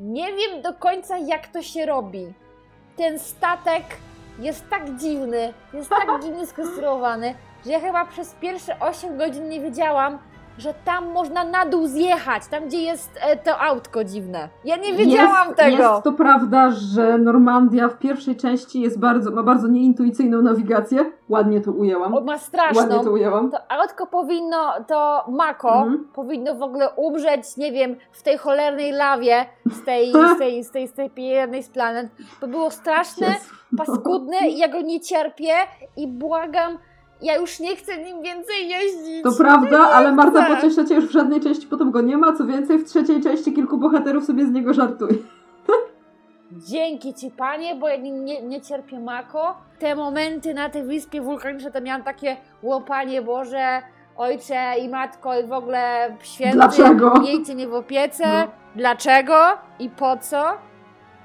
Nie 0.00 0.26
wiem 0.26 0.62
do 0.62 0.74
końca 0.74 1.18
jak 1.18 1.46
to 1.46 1.62
się 1.62 1.86
robi. 1.86 2.34
Ten 2.96 3.18
statek 3.18 3.84
jest 4.38 4.68
tak 4.70 4.96
dziwny, 4.96 5.54
jest 5.72 5.90
tak 5.90 6.22
dziwnie 6.22 6.46
skonstruowany, 6.46 7.34
że 7.64 7.72
ja 7.72 7.80
chyba 7.80 8.04
przez 8.04 8.34
pierwsze 8.34 8.80
8 8.80 9.18
godzin 9.18 9.48
nie 9.48 9.60
wiedziałam, 9.60 10.18
że 10.58 10.74
tam 10.84 11.12
można 11.12 11.44
na 11.44 11.66
dół 11.66 11.86
zjechać, 11.86 12.46
tam 12.46 12.66
gdzie 12.66 12.82
jest 12.82 13.10
e, 13.20 13.36
to 13.36 13.58
autko 13.58 14.04
dziwne. 14.04 14.48
Ja 14.64 14.76
nie 14.76 14.92
wiedziałam 14.92 15.46
jest, 15.46 15.58
tego. 15.58 15.76
Jest 15.92 16.04
to 16.04 16.12
prawda, 16.12 16.70
że 16.70 17.18
Normandia 17.18 17.88
w 17.88 17.98
pierwszej 17.98 18.36
części 18.36 18.80
jest 18.80 18.98
bardzo, 18.98 19.30
ma 19.30 19.42
bardzo 19.42 19.68
nieintuicyjną 19.68 20.42
nawigację. 20.42 21.04
Ładnie 21.28 21.60
to 21.60 21.72
ujęłam. 21.72 22.14
O, 22.14 22.20
ma 22.20 22.38
straszną. 22.38 22.82
Ładnie 22.82 23.00
to 23.00 23.10
ujęłam. 23.10 23.50
To 23.50 23.58
autko 23.72 24.06
powinno, 24.06 24.72
to 24.88 25.24
Mako 25.28 25.74
Mhm. 25.74 26.08
powinno 26.14 26.54
w 26.54 26.62
ogóle 26.62 26.90
umrzeć, 26.90 27.56
nie 27.56 27.72
wiem, 27.72 27.96
w 28.12 28.22
tej 28.22 28.38
cholernej 28.38 28.92
lawie 28.92 29.46
z 29.66 29.84
tej, 29.84 30.12
z 30.36 30.38
tej, 30.38 30.64
z 30.64 30.70
tej, 30.70 30.88
z 30.88 30.92
tej 30.92 31.10
jednej 31.16 31.62
z 31.62 31.68
planet. 31.68 32.08
To 32.40 32.48
było 32.48 32.70
straszne, 32.70 33.26
paskudne 33.76 34.48
i 34.48 34.58
ja 34.58 34.68
go 34.68 34.80
nie 34.80 35.00
cierpię 35.00 35.54
i 35.96 36.08
błagam, 36.08 36.78
ja 37.22 37.36
już 37.36 37.60
nie 37.60 37.76
chcę 37.76 37.98
nim 37.98 38.22
więcej 38.22 38.68
jeździć. 38.68 39.22
To 39.22 39.32
prawda, 39.32 39.78
ale 39.78 40.12
Marta 40.12 40.56
chcę. 40.56 40.86
cię, 40.86 40.94
już 40.94 41.04
w 41.04 41.10
żadnej 41.10 41.40
części 41.40 41.66
potem 41.66 41.90
go 41.90 42.00
nie 42.00 42.16
ma. 42.16 42.32
Co 42.32 42.44
więcej, 42.44 42.78
w 42.78 42.84
trzeciej 42.84 43.22
części 43.22 43.52
kilku 43.52 43.78
bohaterów 43.78 44.24
sobie 44.24 44.46
z 44.46 44.50
niego 44.50 44.74
żartuje. 44.74 45.14
Dzięki 46.52 47.14
ci 47.14 47.30
panie, 47.30 47.74
bo 47.74 47.88
ja 47.88 47.96
nie, 47.96 48.10
nie, 48.10 48.42
nie 48.42 48.60
cierpię 48.60 49.00
Mako. 49.00 49.56
Te 49.78 49.94
momenty 49.94 50.54
na 50.54 50.68
tej 50.68 50.82
wyspie 50.82 51.20
wulkanicznej 51.20 51.72
to 51.72 51.80
miałam 51.80 52.02
takie 52.02 52.36
łopanie 52.62 53.22
Boże, 53.22 53.82
ojcze 54.16 54.74
i 54.78 54.88
matko 54.88 55.40
i 55.40 55.46
w 55.46 55.52
ogóle 55.52 56.16
święty. 56.22 56.56
Dlaczego? 56.56 57.14
Miejcie 57.20 57.54
mnie 57.54 57.68
w 57.68 57.74
opiece. 57.74 58.24
No. 58.26 58.52
Dlaczego 58.76 59.34
i 59.78 59.90
po 59.90 60.16
co? 60.16 60.44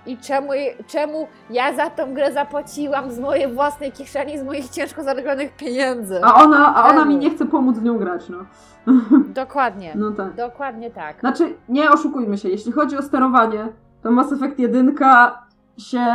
I 0.07 0.17
czemu, 0.17 0.49
czemu 0.87 1.27
ja 1.49 1.73
za 1.73 1.89
tą 1.89 2.13
grę 2.13 2.33
zapłaciłam 2.33 3.11
z 3.11 3.19
mojej 3.19 3.53
własnej 3.53 3.91
kieszeni, 3.91 4.39
z 4.39 4.43
moich 4.43 4.69
ciężko 4.69 5.03
zarobionych 5.03 5.55
pieniędzy? 5.55 6.19
A 6.23 6.43
ona, 6.43 6.75
a 6.75 6.89
ona 6.89 7.05
mi 7.05 7.17
nie 7.17 7.29
chce 7.29 7.45
pomóc 7.45 7.77
w 7.77 7.83
nią 7.83 7.97
grać, 7.97 8.29
no. 8.29 8.37
Dokładnie. 9.43 9.93
No 9.95 10.11
tak. 10.11 10.35
Dokładnie 10.35 10.91
tak. 10.91 11.19
Znaczy, 11.19 11.57
nie 11.69 11.91
oszukujmy 11.91 12.37
się, 12.37 12.49
jeśli 12.49 12.71
chodzi 12.71 12.97
o 12.97 13.01
sterowanie, 13.01 13.67
to 14.03 14.11
Mass 14.11 14.33
Effect 14.33 14.59
1 14.59 14.95
się 15.77 16.05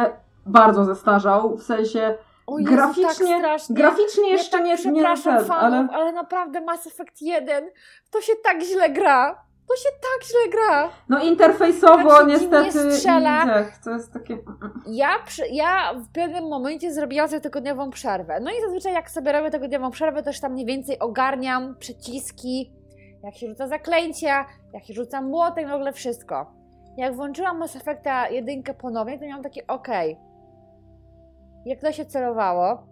bardzo 0.47 0.84
zestarzał, 0.84 1.57
w 1.57 1.62
sensie 1.62 2.14
O 2.47 2.59
Jezu, 2.59 2.72
graficznie- 2.72 3.43
tak 3.43 3.61
graficznie 3.70 4.26
Ja 4.26 4.32
jeszcze 4.32 4.51
tak 4.51 4.64
nie, 4.64 4.70
nie 4.70 4.76
przepraszam 4.76 5.36
ten, 5.36 5.45
fanów, 5.45 5.90
ale 5.90 6.01
ale... 6.03 6.12
naprawdę 6.12 6.61
Mass 6.61 6.86
Effect 6.86 7.22
1 7.22 7.64
to 8.11 8.20
się 8.20 8.32
tak 8.45 8.62
źle 8.62 8.90
gra. 8.90 9.45
To 9.68 9.76
się 9.76 9.88
tak 10.00 10.28
źle 10.28 10.50
gra. 10.52 10.90
no 11.08 11.22
interfejsowo 11.22 12.10
Tak 12.10 12.26
niestety 12.28 12.72
dziwnie 12.72 12.92
strzela. 12.92 13.46
tak, 13.46 13.78
to 13.84 13.90
jest 13.90 14.12
takie... 14.12 14.38
Ja, 14.86 15.08
przy, 15.26 15.48
ja 15.48 15.94
w 15.94 16.12
pewnym 16.12 16.48
momencie 16.48 16.92
zrobiłam 16.92 17.28
sobie 17.28 17.40
tygodniową 17.40 17.90
przerwę. 17.90 18.40
No 18.40 18.50
i 18.50 18.60
zazwyczaj 18.60 18.92
jak 18.92 19.10
sobie 19.10 19.32
robię 19.32 19.50
tygodniową 19.50 19.90
przerwę, 19.90 20.22
już 20.26 20.40
tam 20.40 20.52
mniej 20.52 20.66
więcej 20.66 20.98
ogarniam 20.98 21.76
przyciski, 21.78 22.72
jak 23.24 23.34
się 23.34 23.48
rzuca 23.48 23.68
zaklęcia, 23.68 24.46
jak 24.72 24.84
się 24.84 24.94
rzuca 24.94 25.22
młotek, 25.22 25.68
w 25.68 25.72
ogóle 25.72 25.92
wszystko. 25.92 26.52
Jak 26.96 27.14
włączyłam 27.16 27.58
Mass 27.58 27.76
Effecta 27.76 28.28
jedynkę 28.28 28.74
ponownie, 28.74 29.18
to 29.18 29.24
miałam 29.24 29.42
takie 29.42 29.66
okej. 29.66 30.18
Jak 31.66 31.80
to 31.80 31.92
się 31.92 32.04
celowało? 32.06 32.86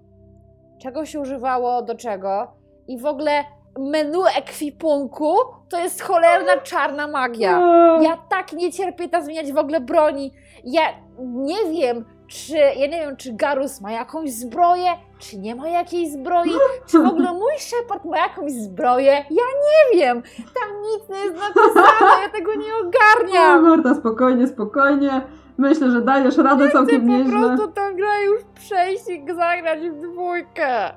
Czego 0.83 1.07
się 1.07 1.21
używało, 1.21 1.83
do 1.83 1.95
czego? 1.95 2.53
I 2.89 2.99
w 2.99 3.07
ogóle 3.07 3.45
menu 3.79 4.23
ekwipunku 4.39 5.35
to 5.69 5.79
jest 5.79 6.03
cholerna 6.03 6.57
czarna 6.57 7.09
magia. 7.09 7.61
Ja 8.01 8.17
tak 8.29 8.53
nie 8.53 8.73
cierpię 8.73 9.09
tam 9.09 9.25
zmieniać 9.25 9.53
w 9.53 9.59
ogóle 9.59 9.81
broni. 9.81 10.33
Ja 10.65 10.83
nie 11.19 11.67
wiem, 11.73 12.05
czy 12.29 12.57
ja 12.57 12.87
nie 12.87 13.01
wiem, 13.01 13.17
czy 13.17 13.33
Garus 13.33 13.81
ma 13.81 13.93
jakąś 13.93 14.33
zbroję, 14.33 14.91
czy 15.19 15.39
nie 15.39 15.55
ma 15.55 15.69
jakiejś 15.69 16.11
zbroi, 16.11 16.51
czy 16.87 16.99
w 16.99 17.07
ogóle 17.07 17.33
mój 17.33 17.53
Shepard 17.59 18.05
ma 18.05 18.19
jakąś 18.19 18.53
zbroję. 18.53 19.13
Ja 19.13 19.45
nie 19.65 19.99
wiem. 19.99 20.23
Tam 20.37 20.83
nic 20.83 21.09
nie 21.09 21.25
jest 21.25 21.35
napisane, 21.35 22.23
ja 22.23 22.29
tego 22.29 22.55
nie 22.55 22.67
Nie, 22.67 22.73
ogarniam. 22.75 23.63
Marta, 23.63 23.95
spokojnie, 23.95 24.47
spokojnie. 24.47 25.21
Myślę, 25.61 25.91
że 25.91 26.01
dajesz 26.01 26.39
radę 26.39 26.65
Chcę 26.65 26.73
całkiem 26.73 27.01
po 27.01 27.07
nieźle. 27.07 27.39
prostu 27.41 27.69
tę 27.73 27.95
grę 27.95 28.25
już 28.27 28.45
przejść 28.55 29.09
i 29.09 29.27
zagrać 29.27 29.81
w 29.91 30.01
dwójkę. 30.13 30.93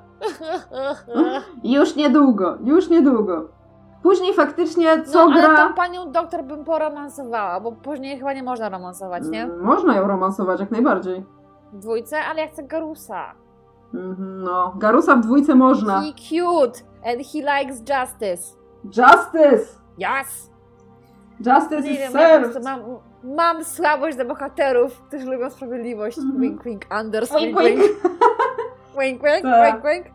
Już 1.63 1.95
niedługo, 1.95 2.57
już 2.63 2.89
niedługo. 2.89 3.47
Później 4.03 4.33
faktycznie 4.33 5.03
co 5.03 5.25
no, 5.27 5.31
ale 5.33 5.41
gra... 5.41 5.67
tą 5.67 5.73
panią 5.73 6.11
doktor 6.11 6.43
bym 6.43 6.63
poromansowała, 6.65 7.59
bo 7.59 7.71
później 7.71 8.17
chyba 8.17 8.33
nie 8.33 8.43
można 8.43 8.69
romansować, 8.69 9.23
nie? 9.29 9.43
Mm, 9.43 9.61
Można 9.63 9.95
ją 9.95 10.07
romansować 10.07 10.59
jak 10.59 10.71
najbardziej. 10.71 11.23
W 11.73 11.79
dwójce, 11.79 12.17
ale 12.31 12.41
ja 12.41 12.47
chcę 12.47 12.63
Garusa. 12.63 13.33
Mhm, 13.93 14.43
No, 14.43 14.73
Garusa 14.77 15.15
w 15.15 15.19
dwójce 15.21 15.55
można. 15.55 16.01
He 16.01 16.11
cute 16.13 16.79
and 17.05 17.17
he 17.33 17.39
likes 17.39 17.79
justice. 17.79 18.57
Justice! 18.85 19.79
Yes! 19.97 20.51
Justice 21.45 21.81
Nie 21.81 21.91
is 21.91 21.97
wiem, 21.99 22.01
ja 22.01 22.07
po 22.11 22.17
served! 22.17 22.51
prostu 22.51 22.69
mam, 22.69 22.81
mam 23.35 23.63
słabość 23.63 24.17
do 24.17 24.25
bohaterów, 24.25 25.01
którzy 25.07 25.25
lubią 25.25 25.49
sprawiedliwość. 25.49 26.17
Mhm. 26.17 26.41
Wink, 26.41 26.63
wink, 26.63 26.85
Anders, 26.89 27.29
Wink, 27.31 27.59
wink, 27.59 27.59
wink. 27.59 27.81
wink. 27.81 27.93
Wink, 28.99 29.23
wink, 29.23 29.41
Tak. 29.43 29.73
wink, 29.73 29.85
wink. 29.85 30.05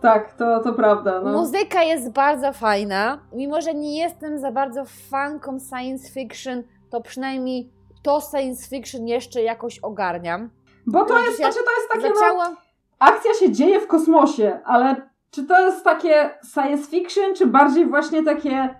Tak, 0.00 0.32
to, 0.32 0.60
to 0.60 0.72
prawda. 0.72 1.20
No. 1.20 1.32
Muzyka 1.32 1.82
jest 1.82 2.12
bardzo 2.12 2.52
fajna. 2.52 3.18
Mimo, 3.32 3.60
że 3.60 3.74
nie 3.74 3.98
jestem 3.98 4.38
za 4.38 4.52
bardzo 4.52 4.82
fanką 5.10 5.58
science 5.60 6.12
fiction, 6.12 6.62
to 6.90 7.00
przynajmniej 7.00 7.70
to 8.02 8.20
science 8.20 8.68
fiction 8.68 9.06
jeszcze 9.06 9.42
jakoś 9.42 9.78
ogarniam. 9.78 10.50
Bo 10.86 11.04
to 11.04 11.18
jest, 11.24 11.36
znaczy 11.36 11.54
to 11.54 11.70
jest 11.80 11.88
takie, 11.92 12.08
no, 12.08 12.14
Zaczęłam... 12.20 12.56
akcja 12.98 13.34
się 13.34 13.52
dzieje 13.52 13.80
w 13.80 13.86
kosmosie, 13.86 14.60
ale 14.64 14.96
czy 15.30 15.46
to 15.46 15.60
jest 15.60 15.84
takie 15.84 16.30
science 16.54 16.90
fiction, 16.90 17.34
czy 17.34 17.46
bardziej 17.46 17.86
właśnie 17.86 18.22
takie 18.24 18.74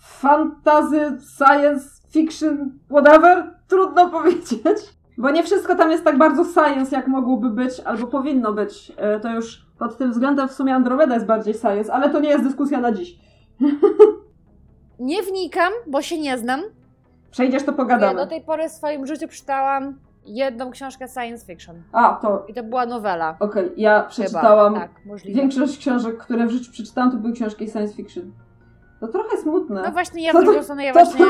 fantasy, 0.00 1.18
science 1.36 1.88
fiction, 2.10 2.78
whatever? 2.90 3.54
Trudno 3.68 4.08
powiedzieć. 4.18 4.78
Bo 5.18 5.30
nie 5.30 5.42
wszystko 5.42 5.74
tam 5.74 5.90
jest 5.90 6.04
tak 6.04 6.18
bardzo 6.18 6.44
science, 6.44 6.96
jak 6.96 7.08
mogłoby 7.08 7.50
być, 7.50 7.80
albo 7.80 8.06
powinno 8.06 8.52
być. 8.52 8.92
E, 8.96 9.20
To 9.20 9.30
już 9.30 9.66
pod 9.78 9.96
tym 9.96 10.10
względem 10.12 10.48
w 10.48 10.52
sumie 10.52 10.74
Andromeda 10.74 11.14
jest 11.14 11.26
bardziej 11.26 11.54
science, 11.54 11.92
ale 11.92 12.10
to 12.10 12.20
nie 12.20 12.28
jest 12.28 12.44
dyskusja 12.44 12.80
na 12.80 12.92
dziś. 12.92 13.16
Nie 14.98 15.22
wnikam, 15.22 15.72
bo 15.86 16.02
się 16.02 16.18
nie 16.20 16.38
znam. 16.38 16.60
Przejdziesz, 17.30 17.62
to 17.62 17.70
Ja 17.70 17.76
pogadamy. 17.76 18.14
do 18.16 18.26
tej 18.26 18.40
pory 18.42 18.68
w 18.68 18.72
swoim 18.72 19.06
życiu 19.06 19.28
przeczytałam 19.28 19.98
jedną 20.24 20.70
książkę 20.70 21.08
science 21.08 21.46
fiction. 21.46 21.82
A, 21.92 22.18
to 22.22 22.44
I 22.48 22.54
to 22.54 22.62
była 22.62 22.86
nowela. 22.86 23.36
okej, 23.40 23.72
ja 23.76 23.98
Chyba. 23.98 24.08
przeczytałam 24.08 24.74
Tak, 24.74 24.90
możliwe. 25.06 25.40
Większość 25.40 25.78
książek, 25.78 26.18
które 26.18 26.46
w 26.46 26.50
życiu 26.50 26.72
przeczytałam, 26.72 27.10
to 27.10 27.16
były 27.16 27.32
książki 27.32 27.70
science 27.70 27.94
fiction. 27.94 28.32
To 29.00 29.08
trochę 29.08 29.36
smutne. 29.36 29.82
No 29.82 29.90
właśnie, 29.90 30.22
ja 30.22 30.32
To 30.32 30.40
z 30.40 30.44
drugiej 30.44 30.64
strony, 30.64 30.84
ja 30.84 30.92
właśnie 30.92 31.26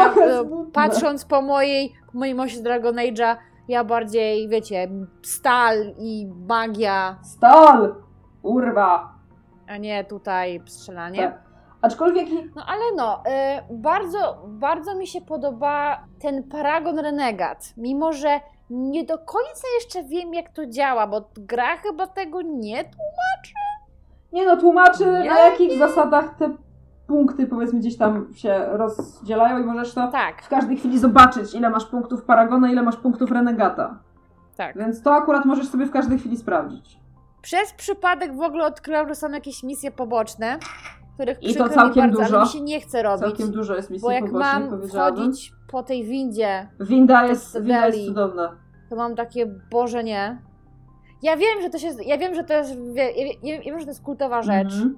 patrząc 0.73 1.25
po 1.25 1.43
mojej, 1.43 1.93
po 2.13 2.19
moim 2.19 2.41
osie 2.41 2.63
Dragon 2.63 2.97
Age'a, 2.97 3.37
ja 3.69 3.85
bardziej, 3.85 4.49
wiecie, 4.49 4.89
stal 5.23 5.77
i 5.99 6.29
magia, 6.49 7.19
Stal! 7.23 7.95
Urwa! 8.43 9.21
a 9.71 9.77
nie 9.77 10.05
tutaj 10.05 10.63
strzelanie. 10.67 11.19
Tak. 11.19 11.51
Aczkolwiek 11.83 12.29
No 12.57 12.63
ale 12.67 12.83
no, 12.97 13.23
e, 13.27 13.63
bardzo, 13.71 14.43
bardzo 14.47 14.95
mi 14.95 15.07
się 15.07 15.21
podoba 15.21 16.05
ten 16.21 16.43
Paragon 16.43 16.99
Renegat, 16.99 17.73
mimo 17.77 18.13
że 18.13 18.41
nie 18.71 19.05
do 19.05 19.19
końca 19.19 19.67
jeszcze 19.81 20.09
wiem, 20.09 20.35
jak 20.35 20.51
to 20.51 20.67
działa, 20.67 21.07
bo 21.07 21.31
gra 21.37 21.77
chyba 21.77 22.07
tego 22.07 22.43
nie 22.43 22.85
nie 24.33 24.47
no, 24.47 24.57
tłumaczy 24.57 25.05
Ja 25.05 25.35
na 25.35 25.41
jakich 25.41 25.79
zasadach 25.79 26.35
te 26.39 26.51
punkty 27.11 27.47
powiedzmy 27.47 27.79
gdzieś 27.79 27.97
tam 27.97 28.27
się 28.35 28.65
rozdzielają 28.71 29.59
i 29.59 29.65
możesz 29.65 29.95
to 29.95 30.09
Tak, 30.13 30.43
w 30.43 30.49
każdej 30.49 30.77
chwili 30.77 30.99
zobaczyć, 30.99 31.55
ile 31.55 31.71
masz 31.71 31.85
punktów 31.87 32.25
Paragona, 32.25 32.71
ile 32.71 32.83
masz 32.83 32.97
punktów 32.97 33.31
Renegata. 33.33 33.99
tak. 34.57 34.77
Więc 34.79 35.03
to 35.03 35.15
akurat 35.15 35.45
możesz 35.45 35.69
sobie 35.69 35.87
w 35.87 35.91
każdej 35.91 36.19
chwili 36.19 36.37
sprawdzić. 36.37 36.99
Przez 37.43 37.73
przypadek 37.73 38.37
w 38.37 38.41
ogóle 38.41 38.65
odkryłam, 38.67 39.09
że 39.09 39.15
są 39.15 39.31
jakieś 39.31 39.63
misje 39.63 39.91
poboczne, 39.91 40.59
których 41.15 41.43
I 41.43 41.55
to 41.55 41.69
całkiem 41.69 42.03
bardzo, 42.03 42.23
dużo. 42.23 42.37
ale 42.37 42.45
mi 42.47 42.51
się 42.53 42.61
nie 42.61 42.81
chce 42.81 43.03
robić. 43.03 43.21
Całkiem 43.27 43.51
dużo 43.51 43.77
jest 43.77 43.91
misji 43.91 44.03
Bo 44.07 44.11
jak 44.11 44.25
pobocznych, 44.25 44.71
mam 44.71 44.89
wchodzić 44.89 45.53
po 45.71 45.83
tej 45.83 46.05
windzie, 46.05 46.69
Winda 46.81 47.27
jest, 47.27 47.61
winda 47.61 47.87
jest 47.87 48.07
cudowna. 48.07 48.57
to 48.91 48.97
mam 48.97 49.15
takie, 49.17 49.47
Boże 49.71 50.05
nie. 50.05 50.39
Ja 51.23 51.37
wiem, 51.37 51.63
że 51.63 51.71
to 51.71 51.79
się, 51.79 51.89
ja 52.07 52.19
wiem, 52.19 52.35
że 52.35 52.45
to 52.45 52.55
jest, 52.55 52.71
ja, 53.43 53.61
wiem, 53.61 53.79
że 53.79 53.85
to 53.85 53.91
jest 53.91 54.03
kultowa 54.03 54.43
rzecz, 54.43 54.73
Mhm. 54.75 54.97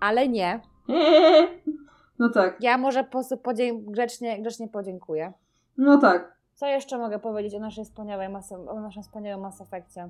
ale 0.00 0.28
nie. 0.28 0.60
No 2.18 2.28
tak, 2.28 2.56
Ja 2.60 2.78
może 2.78 3.04
po 3.04 3.10
prostu 3.10 3.36
podzie- 3.36 3.72
grzecznie, 3.74 4.40
grzecznie 4.42 4.68
podziękuję. 4.68 5.32
no 5.78 5.98
tak. 5.98 6.36
Co 6.54 6.66
jeszcze 6.66 6.98
mogę 6.98 7.18
powiedzieć 7.18 7.54
o 7.54 7.58
naszej 7.58 7.84
wspaniałej 7.84 8.28
Mass, 8.28 8.52
o 8.52 8.80
naszym 8.80 9.02
wspaniałym 9.02 9.40
Mass 9.40 9.60
Effectie? 9.60 10.08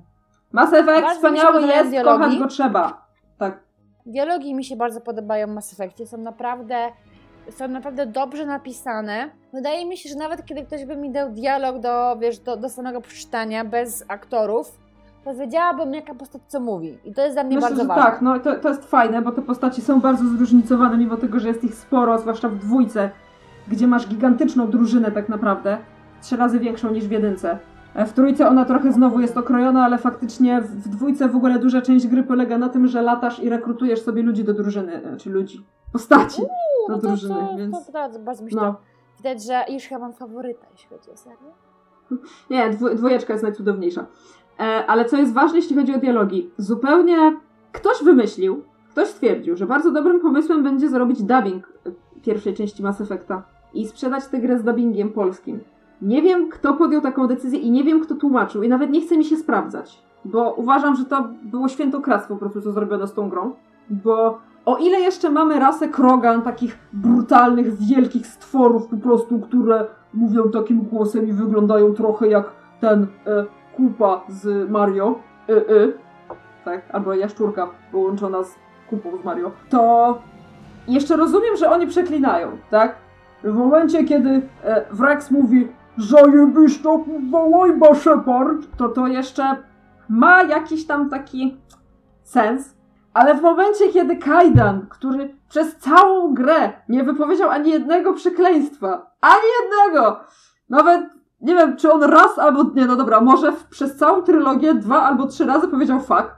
Mass 0.51 0.73
Effect 0.73 0.85
Bardzo 0.85 1.07
mi 1.07 1.09
się 1.09 1.15
wspaniały 1.15 1.53
podobają 1.53 1.79
jest, 1.79 1.89
dialogi. 1.89 2.19
kochać 2.23 2.39
go 2.39 2.47
trzeba. 2.47 3.05
Tak. 3.37 3.59
Dialogi 4.05 4.55
mi 4.55 4.63
się 4.63 4.75
bardzo 4.75 5.01
podobają 5.01 5.47
w 5.47 5.49
Mass 5.49 5.73
Effectie, 5.73 6.07
są 6.07 6.17
naprawdę, 6.17 6.75
są 7.49 7.67
naprawdę 7.67 8.05
dobrze 8.05 8.45
napisane. 8.45 9.29
Wydaje 9.53 9.85
mi 9.85 9.97
się, 9.97 10.09
że 10.09 10.15
nawet 10.15 10.45
kiedy 10.45 10.63
ktoś 10.65 10.85
by 10.85 10.95
mi 10.97 11.11
dał 11.11 11.29
dialog 11.29 11.79
do, 11.79 12.17
wiesz, 12.19 12.39
do, 12.39 12.57
do 12.57 12.69
samego 12.69 13.01
przeczytania, 13.01 13.65
bez 13.65 14.05
aktorów, 14.07 14.77
to 15.23 15.33
wiedziałabym, 15.35 15.93
jaka 15.93 16.15
postać 16.15 16.41
co 16.47 16.59
mówi. 16.59 16.97
I 17.05 17.13
to 17.13 17.21
jest 17.21 17.35
dla 17.35 17.43
mnie 17.43 17.55
Myślę, 17.55 17.69
bardzo 17.69 17.81
że 17.81 17.87
ważne. 17.87 18.03
tak, 18.03 18.21
no 18.21 18.39
to, 18.39 18.55
to 18.55 18.69
jest 18.69 18.85
fajne, 18.85 19.21
bo 19.21 19.31
te 19.31 19.41
postaci 19.41 19.81
są 19.81 19.99
bardzo 20.01 20.25
zróżnicowane, 20.27 20.97
mimo 20.97 21.17
tego, 21.17 21.39
że 21.39 21.47
jest 21.47 21.63
ich 21.63 21.75
sporo, 21.75 22.17
zwłaszcza 22.19 22.49
w 22.49 22.55
dwójce, 22.55 23.09
gdzie 23.67 23.87
masz 23.87 24.07
gigantyczną 24.07 24.67
drużynę 24.69 25.11
tak 25.11 25.29
naprawdę, 25.29 25.77
trzy 26.21 26.37
razy 26.37 26.59
większą 26.59 26.91
niż 26.91 27.07
w 27.07 27.11
jedynce. 27.11 27.59
E, 27.95 28.05
W 28.05 28.13
trójce 28.13 28.47
ona 28.49 28.65
trochę 28.65 28.91
znowu 28.91 29.19
jest 29.19 29.37
okrojona, 29.37 29.85
ale 29.85 29.97
faktycznie 29.97 30.61
w 30.61 30.89
dwójce 30.89 31.27
w 31.29 31.35
ogóle 31.35 31.59
duża 31.59 31.81
część 31.81 32.07
gry 32.07 32.23
polega 32.23 32.57
na 32.57 32.69
tym, 32.69 32.87
że 32.87 33.01
latasz 33.01 33.39
i 33.39 33.49
rekrutujesz 33.49 34.01
sobie 34.01 34.23
ludzi 34.23 34.43
do 34.43 34.53
drużyny, 34.53 35.05
e, 35.05 35.17
czy 35.17 35.29
ludzi, 35.29 35.65
postaci 35.93 36.41
Uuu, 36.41 36.49
do 36.87 36.93
no 36.95 37.01
to, 37.01 37.07
drużyny, 37.07 37.35
to, 37.35 37.57
więc... 37.57 37.85
to, 37.85 37.91
bardzo, 37.91 38.19
bardzo 38.19 38.43
mi 38.45 38.51
No. 38.55 38.61
to 38.61 38.75
widać, 39.17 39.43
że 39.43 39.65
już 39.73 39.83
chyba 39.83 40.01
mam 40.01 40.13
faworyta, 40.13 40.67
jeśli 40.71 40.89
chodzi 40.89 41.11
o 41.11 41.17
serię. 41.17 41.37
Nie, 42.49 42.69
dwu, 42.69 42.95
dwójeczka 42.95 43.33
jest 43.33 43.43
najcudowniejsza. 43.43 44.05
E, 44.61 44.85
ale 44.85 45.05
co 45.05 45.17
jest 45.17 45.33
ważne, 45.33 45.57
jeśli 45.57 45.75
chodzi 45.75 45.95
o 45.95 45.99
dialogi, 45.99 46.49
zupełnie 46.57 47.37
ktoś 47.71 48.03
wymyślił, 48.03 48.63
ktoś 48.91 49.07
stwierdził, 49.07 49.55
że 49.55 49.65
bardzo 49.65 49.91
dobrym 49.91 50.19
pomysłem 50.19 50.63
będzie 50.63 50.89
zrobić 50.89 51.23
dubbing 51.23 51.73
e, 51.85 51.91
pierwszej 52.21 52.53
części 52.53 52.83
Mass 52.83 53.01
Effecta 53.01 53.43
i 53.73 53.87
sprzedać 53.87 54.27
tę 54.27 54.39
grę 54.39 54.59
z 54.59 54.63
dubbingiem 54.63 55.09
polskim. 55.09 55.59
Nie 56.01 56.21
wiem, 56.21 56.49
kto 56.49 56.73
podjął 56.73 57.01
taką 57.01 57.27
decyzję 57.27 57.59
i 57.59 57.71
nie 57.71 57.83
wiem, 57.83 57.99
kto 57.99 58.15
tłumaczył 58.15 58.63
i 58.63 58.69
nawet 58.69 58.89
nie 58.89 59.01
chce 59.01 59.17
mi 59.17 59.25
się 59.25 59.37
sprawdzać, 59.37 60.01
bo 60.25 60.53
uważam, 60.53 60.95
że 60.95 61.05
to 61.05 61.29
było 61.43 61.67
świętokradztwo 61.67 62.33
po 62.33 62.39
prostu, 62.39 62.61
co 62.61 62.71
zrobiono 62.71 63.07
z 63.07 63.13
tą 63.13 63.29
grą, 63.29 63.53
bo 63.89 64.37
o 64.65 64.77
ile 64.77 64.99
jeszcze 64.99 65.29
mamy 65.29 65.59
rasę 65.59 65.87
Krogan, 65.87 66.41
takich 66.41 66.77
brutalnych, 66.93 67.77
wielkich 67.77 68.27
stworów 68.27 68.87
po 68.87 68.97
prostu, 68.97 69.39
które 69.39 69.85
mówią 70.13 70.49
takim 70.49 70.81
głosem 70.81 71.27
i 71.27 71.33
wyglądają 71.33 71.93
trochę 71.93 72.27
jak 72.27 72.51
ten 72.79 73.07
e, 73.27 73.45
kupa 73.81 74.23
z 74.27 74.69
Mario, 74.69 75.19
y, 75.49 75.53
y, 75.53 75.93
tak, 76.65 76.81
albo 76.91 77.13
jaszczurka 77.13 77.67
połączona 77.91 78.43
z 78.43 78.55
kupą 78.89 79.17
z 79.17 79.23
Mario, 79.23 79.51
to 79.69 80.21
jeszcze 80.87 81.15
rozumiem, 81.15 81.55
że 81.57 81.69
oni 81.69 81.87
przeklinają, 81.87 82.57
tak? 82.69 82.95
W 83.43 83.53
momencie, 83.53 84.03
kiedy 84.03 84.41
e, 84.63 84.85
Wrex 84.91 85.31
mówi 85.31 85.67
zajebista 85.97 86.89
kurwa 86.89 87.39
łajba 87.39 87.95
Shepard, 87.95 88.77
to 88.77 88.89
to 88.89 89.07
jeszcze 89.07 89.55
ma 90.09 90.43
jakiś 90.43 90.87
tam 90.87 91.09
taki 91.09 91.57
sens, 92.23 92.75
ale 93.13 93.35
w 93.35 93.41
momencie, 93.41 93.89
kiedy 93.89 94.15
Kaidan, 94.15 94.87
który 94.89 95.35
przez 95.49 95.77
całą 95.77 96.33
grę 96.33 96.73
nie 96.89 97.03
wypowiedział 97.03 97.49
ani 97.49 97.71
jednego 97.71 98.13
przekleństwa, 98.13 99.11
ani 99.21 99.47
jednego, 99.61 100.19
nawet 100.69 101.20
nie 101.41 101.55
wiem, 101.55 101.77
czy 101.77 101.91
on 101.91 102.03
raz 102.03 102.39
albo 102.39 102.63
nie, 102.75 102.85
no 102.85 102.95
dobra, 102.95 103.21
może 103.21 103.51
w, 103.51 103.65
przez 103.65 103.95
całą 103.97 104.21
trylogię 104.21 104.73
dwa 104.73 105.01
albo 105.01 105.27
trzy 105.27 105.45
razy 105.45 105.67
powiedział 105.67 105.99
fuck. 105.99 106.35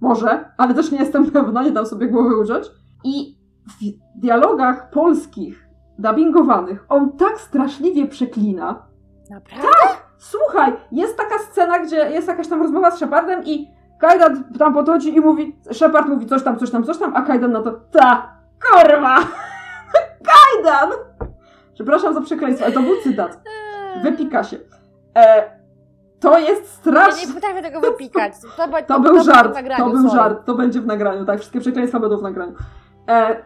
Może, 0.00 0.52
ale 0.58 0.74
też 0.74 0.90
nie 0.90 0.98
jestem 0.98 1.30
pewna, 1.30 1.62
nie 1.62 1.70
dam 1.70 1.86
sobie 1.86 2.08
głowy 2.08 2.36
użyć. 2.36 2.64
I 3.04 3.38
w 3.66 4.20
dialogach 4.20 4.90
polskich, 4.90 5.68
dubbingowanych, 5.98 6.86
on 6.88 7.12
tak 7.12 7.40
straszliwie 7.40 8.06
przeklina. 8.06 8.86
Naprawdę? 9.30 9.68
Słuchaj, 10.18 10.72
jest 10.92 11.16
taka 11.16 11.38
scena, 11.38 11.78
gdzie 11.78 11.96
jest 11.96 12.28
jakaś 12.28 12.48
tam 12.48 12.62
rozmowa 12.62 12.90
z 12.90 12.96
Shepardem 12.96 13.44
i 13.44 13.68
Kajdan 14.00 14.44
tam 14.58 14.74
podchodzi 14.74 15.16
i 15.16 15.20
mówi, 15.20 15.56
Shepard 15.72 16.08
mówi 16.08 16.26
coś 16.26 16.42
tam, 16.42 16.58
coś 16.58 16.70
tam, 16.70 16.84
coś 16.84 16.98
tam, 16.98 17.16
a 17.16 17.22
Kajdan 17.22 17.52
na 17.52 17.62
to, 17.62 17.72
ta, 17.72 18.38
kurwa, 18.62 19.18
Kajdan! 20.28 20.90
Przepraszam 21.74 22.14
za 22.14 22.20
przekleństwo, 22.20 22.64
ale 22.64 22.74
to 22.74 22.80
był 22.80 22.96
cytat. 23.02 23.40
Wypika 24.02 24.44
się. 24.44 24.56
E, 25.16 25.50
to 26.20 26.38
jest 26.38 26.62
Ja 26.62 26.68
straszne. 26.68 27.28
nie 27.28 27.34
potrafię 27.34 27.62
tego 27.62 27.80
wypikać. 27.80 28.32
To, 28.40 28.48
to, 28.68 28.82
To 28.86 29.00
był 29.00 29.20
w 29.20 29.24
żart, 29.24 29.54
nagraniu, 29.54 29.84
to 29.84 29.90
był 29.90 30.02
sorry. 30.02 30.14
żart, 30.22 30.44
to 30.46 30.54
będzie 30.54 30.80
w 30.80 30.86
nagraniu, 30.86 31.24
tak, 31.24 31.38
wszystkie 31.38 31.60
przekleństwa 31.60 32.00
będą 32.00 32.16
w 32.16 32.22
nagraniu. 32.22 32.52
E, 33.08 33.36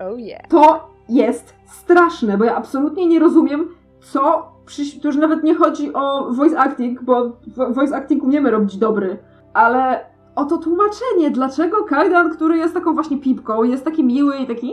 Oh 0.00 0.16
yeah. 0.18 0.42
to 0.48 0.88
jest 1.08 1.54
straszne, 1.66 2.38
bo 2.38 2.44
ja 2.44 2.56
absolutnie 2.56 3.06
nie 3.06 3.18
rozumiem, 3.18 3.68
co. 4.00 4.50
Przy, 4.66 5.00
to 5.00 5.08
już 5.08 5.16
nawet 5.16 5.42
nie 5.42 5.54
chodzi 5.54 5.92
o 5.94 6.30
voice 6.32 6.58
acting, 6.60 7.02
bo 7.02 7.24
vo- 7.56 7.72
voice 7.72 7.96
acting 7.96 8.22
umiemy 8.24 8.50
robić 8.50 8.76
dobry, 8.76 9.18
ale 9.54 10.04
o 10.36 10.44
to 10.44 10.58
tłumaczenie, 10.58 11.30
dlaczego 11.30 11.84
Kaidan, 11.84 12.30
który 12.30 12.56
jest 12.58 12.74
taką 12.74 12.94
właśnie 12.94 13.18
pipką, 13.18 13.62
jest 13.62 13.84
taki 13.84 14.04
miły 14.04 14.36
i 14.36 14.46
taki 14.46 14.72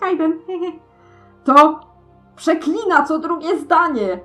Kaidan, 0.00 0.32
to 1.44 1.80
przeklina 2.36 3.02
co 3.04 3.18
drugie 3.18 3.58
zdanie. 3.58 4.20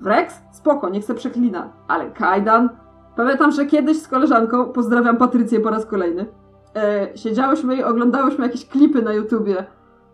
Wrex? 0.00 0.42
Spoko, 0.52 0.88
niech 0.88 1.04
se 1.04 1.14
przeklina, 1.14 1.72
ale 1.88 2.10
Kaidan... 2.10 2.68
Pamiętam, 3.16 3.50
że 3.50 3.66
kiedyś 3.66 4.02
z 4.02 4.08
koleżanką, 4.08 4.64
pozdrawiam 4.64 5.16
Patrycję 5.16 5.60
po 5.60 5.70
raz 5.70 5.86
kolejny, 5.86 6.26
e, 6.76 7.08
siedziałyśmy 7.14 7.76
i 7.76 7.84
oglądałyśmy 7.84 8.46
jakieś 8.46 8.66
klipy 8.68 9.02
na 9.02 9.12
YouTubie, 9.12 9.64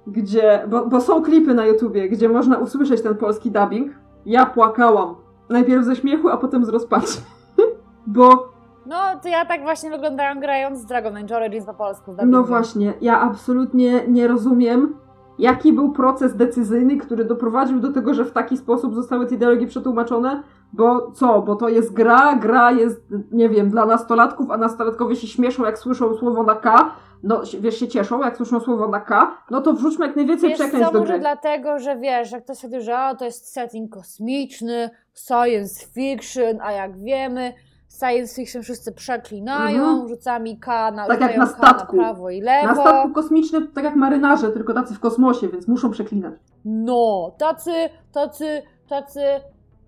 gdzie, 0.07 0.62
bo, 0.68 0.87
bo 0.87 1.01
są 1.01 1.22
klipy 1.22 1.55
na 1.55 1.66
YouTubie, 1.66 2.09
gdzie 2.09 2.28
można 2.28 2.59
usłyszeć 2.59 3.03
ten 3.03 3.14
polski 3.16 3.51
dubbing. 3.51 3.93
Ja 4.26 4.47
płakałam. 4.47 5.14
Najpierw 5.49 5.84
ze 5.84 5.97
śmiechu, 5.97 6.28
a 6.28 6.37
potem 6.37 6.64
z 6.64 6.68
rozpaczy. 6.68 7.18
bo, 8.07 8.49
No, 8.87 8.97
to 9.22 9.28
ja 9.28 9.45
tak 9.45 9.62
właśnie 9.62 9.91
wyglądałam 9.91 10.41
grając 10.41 10.78
z 10.78 10.87
Dragon 10.87 11.16
Age 11.16 11.37
Origins 11.37 11.66
po 11.66 11.74
polsku. 11.74 12.16
no 12.26 12.43
właśnie, 12.43 12.95
ja 13.01 13.20
absolutnie 13.20 14.09
nie 14.09 14.28
rozumiem, 14.28 14.95
jaki 15.39 15.72
był 15.72 15.93
proces 15.93 16.37
decyzyjny, 16.37 16.97
który 16.97 17.24
doprowadził 17.24 17.80
do 17.80 17.93
tego, 17.93 18.14
że 18.14 18.24
w 18.24 18.32
taki 18.32 18.57
sposób 18.57 18.95
zostały 18.95 19.26
te 19.26 19.37
dialogi 19.37 19.66
przetłumaczone. 19.66 20.43
Bo 20.72 21.11
co? 21.11 21.43
Bo 21.43 21.57
to 21.57 21.68
jest 21.68 21.93
gra, 21.93 22.34
gra 22.37 22.72
jest, 22.72 23.07
nie 23.32 23.49
wiem, 23.49 23.70
dla 23.70 23.87
nastolatków, 23.87 24.51
a 24.51 24.57
nastolatkowie 24.57 25.16
się 25.16 25.26
śmieszą, 25.26 25.64
jak 25.64 25.78
słyszą 25.78 26.14
słowo 26.14 26.43
na 26.43 26.55
K. 26.55 26.91
No, 27.22 27.43
wiesz, 27.61 27.78
się 27.80 27.89
cieszą, 27.89 28.20
jak 28.20 28.37
słyszą 28.37 28.61
słowo 28.61 28.89
na 28.89 29.01
K. 29.01 29.37
No 29.51 29.61
to 29.61 29.72
wrzućmy 29.72 30.07
jak 30.07 30.16
najwięcej 30.16 30.49
Wiesz 30.49 30.59
przekleństw 30.59 30.93
do 30.93 30.99
może 30.99 31.12
gry. 31.12 31.20
dlatego, 31.20 31.78
że 31.78 31.97
wiesz, 31.97 32.32
jak 32.32 32.45
ktoś 32.45 32.59
sobie, 32.59 32.80
że 32.80 32.99
o, 32.99 33.14
to 33.14 33.24
jest 33.24 33.53
setting 33.53 33.93
kosmiczny, 33.95 34.91
science 35.14 35.87
fiction, 35.95 36.61
a 36.62 36.72
jak 36.72 36.99
wiemy, 36.99 37.53
science 37.99 38.34
fiction 38.34 38.62
wszyscy 38.62 38.92
przeklinają, 38.92 39.82
Mhm. 39.82 40.09
rzucami 40.09 40.59
K 40.59 40.90
na, 40.90 41.07
Tak 41.07 41.20
jak 41.20 41.36
na 41.36 41.47
statku. 41.47 41.97
na 41.97 42.03
prawo 42.03 42.30
i 42.30 42.40
lewo. 42.40 42.66
Na 42.66 42.74
statku 42.74 43.12
kosmicznym, 43.12 43.68
tak 43.74 43.84
jak 43.84 43.97
marynarze, 43.97 44.51
tylko 44.53 44.74
tacy 44.74 44.94
w 44.94 45.01
kosmosie, 45.01 45.49
więc 45.49 45.68
muszą 45.68 45.90
przeklinać. 45.90 46.34
No, 46.64 47.32
tacy, 47.38 47.70
tacy, 48.12 48.62
tacy, 48.88 49.20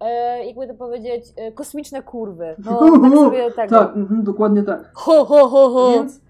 e, 0.01 0.45
jakby 0.47 0.67
to 0.69 0.75
powiedzieć, 0.75 1.25
e, 1.37 1.53
kosmiczne 1.53 2.03
kurwy. 2.03 2.55
No, 2.65 2.79
tak 3.03 3.13
sobie. 3.15 3.51
Tak, 3.69 3.97
mhm, 3.97 4.23
dokładnie 4.25 4.63
tak. 4.63 4.81
Ho, 4.95 5.25
ho, 5.25 5.49
ho, 5.49 5.69
ho. 5.71 5.93
Więc, 5.93 6.21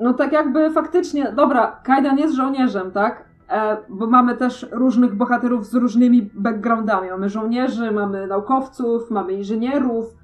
no 0.00 0.14
tak 0.14 0.32
jakby 0.32 0.70
faktycznie, 0.70 1.32
dobra, 1.32 1.80
Kajdan 1.84 2.18
jest 2.18 2.34
żołnierzem, 2.34 2.90
tak? 2.92 3.24
E, 3.50 3.76
bo 3.88 4.06
mamy 4.06 4.34
też 4.36 4.66
różnych 4.72 5.14
bohaterów 5.14 5.66
z 5.66 5.74
różnymi 5.74 6.30
backgroundami. 6.34 7.10
Mamy 7.10 7.28
żołnierzy, 7.28 7.90
mamy 7.90 8.26
naukowców, 8.26 9.10
mamy 9.10 9.32
inżynierów, 9.32 10.16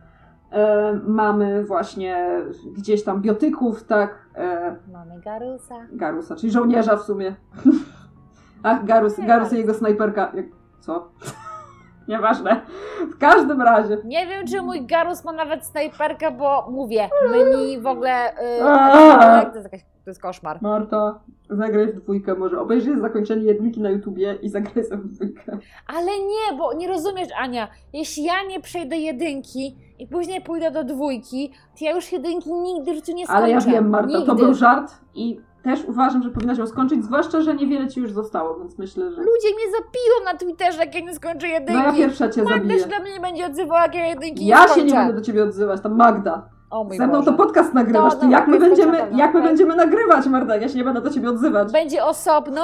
mamy 1.06 1.64
właśnie 1.64 2.42
gdzieś 2.76 3.04
tam 3.04 3.22
biotyków, 3.22 3.84
tak? 3.84 4.28
E, 4.34 4.76
Mamy 4.92 5.20
Garusa. 5.20 5.74
Garusa, 5.92 6.36
czyli 6.36 6.52
żołnierza 6.52 6.96
w 6.96 7.02
sumie. 7.02 7.34
Ach, 8.62 8.84
Garus, 8.84 9.20
Garus 9.20 9.52
i 9.52 9.56
jego 9.56 9.74
snajperka. 9.74 10.32
Co? 10.80 11.08
Nieważne. 12.08 12.60
W 13.14 13.18
każdym 13.18 13.62
razie. 13.62 13.98
Nie 14.04 14.26
wiem, 14.26 14.46
czy 14.46 14.62
mój 14.62 14.86
Garus 14.86 15.24
ma 15.24 15.32
nawet 15.32 15.66
snajperkę, 15.66 16.30
bo 16.30 16.70
mówię, 16.70 17.08
menu 17.30 17.80
w 17.80 17.86
ogóle. 17.86 18.32
Yy, 18.42 18.58
to, 19.50 19.54
jest 19.54 19.64
jakaś, 19.64 19.80
to 20.04 20.10
jest 20.10 20.22
koszmar. 20.22 20.62
Marta, 20.62 21.20
zagraj 21.50 21.86
w 21.86 22.00
dwójkę 22.00 22.34
może. 22.34 22.60
Obejrzyj 22.60 23.00
zakończenie 23.00 23.44
jedynki 23.44 23.80
na 23.80 23.90
YouTubie 23.90 24.38
i 24.42 24.48
zagraj 24.48 24.84
sobie 24.84 25.02
w 25.02 25.08
dwójkę. 25.08 25.58
Ale 25.86 26.10
nie, 26.10 26.58
bo 26.58 26.72
nie 26.72 26.88
rozumiesz, 26.88 27.28
Ania. 27.38 27.68
Jeśli 27.92 28.24
ja 28.24 28.34
nie 28.48 28.60
przejdę 28.60 28.96
jedynki 28.96 29.76
i 29.98 30.06
później 30.06 30.40
pójdę 30.40 30.70
do 30.70 30.84
dwójki, 30.84 31.52
to 31.78 31.84
ja 31.84 31.92
już 31.94 32.12
jedynki 32.12 32.52
nigdy 32.52 32.92
w 32.92 32.94
życiu 32.94 33.12
nie 33.12 33.24
skończę. 33.26 33.42
Ale 33.42 33.50
ja 33.50 33.60
wiem, 33.60 33.88
Marta, 33.90 34.08
nigdy. 34.08 34.26
to 34.26 34.34
był 34.34 34.54
żart 34.54 34.92
i 35.14 35.40
też 35.62 35.84
uważam, 35.84 36.22
że 36.22 36.30
powinnaś 36.30 36.58
ją 36.58 36.66
skończyć, 36.66 37.04
zwłaszcza, 37.04 37.40
że 37.40 37.54
niewiele 37.54 37.88
ci 37.88 38.00
już 38.00 38.12
zostało, 38.12 38.58
więc 38.58 38.78
myślę, 38.78 39.10
że... 39.10 39.16
Ludzie 39.16 39.48
mnie 39.54 39.70
zapiją 39.70 40.32
na 40.32 40.38
Twitterze, 40.38 40.78
jak 40.78 40.94
ja 40.94 41.00
nie 41.00 41.14
skończę 41.14 41.48
jedynki. 41.48 41.80
No 41.82 41.86
ja 41.86 41.92
pierwsza 41.92 42.28
cię 42.28 42.42
Magda 42.42 42.58
zabiję. 42.58 42.78
się 42.80 42.86
na 42.88 42.98
mnie 43.00 43.12
nie 43.12 43.20
będzie 43.20 43.46
odzywała, 43.46 43.82
jak 43.82 43.94
ja 43.94 44.06
jedynki 44.06 44.46
Ja 44.46 44.66
nie 44.66 44.74
się 44.74 44.84
nie 44.84 44.94
będę 44.94 45.14
do 45.14 45.20
ciebie 45.20 45.42
odzywać, 45.44 45.80
tam 45.80 45.96
Magda. 45.96 46.48
O 46.70 46.84
mój 46.84 46.96
Ze 46.96 47.06
mną 47.06 47.18
Boże. 47.18 47.30
to 47.30 47.36
podcast 47.36 47.74
nagrywasz, 47.74 48.12
No, 48.14 48.20
to 48.20 48.26
no, 48.26 48.32
jak 48.32 48.48
my 48.48 48.58
będziemy, 48.58 49.06
jak 49.16 49.34
my 49.34 49.42
będziemy 49.42 49.76
nagrywać, 49.76 50.26
Marta, 50.26 50.56
ja 50.56 50.68
się 50.68 50.76
nie 50.78 50.84
będę 50.84 51.00
do 51.00 51.10
ciebie 51.10 51.28
odzywać. 51.30 51.72
Będzie 51.72 52.04
osobno, 52.04 52.62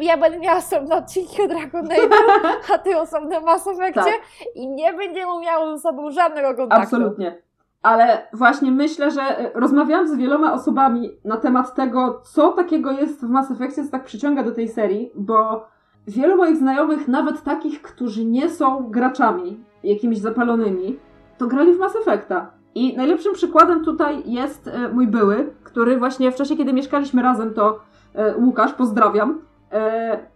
ja 0.00 0.16
będę 0.16 0.38
miała 0.38 0.58
osobno 0.58 0.96
odcinki 0.96 1.42
o 1.42 1.48
Dragon 1.48 1.84
Age, 1.92 2.08
a 2.74 2.78
ty 2.78 2.98
osobno 2.98 3.40
Mass 3.40 3.66
Effectie 3.66 4.00
Tak. 4.02 4.20
i 4.54 4.68
nie 4.68 4.92
będziemy 4.92 5.40
miały 5.40 5.76
ze 5.76 5.82
sobą 5.82 6.10
żadnego 6.10 6.54
kontaktu. 6.54 6.82
Absolutnie. 6.84 7.42
Ale 7.82 8.28
właśnie 8.32 8.72
myślę, 8.72 9.10
że 9.10 9.22
e, 9.22 9.50
rozmawiałam 9.54 10.08
z 10.08 10.16
wieloma 10.16 10.52
osobami 10.52 11.10
na 11.24 11.36
temat 11.36 11.74
tego, 11.74 12.20
co 12.24 12.52
takiego 12.52 12.90
jest 12.90 13.20
w 13.26 13.28
Mass 13.28 13.50
Effectie, 13.50 13.84
co 13.84 13.90
tak 13.90 14.04
przyciąga 14.04 14.42
do 14.42 14.52
tej 14.52 14.68
serii, 14.68 15.10
bo 15.14 15.66
wielu 16.06 16.36
moich 16.36 16.56
znajomych, 16.56 17.08
nawet 17.08 17.42
takich, 17.42 17.82
którzy 17.82 18.24
nie 18.24 18.48
są 18.48 18.90
graczami 18.90 19.64
jakimiś 19.82 20.18
zapalonymi, 20.18 20.98
to 21.38 21.46
grali 21.46 21.72
w 21.72 21.78
Mass 21.78 21.96
Effecta. 21.96 22.50
I 22.74 22.96
najlepszym 22.96 23.32
przykładem 23.32 23.84
tutaj 23.84 24.22
jest 24.26 24.68
e, 24.68 24.88
mój 24.88 25.06
były, 25.06 25.52
który 25.64 25.98
właśnie 25.98 26.32
w 26.32 26.36
czasie, 26.36 26.56
kiedy 26.56 26.72
mieszkaliśmy 26.72 27.22
razem, 27.22 27.54
to 27.54 27.80
e, 28.14 28.36
Łukasz, 28.36 28.72
pozdrawiam, 28.72 29.50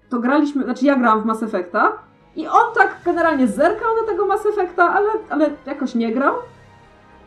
to 0.09 0.18
graliśmy, 0.18 0.64
znaczy 0.64 0.86
ja 0.86 0.97
grałam 0.97 1.22
w 1.22 1.24
Mass 1.24 1.42
Effecta 1.42 1.92
i 2.36 2.49
on 2.49 2.74
tak 2.74 2.97
generalnie 3.05 3.47
zerkał 3.47 3.88
na 4.01 4.07
tego 4.07 4.26
Mass 4.26 4.47
Effecta, 4.47 4.95
ale, 4.95 5.09
ale 5.30 5.51
jakoś 5.66 5.95
nie 5.95 6.12
grał. 6.12 6.34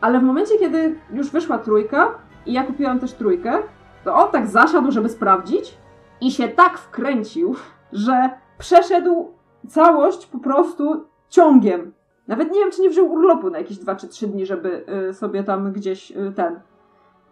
Ale 0.00 0.20
w 0.20 0.22
momencie, 0.22 0.58
kiedy 0.58 0.98
już 1.12 1.30
wyszła 1.30 1.58
trójka 1.58 2.14
i 2.46 2.52
ja 2.52 2.62
kupiłam 2.64 3.00
też 3.00 3.12
trójkę, 3.12 3.58
to 4.04 4.14
on 4.14 4.30
tak 4.30 4.46
zasiadł, 4.46 4.90
żeby 4.90 5.08
sprawdzić 5.08 5.78
i 6.20 6.30
się 6.30 6.48
tak 6.48 6.78
wkręcił, 6.78 7.54
że 7.92 8.30
przeszedł 8.58 9.32
całość 9.68 10.26
po 10.26 10.38
prostu 10.38 11.04
ciągiem. 11.28 11.92
Nawet 12.28 12.50
nie 12.52 12.60
wiem, 12.60 12.70
czy 12.70 12.82
nie 12.82 12.90
wziął 12.90 13.12
urlopu 13.12 13.50
na 13.50 13.58
jakieś 13.58 13.78
2 13.78 13.96
czy 13.96 14.08
3 14.08 14.26
dni, 14.26 14.46
żeby 14.46 14.84
y, 15.10 15.14
sobie 15.14 15.44
tam 15.44 15.72
gdzieś 15.72 16.10
y, 16.10 16.32
ten. 16.36 16.60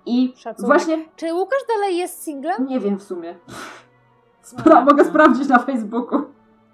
I 0.07 0.33
Szacunek. 0.37 0.67
właśnie 0.67 0.99
Czy 1.17 1.35
Łukasz 1.35 1.63
dalej 1.69 1.97
jest 1.97 2.23
singlem? 2.23 2.67
nie 2.67 2.81
wiem 2.81 2.99
w 2.99 3.03
sumie. 3.03 3.35
Spra- 4.57 4.85
mogę 4.85 5.05
sprawdzić 5.05 5.49
na 5.49 5.59
Facebooku. 5.59 6.21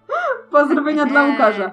Pozdrowienia 0.50 1.06
dla 1.06 1.24
Łukasza. 1.24 1.72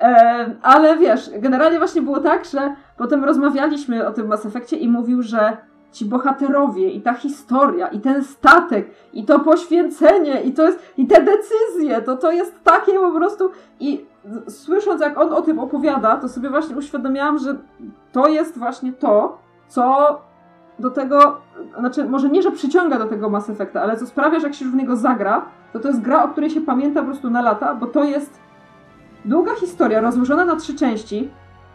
E, 0.00 0.56
ale 0.62 0.96
wiesz, 0.96 1.30
generalnie 1.38 1.78
właśnie 1.78 2.02
było 2.02 2.20
tak, 2.20 2.44
że 2.44 2.76
potem 2.98 3.24
rozmawialiśmy 3.24 4.06
o 4.06 4.12
tym 4.12 4.26
Mass 4.26 4.46
Effectie 4.46 4.76
i 4.76 4.88
mówił, 4.88 5.22
że 5.22 5.56
ci 5.92 6.04
bohaterowie 6.04 6.90
i 6.90 7.00
ta 7.00 7.14
historia 7.14 7.88
i 7.88 8.00
ten 8.00 8.24
statek 8.24 8.90
i 9.12 9.24
to 9.24 9.38
poświęcenie 9.38 10.42
i 10.42 10.52
to 10.52 10.66
jest 10.66 10.92
i 10.96 11.06
te 11.06 11.22
decyzje, 11.22 12.02
to 12.02 12.16
to 12.16 12.32
jest 12.32 12.64
takie 12.64 12.92
po 12.92 13.12
prostu 13.12 13.50
i 13.80 14.06
słysząc 14.48 15.00
jak 15.00 15.18
on 15.18 15.32
o 15.32 15.42
tym 15.42 15.58
opowiada, 15.58 16.16
to 16.16 16.28
sobie 16.28 16.50
właśnie 16.50 16.76
uświadomiłam, 16.76 17.38
że 17.38 17.56
to 18.12 18.28
jest 18.28 18.58
właśnie 18.58 18.92
to, 18.92 19.38
co 19.68 20.18
do 20.78 20.90
tego, 20.90 21.40
znaczy 21.78 22.04
może 22.04 22.28
nie, 22.28 22.42
że 22.42 22.52
przyciąga 22.52 22.98
do 22.98 23.06
tego 23.06 23.30
Mass 23.30 23.50
Effecta, 23.50 23.82
ale 23.82 23.96
co 23.96 24.06
sprawia, 24.06 24.40
że 24.40 24.46
jak 24.46 24.54
się 24.54 24.64
już 24.64 24.74
w 24.74 24.76
niego 24.76 24.96
zagra, 24.96 25.44
to 25.72 25.80
to 25.80 25.88
jest 25.88 26.00
gra, 26.00 26.24
o 26.24 26.28
której 26.28 26.50
się 26.50 26.60
pamięta 26.60 27.00
po 27.00 27.06
prostu 27.06 27.30
na 27.30 27.42
lata, 27.42 27.74
bo 27.74 27.86
to 27.86 28.04
jest 28.04 28.40
długa 29.24 29.54
historia 29.54 30.00
rozłożona 30.00 30.44
na 30.44 30.56
trzy 30.56 30.74
części, 30.74 31.30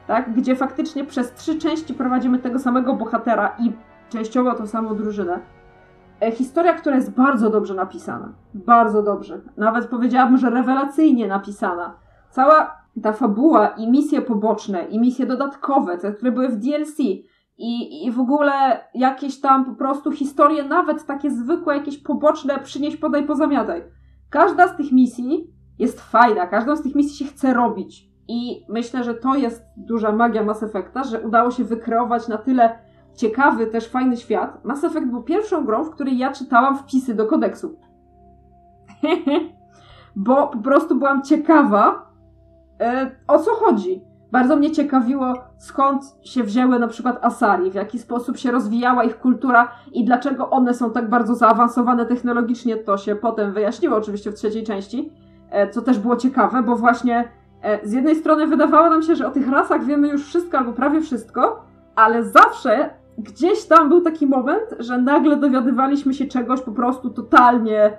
tak, 0.07 0.33
gdzie 0.33 0.55
faktycznie 0.55 1.03
przez 1.03 1.33
trzy 1.33 1.57
części 1.57 1.93
prowadzimy 1.93 2.39
tego 2.39 2.59
samego 2.59 2.95
bohatera 2.95 3.55
i 3.59 3.71
częściowo 4.09 4.53
tą 4.55 4.67
samą 4.67 4.95
drużynę. 4.95 5.39
E, 6.21 6.31
Historia, 6.31 6.73
która 6.73 6.95
jest 6.95 7.11
bardzo 7.11 7.49
dobrze 7.49 7.73
napisana. 7.73 8.33
Bardzo 8.53 9.03
dobrze. 9.03 9.41
Nawet 9.57 9.87
powiedziałabym, 9.87 10.37
że 10.37 10.49
rewelacyjnie 10.49 11.27
napisana. 11.27 11.95
Cała 12.29 12.83
ta 13.03 13.13
fabuła 13.13 13.67
i 13.67 13.91
misje 13.91 14.21
poboczne, 14.21 14.85
i 14.85 14.99
misje 14.99 15.25
dodatkowe, 15.25 15.97
te, 15.97 16.13
które 16.13 16.31
były 16.31 16.49
w 16.49 16.57
DLC, 16.57 16.99
i, 17.57 18.05
i 18.05 18.11
w 18.11 18.19
ogóle 18.19 18.83
jakieś 18.93 19.41
tam 19.41 19.65
po 19.65 19.71
prostu 19.71 20.11
historie, 20.11 20.63
nawet 20.63 21.05
takie 21.05 21.31
zwykłe, 21.31 21.77
jakieś 21.77 21.97
poboczne, 21.97 22.59
przynieś, 22.59 22.97
podaj, 22.97 23.25
pozamiataj. 23.25 23.83
Każda 24.29 24.67
z 24.67 24.77
tych 24.77 24.91
misji 24.91 25.53
jest 25.79 26.01
fajna, 26.01 26.47
każdą 26.47 26.75
z 26.75 26.81
tych 26.81 26.95
misji 26.95 27.25
się 27.25 27.33
chce 27.33 27.53
robić. 27.53 28.12
I 28.27 28.65
myślę, 28.69 29.03
że 29.03 29.13
to 29.13 29.35
jest 29.35 29.65
duża 29.77 30.11
magia 30.11 30.43
Mass 30.43 30.63
Effecta, 30.63 31.03
że 31.03 31.21
udało 31.21 31.51
się 31.51 31.63
wykreować 31.63 32.27
na 32.27 32.37
tyle 32.37 32.79
ciekawy, 33.15 33.67
też 33.67 33.87
fajny 33.87 34.17
świat. 34.17 34.65
Mass 34.65 34.83
Effect 34.83 35.07
był 35.07 35.23
pierwszą 35.23 35.65
grą, 35.65 35.83
w 35.83 35.89
której 35.89 36.17
ja 36.17 36.31
czytałam 36.31 36.77
wpisy 36.77 37.15
do 37.15 37.25
kodeksu. 37.25 37.79
Bo 40.15 40.47
po 40.47 40.57
prostu 40.57 40.95
byłam 40.95 41.23
ciekawa, 41.23 42.11
e, 42.81 43.11
o 43.27 43.39
co 43.39 43.51
chodzi. 43.51 44.03
Bardzo 44.31 44.55
mnie 44.55 44.71
ciekawiło, 44.71 45.33
skąd 45.57 46.03
się 46.23 46.43
wzięły 46.43 46.79
na 46.79 46.87
przykład 46.87 47.25
Asari, 47.25 47.71
w 47.71 47.75
jaki 47.75 47.99
sposób 47.99 48.37
się 48.37 48.51
rozwijała 48.51 49.03
ich 49.03 49.19
kultura 49.19 49.71
i 49.91 50.05
dlaczego 50.05 50.49
one 50.49 50.73
są 50.73 50.91
tak 50.91 51.09
bardzo 51.09 51.35
zaawansowane 51.35 52.05
technologicznie. 52.05 52.75
To 52.75 52.97
się 52.97 53.15
potem 53.15 53.53
wyjaśniło 53.53 53.97
oczywiście 53.97 54.31
w 54.31 54.35
trzeciej 54.35 54.63
części, 54.63 55.11
e, 55.49 55.69
co 55.69 55.81
też 55.81 55.99
było 55.99 56.15
ciekawe, 56.15 56.63
bo 56.63 56.75
właśnie 56.75 57.29
z 57.83 57.91
jednej 57.93 58.15
strony 58.15 58.47
wydawało 58.47 58.89
nam 58.89 59.03
się, 59.03 59.15
że 59.15 59.27
o 59.27 59.31
tych 59.31 59.49
rasach 59.49 59.85
wiemy 59.85 60.09
już 60.09 60.25
wszystko 60.25 60.57
albo 60.57 60.73
prawie 60.73 61.01
wszystko, 61.01 61.65
ale 61.95 62.23
zawsze 62.23 62.89
gdzieś 63.17 63.65
tam 63.65 63.89
był 63.89 64.01
taki 64.01 64.27
moment, 64.27 64.75
że 64.79 64.97
nagle 64.97 65.37
dowiadywaliśmy 65.37 66.13
się 66.13 66.25
czegoś 66.25 66.61
po 66.61 66.71
prostu 66.71 67.09
totalnie, 67.09 67.97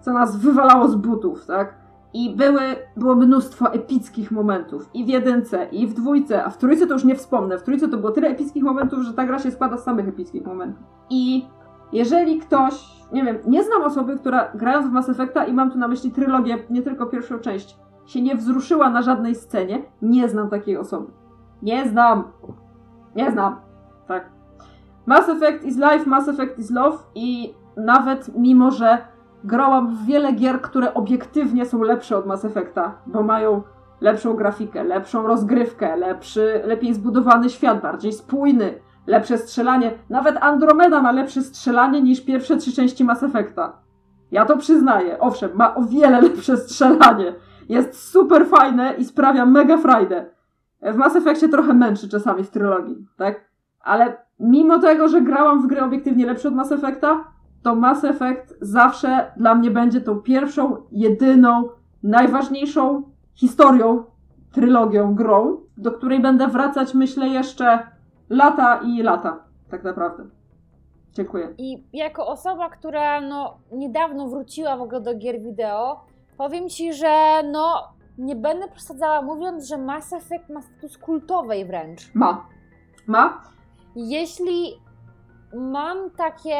co 0.00 0.12
nas 0.12 0.36
wywalało 0.36 0.88
z 0.88 0.94
butów, 0.94 1.46
tak? 1.46 1.74
I 2.14 2.36
były, 2.36 2.60
było 2.96 3.14
mnóstwo 3.14 3.72
epickich 3.72 4.30
momentów. 4.30 4.90
I 4.94 5.04
w 5.04 5.08
jedynce, 5.08 5.66
i 5.72 5.86
w 5.86 5.94
dwójce, 5.94 6.44
a 6.44 6.50
w 6.50 6.58
trójce 6.58 6.86
to 6.86 6.92
już 6.94 7.04
nie 7.04 7.16
wspomnę. 7.16 7.58
W 7.58 7.62
trójce 7.62 7.88
to 7.88 7.96
było 7.96 8.12
tyle 8.12 8.28
epickich 8.28 8.62
momentów, 8.62 9.02
że 9.02 9.12
ta 9.12 9.26
gra 9.26 9.38
się 9.38 9.50
składa 9.50 9.76
z 9.76 9.84
samych 9.84 10.08
epickich 10.08 10.46
momentów. 10.46 10.82
I 11.10 11.46
jeżeli 11.92 12.38
ktoś, 12.38 12.84
nie 13.12 13.24
wiem, 13.24 13.38
nie 13.46 13.64
znam 13.64 13.82
osoby, 13.82 14.16
która 14.18 14.48
grając 14.54 14.86
w 14.86 14.92
Mass 14.92 15.08
Effecta, 15.08 15.44
i 15.44 15.52
mam 15.52 15.70
tu 15.70 15.78
na 15.78 15.88
myśli 15.88 16.10
trylogię, 16.10 16.58
nie 16.70 16.82
tylko 16.82 17.06
pierwszą 17.06 17.38
część, 17.38 17.78
się 18.06 18.22
nie 18.22 18.36
wzruszyła 18.36 18.90
na 18.90 19.02
żadnej 19.02 19.34
scenie, 19.34 19.82
nie 20.02 20.28
znam 20.28 20.50
takiej 20.50 20.76
osoby. 20.76 21.12
Nie 21.62 21.88
znam. 21.88 22.24
Nie 23.16 23.30
znam. 23.30 23.56
Tak. 24.08 24.30
Mass 25.06 25.28
Effect 25.28 25.64
is 25.64 25.76
life, 25.76 26.06
Mass 26.06 26.28
Effect 26.28 26.58
is 26.58 26.70
love 26.70 26.98
i 27.14 27.54
nawet 27.76 28.36
mimo, 28.36 28.70
że 28.70 28.98
grałam 29.44 29.96
w 29.96 30.06
wiele 30.06 30.32
gier, 30.32 30.60
które 30.60 30.94
obiektywnie 30.94 31.66
są 31.66 31.82
lepsze 31.82 32.16
od 32.16 32.26
Mass 32.26 32.44
Effecta, 32.44 32.94
bo 33.06 33.22
mają 33.22 33.62
lepszą 34.00 34.34
grafikę, 34.34 34.84
lepszą 34.84 35.26
rozgrywkę, 35.26 35.96
lepszy, 35.96 36.60
lepiej 36.64 36.94
zbudowany 36.94 37.50
świat, 37.50 37.82
bardziej 37.82 38.12
spójny, 38.12 38.74
lepsze 39.06 39.38
strzelanie. 39.38 39.92
Nawet 40.10 40.36
Andromeda 40.40 41.02
ma 41.02 41.12
lepsze 41.12 41.42
strzelanie 41.42 42.02
niż 42.02 42.20
pierwsze 42.24 42.56
trzy 42.56 42.72
części 42.72 43.04
Mass 43.04 43.22
Effecta. 43.22 43.72
Ja 44.30 44.44
to 44.44 44.56
przyznaję. 44.56 45.18
Owszem, 45.18 45.50
ma 45.54 45.74
o 45.74 45.82
wiele 45.82 46.20
lepsze 46.20 46.56
strzelanie. 46.56 47.34
Jest 47.68 48.10
super 48.10 48.46
fajne 48.46 48.94
i 48.98 49.04
sprawia 49.04 49.46
mega 49.46 49.76
frajdę. 49.76 50.26
W 50.82 50.96
Mass 50.96 51.16
Effectie 51.16 51.48
trochę 51.48 51.74
męczy 51.74 52.08
czasami 52.08 52.44
w 52.44 52.50
trylogii, 52.50 53.06
tak? 53.16 53.44
Ale 53.80 54.16
mimo 54.40 54.78
tego, 54.78 55.08
że 55.08 55.20
grałam 55.20 55.62
w 55.62 55.66
gry 55.66 55.82
obiektywnie 55.82 56.26
lepsze 56.26 56.48
od 56.48 56.54
Mass 56.54 56.72
Effecta, 56.72 57.24
to 57.62 57.74
Mass 57.74 58.04
Effect 58.04 58.54
zawsze 58.60 59.32
dla 59.36 59.54
mnie 59.54 59.70
będzie 59.70 60.00
tą 60.00 60.20
pierwszą, 60.20 60.76
jedyną, 60.92 61.68
najważniejszą 62.02 63.02
historią, 63.34 64.04
trylogią, 64.52 65.14
grą, 65.14 65.60
do 65.76 65.92
której 65.92 66.20
będę 66.20 66.48
wracać, 66.48 66.94
myślę, 66.94 67.28
jeszcze 67.28 67.78
lata 68.30 68.80
i 68.84 69.02
lata, 69.02 69.44
tak 69.70 69.84
naprawdę. 69.84 70.24
Dziękuję. 71.12 71.54
I 71.58 71.84
jako 71.92 72.26
osoba, 72.26 72.70
która 72.70 73.20
no, 73.20 73.58
niedawno 73.72 74.28
wróciła 74.28 74.76
w 74.76 74.82
ogóle 74.82 75.00
do 75.00 75.14
gier 75.14 75.40
wideo, 75.40 76.00
powiem 76.38 76.68
ci, 76.68 76.92
że 76.92 77.42
no 77.52 77.88
nie 78.18 78.36
będę 78.36 78.68
przesadzała 78.68 79.22
mówiąc, 79.22 79.68
że 79.68 79.78
Mass 79.78 80.12
Effect 80.12 80.48
ma 80.48 80.62
status 80.62 80.98
kultowej 80.98 81.66
wręcz. 81.66 82.14
Ma. 82.14 82.46
Ma? 83.06 83.42
Jeśli 83.96 84.80
mam 85.54 86.10
takie, 86.10 86.56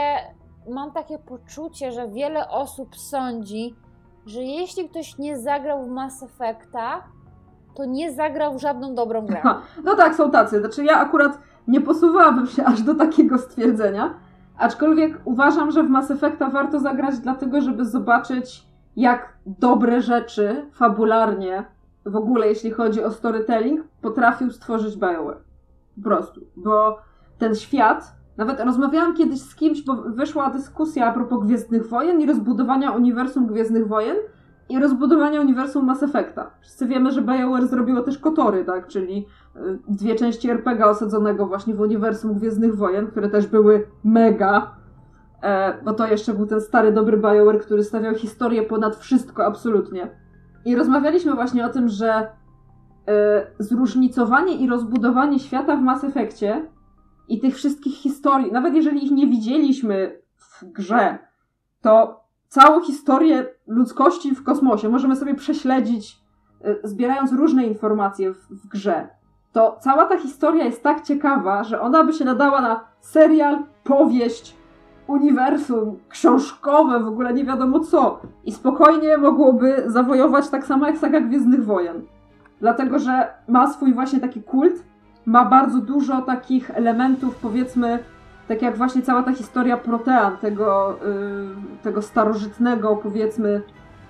mam 0.71 0.93
takie 0.93 1.19
poczucie, 1.19 1.93
że 1.93 2.09
wiele 2.09 2.49
osób 2.49 2.97
sądzi, 2.97 3.75
że 4.27 4.43
jeśli 4.43 4.89
ktoś 4.89 5.19
nie 5.19 5.39
zagrał 5.39 5.85
w 5.85 5.89
Mass 5.89 6.23
Effecta, 6.23 7.03
to 7.75 7.85
nie 7.85 8.13
zagrał 8.13 8.59
w 8.59 8.61
żadną 8.61 8.95
dobrą 8.95 9.27
grę. 9.27 9.41
Ha, 9.43 9.63
no 9.85 9.95
tak, 9.95 10.15
są 10.15 10.31
tacy. 10.31 10.61
Znaczy 10.61 10.85
ja 10.85 11.01
akurat 11.01 11.39
nie 11.69 11.81
posuwałabym 11.81 12.47
się 12.47 12.65
aż 12.65 12.83
do 12.83 12.95
takiego 12.95 13.39
stwierdzenia, 13.39 14.15
aczkolwiek 14.59 15.21
uważam, 15.25 15.71
że 15.71 15.83
w 15.83 15.89
Mass 15.89 16.11
Effecta 16.11 16.51
warto 16.51 16.81
zagrać 16.81 17.19
dlatego, 17.19 17.61
żeby 17.61 17.85
zobaczyć 17.85 18.67
jak 18.97 19.37
dobre 19.47 20.03
rzeczy 20.03 20.67
fabularnie, 20.73 21.65
w 22.07 22.17
ogóle 22.17 22.49
jeśli 22.49 22.71
chodzi 22.71 23.05
o 23.05 23.11
storytelling, 23.11 23.85
potrafił 24.03 24.51
stworzyć 24.51 24.97
BioWare. 24.97 25.39
Po 25.97 26.03
prostu. 26.03 26.41
Bo 26.57 26.99
ten 27.39 27.55
świat, 27.55 28.13
nawet 28.37 28.61
rozmawiałam 28.61 29.15
kiedyś 29.15 29.41
z 29.41 29.55
kimś, 29.55 29.83
bo 29.83 29.95
wyszła 29.95 30.51
dyskusja 30.51 31.07
a 31.07 31.13
propos 31.13 31.45
Gwiezdnych 31.45 31.89
Wojen 31.89 32.21
i 32.21 32.27
rozbudowania 32.27 32.91
uniwersum 32.91 33.47
Gwiezdnych 33.47 33.89
Wojen 33.89 34.17
i 34.69 34.79
rozbudowania 34.79 35.41
uniwersum 35.41 35.85
Mass 35.85 36.03
Effecta. 36.03 36.51
Wszyscy 36.61 36.87
wiemy, 36.87 37.11
że 37.13 37.23
BioWare 37.23 37.67
zrobiło 37.67 38.03
też 38.03 38.19
Kotory, 38.19 38.65
tak? 38.65 38.87
Czyli 38.87 39.27
y, 39.57 39.79
dwie 39.89 40.15
części 40.15 40.51
RPG 40.51 40.87
osadzonego 40.87 41.47
właśnie 41.47 41.75
w 41.75 41.81
uniwersum 41.81 42.35
Gwiezdnych 42.35 42.77
Wojen, 42.77 43.07
które 43.07 43.29
też 43.29 43.47
były 43.47 43.87
mega, 44.05 44.75
bo 45.85 45.93
to 45.93 46.07
jeszcze 46.07 46.35
był 46.35 46.47
ten 46.47 46.61
stary, 46.61 46.93
dobry 46.93 47.17
BioWare, 47.17 47.61
który 47.61 47.85
stawiał 47.85 48.15
historię 48.15 48.63
ponad 48.63 48.97
wszystko, 48.97 49.45
absolutnie. 49.45 50.11
I 50.65 50.77
rozmawialiśmy 50.77 51.35
właśnie 51.35 51.67
o 51.67 51.69
tym, 51.69 51.89
że 51.89 52.29
e, 53.09 53.47
zróżnicowanie 53.59 54.55
i 54.57 54.69
rozbudowanie 54.69 55.39
świata 55.39 55.77
w 55.77 55.83
Mass 55.83 56.05
Effectie 56.05 56.67
i 57.29 57.41
tych 57.41 57.55
wszystkich 57.55 57.95
historii, 57.95 58.53
nawet 58.53 58.75
jeżeli 58.75 59.05
ich 59.05 59.11
nie 59.11 59.27
widzieliśmy 59.27 60.21
w 60.37 60.65
grze, 60.65 61.19
to 61.83 62.25
całą 62.49 62.83
historię 62.83 63.47
ludzkości 63.67 64.35
w 64.35 64.45
kosmosie 64.45 64.89
możemy 64.89 65.17
sobie 65.17 65.35
prześledzić, 65.35 66.21
y, 66.67 66.89
zbierając 66.89 67.33
różne 67.33 67.67
informacje 67.67 68.33
w, 68.33 68.49
w 68.51 68.69
grze. 68.69 69.09
to 69.53 69.79
cała 69.81 70.05
ta 70.05 70.19
historia 70.19 70.65
jest 70.65 70.83
tak 70.83 71.03
ciekawa, 71.03 71.65
że 71.65 71.81
ona 71.81 72.05
by 72.05 72.13
się 72.13 72.25
nadała 72.25 72.61
na 72.61 72.85
serial, 73.01 73.59
powieść, 73.85 74.57
uniwersum, 75.07 75.99
książkowe, 76.09 77.01
w 77.01 77.09
ogóle 77.09 77.33
nie 77.35 77.45
wiadomo 77.45 77.81
co. 77.81 78.21
I 78.45 78.53
spokojnie 78.53 79.19
mogłoby 79.19 79.85
zawojować 79.87 80.49
tak 80.49 80.67
samo 80.67 80.87
jak 80.87 80.99
saga 80.99 81.21
Gwiezdnych 81.21 81.65
Wojen. 81.65 82.03
Dlatego, 82.61 82.99
że 82.99 83.35
ma 83.49 83.73
swój 83.73 83.95
właśnie 83.95 84.21
taki 84.21 84.43
kult, 84.43 84.85
ma 85.27 85.45
bardzo 85.45 85.79
dużo 85.79 86.23
takich 86.23 86.71
elementów, 86.71 87.37
powiedzmy, 87.37 87.99
tak 88.49 88.63
jak 88.63 88.77
właśnie 88.77 89.03
cała 89.03 89.23
ta 89.23 89.33
historia 89.33 89.77
Protean, 89.77 90.37
tego, 90.37 90.99
yy, 91.03 91.83
tego 91.83 92.03
starożytnego, 92.03 92.97
powiedzmy, 92.97 93.63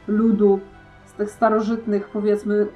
ludu, 0.09 0.61
z 1.05 1.13
tych 1.13 1.31
starożytnych, 1.31 2.09
powiedzmy, 2.09 2.67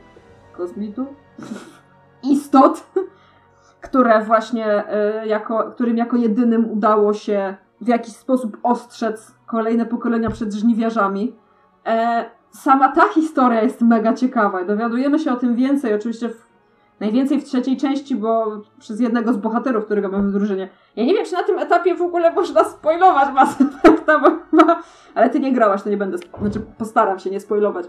kosmitów? 0.53 1.09
Istot, 2.33 2.87
które 3.87 4.25
właśnie, 4.25 4.85
yy, 5.21 5.27
jako, 5.27 5.71
którym 5.71 5.97
jako 5.97 6.17
jedynym 6.17 6.71
udało 6.71 7.15
się 7.15 7.57
w 7.81 7.89
jakiś 7.89 8.17
sposób 8.17 8.57
ostrzec 8.63 9.35
kolejne 9.47 9.87
pokolenia 9.87 10.31
przed 10.31 10.55
żniwiarzami. 10.55 11.37
E, 11.87 12.25
sama 12.51 12.89
ta 12.93 13.09
historia 13.09 13.63
jest 13.63 13.81
mega 13.81 14.15
ciekawa 14.15 14.65
dowiadujemy 14.65 15.19
się 15.19 15.33
o 15.33 15.37
tym 15.37 15.57
więcej, 15.57 15.95
oczywiście 15.95 16.29
w, 16.29 16.47
najwięcej 17.01 17.41
w 17.41 17.45
trzeciej 17.45 17.77
części, 17.77 18.17
bo 18.17 18.61
przez 18.79 19.01
jednego 19.01 19.33
z 19.33 19.37
bohaterów, 19.37 19.85
którego 19.85 20.09
mamy 20.09 20.29
w 20.29 20.33
drużynie. 20.33 20.69
Ja 20.97 21.05
nie 21.05 21.15
wiem, 21.15 21.25
czy 21.25 21.33
na 21.33 21.43
tym 21.43 21.59
etapie 21.59 21.95
w 21.95 22.03
ogóle 22.03 22.33
można 22.33 22.65
spoilować 22.65 23.35
Mass 23.35 23.61
Effecta, 23.61 24.19
bo 24.19 24.31
chyba... 24.51 24.83
Ale 25.15 25.31
ty 25.31 25.41
nie 25.41 25.53
grałaś, 25.53 25.83
to 25.83 25.91
nie 25.91 25.97
będę... 25.97 26.19
Znaczy, 26.19 26.61
postaram 26.79 27.19
się 27.19 27.31
nie 27.31 27.41
spoilować. 27.41 27.87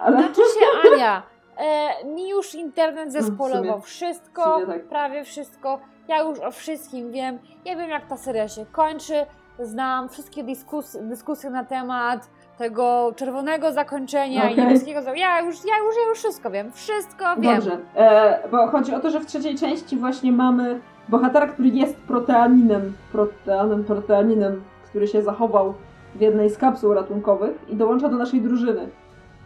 Ale... 0.00 0.18
Znaczy 0.18 0.40
się, 0.40 0.90
Ania, 0.92 1.22
e, 1.58 2.04
mi 2.04 2.28
już 2.28 2.54
internet 2.54 3.14
No, 3.14 3.22
sumie- 3.22 3.80
wszystko, 3.82 4.60
tak. 4.66 4.84
prawie 4.84 5.24
wszystko. 5.24 5.80
Ja 6.08 6.22
już 6.22 6.38
o 6.38 6.50
wszystkim 6.50 7.12
wiem. 7.12 7.38
Ja 7.64 7.76
wiem, 7.76 7.90
jak 7.90 8.06
ta 8.06 8.16
seria 8.16 8.48
się 8.48 8.66
kończy. 8.72 9.14
Znam 9.58 10.08
wszystkie 10.08 10.44
dyskus 10.44 10.96
dyskusje 11.00 11.50
na 11.50 11.64
temat 11.64 12.28
tego 12.58 13.12
czerwonego 13.16 13.72
zakończenia 13.72 14.50
i 14.50 14.52
Okej. 14.52 14.64
niebieskiego. 14.64 15.00
Ja 15.00 15.40
już, 15.40 15.56
ja 15.64 15.78
już, 15.86 15.94
ja 15.96 16.08
już 16.08 16.18
wszystko 16.18 16.50
wiem. 16.50 16.72
Wszystko 16.72 17.24
wiem. 17.38 17.54
Dobrze, 17.54 17.78
e, 17.96 18.48
bo 18.50 18.66
chodzi 18.66 18.94
o 18.94 19.00
to, 19.00 19.10
że 19.10 19.20
w 19.20 19.26
trzeciej 19.26 19.54
części 19.58 19.96
właśnie 19.96 20.32
mamy 20.32 20.80
bohatera, 21.08 21.46
który 21.46 21.68
jest 21.68 21.96
proteaninem, 21.96 22.92
proteanem, 23.12 23.84
proteaninem, 23.84 24.62
który 24.84 25.06
się 25.08 25.22
zachował 25.22 25.74
w 26.14 26.20
jednej 26.20 26.50
z 26.50 26.58
kapsuł 26.58 26.94
ratunkowych 26.94 27.68
i 27.68 27.76
dołącza 27.76 28.08
do 28.08 28.16
naszej 28.16 28.40
drużyny. 28.40 28.88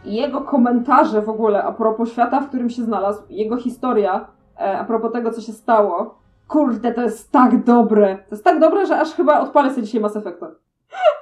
Jego 0.05 0.41
komentarze 0.41 1.21
w 1.21 1.29
ogóle 1.29 1.63
a 1.63 1.71
propos 1.71 2.11
świata, 2.11 2.39
w 2.41 2.47
którym 2.47 2.69
się 2.69 2.83
znalazł, 2.83 3.23
jego 3.29 3.57
historia 3.57 4.27
e, 4.59 4.77
a 4.79 4.83
propos 4.83 5.11
tego, 5.11 5.31
co 5.31 5.41
się 5.41 5.51
stało, 5.53 6.19
kurde, 6.47 6.91
to 6.91 7.01
jest 7.01 7.31
tak 7.31 7.63
dobre. 7.63 8.15
To 8.15 8.35
jest 8.35 8.43
tak 8.43 8.59
dobre, 8.59 8.85
że 8.85 8.99
aż 8.99 9.13
chyba 9.13 9.39
odpalę 9.39 9.69
sobie 9.69 9.83
dzisiaj 9.83 10.01
Mass 10.01 10.15
Effecta. 10.15 10.51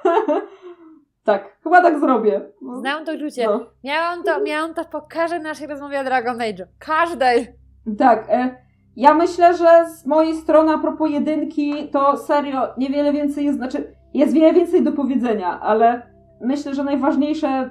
tak, 1.24 1.56
chyba 1.62 1.82
tak 1.82 2.00
zrobię. 2.00 2.40
No, 2.62 2.80
Znam 2.80 3.04
to 3.04 3.12
uczucie. 3.12 3.46
no. 3.46 3.60
Miałam 3.84 4.22
to, 4.22 4.40
miałam 4.40 4.74
to 4.74 4.84
po 4.84 5.00
każdej 5.00 5.40
naszej 5.40 5.66
rozmowie 5.66 6.00
o 6.00 6.04
Dragon 6.04 6.40
Age. 6.40 6.66
Każdej. 6.78 7.48
Tak, 7.98 8.26
e, 8.30 8.56
ja 8.96 9.14
myślę, 9.14 9.54
że 9.56 9.88
z 9.88 10.06
mojej 10.06 10.34
strony 10.36 10.72
a 10.72 10.78
propos 10.78 11.10
jedynki, 11.10 11.88
to 11.88 12.16
serio 12.16 12.68
niewiele 12.78 13.12
więcej 13.12 13.44
jest, 13.44 13.58
znaczy 13.58 13.94
jest 14.14 14.32
wiele 14.34 14.52
więcej 14.52 14.82
do 14.82 14.92
powiedzenia, 14.92 15.60
ale 15.60 16.02
myślę, 16.40 16.74
że 16.74 16.84
najważniejsze, 16.84 17.70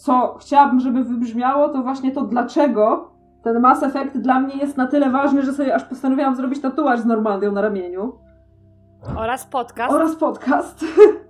co 0.00 0.36
chciałabym, 0.40 0.80
żeby 0.80 1.04
wybrzmiało, 1.04 1.68
to 1.68 1.82
właśnie 1.82 2.12
to, 2.12 2.22
dlaczego 2.22 3.10
ten 3.42 3.60
Mass 3.60 3.82
Effect 3.82 4.18
dla 4.18 4.40
mnie 4.40 4.56
jest 4.56 4.76
na 4.76 4.86
tyle 4.86 5.10
ważny, 5.10 5.42
że 5.42 5.52
sobie 5.52 5.74
aż 5.74 5.84
postanowiłam 5.84 6.36
zrobić 6.36 6.60
tatuaż 6.60 7.00
z 7.00 7.06
Normandią 7.06 7.52
na 7.52 7.60
ramieniu. 7.60 8.12
Oraz 9.16 9.46
podcast. 9.46 9.92
Oraz 9.92 10.16
podcast. 10.16 10.84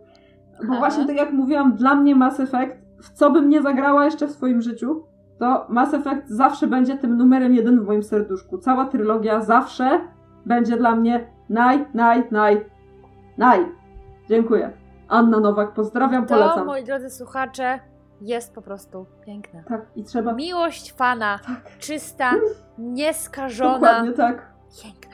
Bo 0.69 0.75
właśnie 0.77 1.07
tak 1.07 1.17
jak 1.17 1.33
mówiłam, 1.33 1.73
dla 1.73 1.95
mnie 1.95 2.15
Mass 2.17 2.41
Effect, 2.41 2.77
w 3.03 3.11
co 3.13 3.31
bym 3.31 3.49
nie 3.49 3.63
zagrała 3.63 4.05
jeszcze 4.05 4.27
w 4.27 4.31
swoim 4.31 4.63
życiu, 4.63 5.05
to 5.39 5.67
Mass 5.69 5.95
Effect 5.95 6.29
zawsze 6.29 6.67
będzie 6.67 6.99
tym 6.99 7.17
numerem 7.17 7.55
jeden 7.55 7.81
w 7.81 7.87
moim 7.87 8.03
serduszku. 8.03 8.59
Cała 8.59 8.85
trylogia 8.85 9.41
zawsze 9.41 10.01
będzie 10.47 10.77
dla 10.77 10.97
mnie 10.97 11.27
naj, 11.49 11.85
naj, 11.95 12.25
naj, 12.31 12.65
naj. 13.39 13.67
Dziękuję. 14.29 14.71
Anna 15.09 15.41
Nowak, 15.41 15.73
pozdrawiam, 15.73 16.27
To, 16.27 16.35
polecam. 16.35 16.67
moi 16.67 16.85
drodzy 16.85 17.11
słuchacze, 17.11 17.81
jest 18.21 18.55
po 18.55 18.63
prostu 18.63 19.07
piękne. 19.27 19.65
Tak, 19.69 19.81
i 19.97 20.05
trzeba... 20.05 20.33
Miłość 20.33 20.93
fana, 20.93 21.39
Tak. 21.47 21.79
czysta, 21.79 22.31
nieskażona, 22.79 23.75
Dokładnie 23.75 24.13
tak. 24.13 24.47
piękna. 24.83 25.11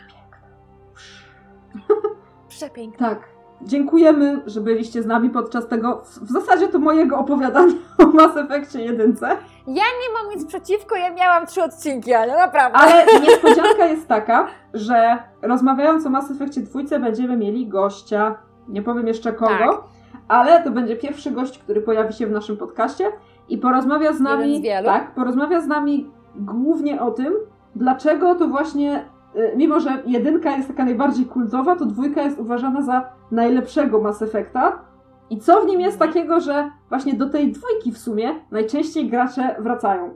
Przepiękna. 2.49 3.09
Tak. 3.09 3.19
Dziękujemy, 3.63 4.43
że 4.47 4.61
byliście 4.61 5.03
z 5.03 5.07
nami 5.07 5.31
podczas 5.31 5.69
tego, 5.69 6.03
w 6.23 6.31
zasadzie 6.33 6.69
to 6.69 6.79
mojego 6.79 7.19
opowiadania 7.19 7.75
o 8.05 8.07
Mass 8.07 8.37
Effectie 8.37 8.81
jedynce. 8.85 9.27
Ja 9.67 9.85
nie 9.85 10.13
mam 10.23 10.35
nic 10.37 10.47
przeciwko, 10.47 10.97
ja 10.97 11.11
miałam 11.15 11.47
trzy 11.47 11.63
odcinki, 11.63 12.15
ale 12.15 12.37
naprawdę. 12.37 12.79
Ale 12.79 13.05
niespodzianka 13.27 13.85
jest 13.87 14.09
taka, 14.09 14.47
że 14.75 15.19
rozmawiając 15.43 16.07
o 16.07 16.11
Mass 16.11 16.31
Effectie 16.31 16.61
dwójce 16.61 16.99
będziemy 17.01 17.37
mieli 17.37 17.69
gościa. 17.69 18.39
Nie 18.69 18.83
powiem 18.83 19.07
jeszcze 19.07 19.33
kogo, 19.33 19.59
Tak. 19.59 19.81
Ale 20.29 20.63
to 20.63 20.71
będzie 20.71 20.97
pierwszy 20.97 21.31
gość, 21.31 21.59
który 21.59 21.81
pojawi 21.81 22.13
się 22.15 22.27
w 22.27 22.31
naszym 22.31 22.57
podcaście 22.57 23.13
i 23.49 23.59
porozmawia 23.59 24.13
z 24.13 24.21
nami. 24.21 24.63
Z. 24.63 24.85
Tak, 24.85 25.15
porozmawia 25.15 25.61
z 25.61 25.67
nami 25.67 26.11
głównie 26.37 27.01
o 27.03 27.11
tym, 27.11 27.33
dlaczego 27.77 28.35
to 28.35 28.49
właśnie, 28.49 29.05
y, 29.37 29.53
mimo 29.57 29.81
że 29.81 29.91
jedynka 30.07 30.51
jest 30.57 30.69
taka 30.69 30.85
najbardziej 30.85 31.27
kultowa, 31.27 31.77
to 31.77 31.85
dwójka 31.87 32.23
jest 32.23 32.39
uważana 32.39 32.83
za 32.83 33.09
najlepszego 33.31 34.01
Mass 34.01 34.23
Effecta. 34.23 34.79
I 35.31 35.39
co 35.39 35.61
w 35.61 35.67
nim 35.67 35.81
jest 35.81 35.97
Mhm. 36.03 36.13
takiego, 36.13 36.41
że 36.41 36.71
właśnie 36.89 37.15
do 37.15 37.31
tej 37.31 37.53
dwójki 37.53 37.93
w 37.93 37.99
sumie 37.99 38.35
najczęściej 38.51 39.11
gracze 39.11 39.57
wracają. 39.59 40.15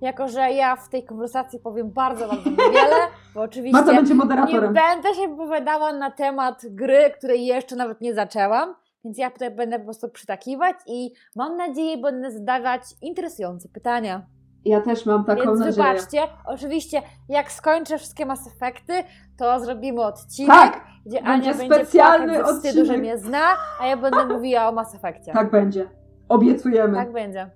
Jako, 0.00 0.28
że 0.28 0.40
ja 0.40 0.76
w 0.76 0.88
tej 0.88 1.04
konwersacji 1.04 1.58
powiem 1.58 1.90
bardzo, 1.90 2.28
bardzo 2.28 2.50
niewiele, 2.50 2.96
bo 3.34 3.40
oczywiście 3.48 3.82
będzie 3.84 4.14
nie 4.14 4.18
moderatorem. 4.20 4.74
będę 4.74 5.14
się 5.14 5.28
wypowiadała 5.28 5.92
na 5.92 6.10
temat 6.10 6.62
gry, 6.70 7.10
której 7.18 7.46
jeszcze 7.46 7.76
nawet 7.76 8.00
nie 8.00 8.14
zaczęłam, 8.14 8.74
więc 9.04 9.18
ja 9.18 9.30
tutaj 9.30 9.50
będę 9.50 9.78
po 9.78 9.84
prostu 9.84 10.08
przytakiwać 10.08 10.76
i 10.86 11.10
mam 11.36 11.56
nadzieję, 11.56 11.98
będę 11.98 12.30
zadawać 12.30 12.82
interesujące 13.02 13.68
pytania. 13.68 14.26
Ja 14.64 14.80
też 14.80 15.06
mam 15.06 15.24
taką 15.24 15.42
Więc 15.44 15.58
nadzieję. 15.60 15.72
wybaczcie, 15.88 16.22
oczywiście 16.46 17.02
jak 17.28 17.52
skończę 17.52 17.98
wszystkie 17.98 18.26
Mass 18.26 18.46
Effecty, 18.46 18.92
to 19.38 19.60
zrobimy 19.60 20.02
odcinek, 20.02 20.50
Tak, 20.56 20.84
gdzie 21.06 21.22
będzie 21.22 21.30
Ania 21.50 21.54
będzie 21.54 21.74
specjalny 21.74 22.44
ze 22.46 22.54
wstydu, 22.54 22.84
że 22.84 22.98
mnie 22.98 23.18
zna, 23.18 23.42
a 23.80 23.86
ja 23.86 23.96
będę 23.96 24.26
mówiła 24.26 24.68
o 24.68 24.72
Mass 24.72 24.94
Effectie. 24.94 25.32
tak 25.32 25.50
będzie. 25.50 25.88
Obiecujemy. 26.28 26.96
Tak 26.96 27.12
będzie. 27.12 27.50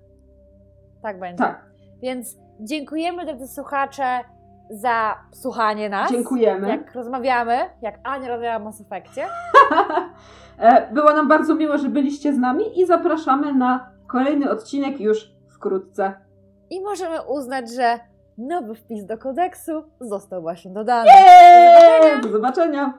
Tak 1.01 1.19
będzie. 1.19 1.37
Tak, 1.37 1.65
Więc 2.01 2.37
dziękujemy 2.59 3.25
drodzy 3.25 3.47
słuchacze 3.47 4.19
za 4.69 5.15
słuchanie 5.33 5.89
nas. 5.89 6.11
dziękujemy. 6.11 6.67
Jak 6.69 6.93
rozmawiamy, 6.95 7.57
jak 7.81 7.95
Ania 8.03 8.27
rozmawiała 8.27 8.55
o 8.55 8.59
Mass 8.59 8.81
Effectie. 8.81 9.25
E, 10.59 10.93
Było 10.93 11.13
nam 11.13 11.27
bardzo 11.27 11.55
miło, 11.55 11.77
że 11.77 11.89
byliście 11.89 12.33
z 12.33 12.37
nami 12.37 12.81
i 12.81 12.85
zapraszamy 12.85 13.53
na 13.53 13.89
kolejny 14.07 14.51
odcinek 14.51 14.99
już 14.99 15.31
wkrótce. 15.55 16.13
I 16.69 16.81
możemy 16.81 17.21
uznać, 17.21 17.71
że 17.73 17.99
nowy 18.37 18.75
wpis 18.75 19.05
do 19.05 19.17
kodeksu 19.17 19.83
został 20.01 20.41
właśnie 20.41 20.71
dodany. 20.71 21.09
Eee, 21.15 22.21
Do 22.21 22.29
zobaczenia! 22.29 22.93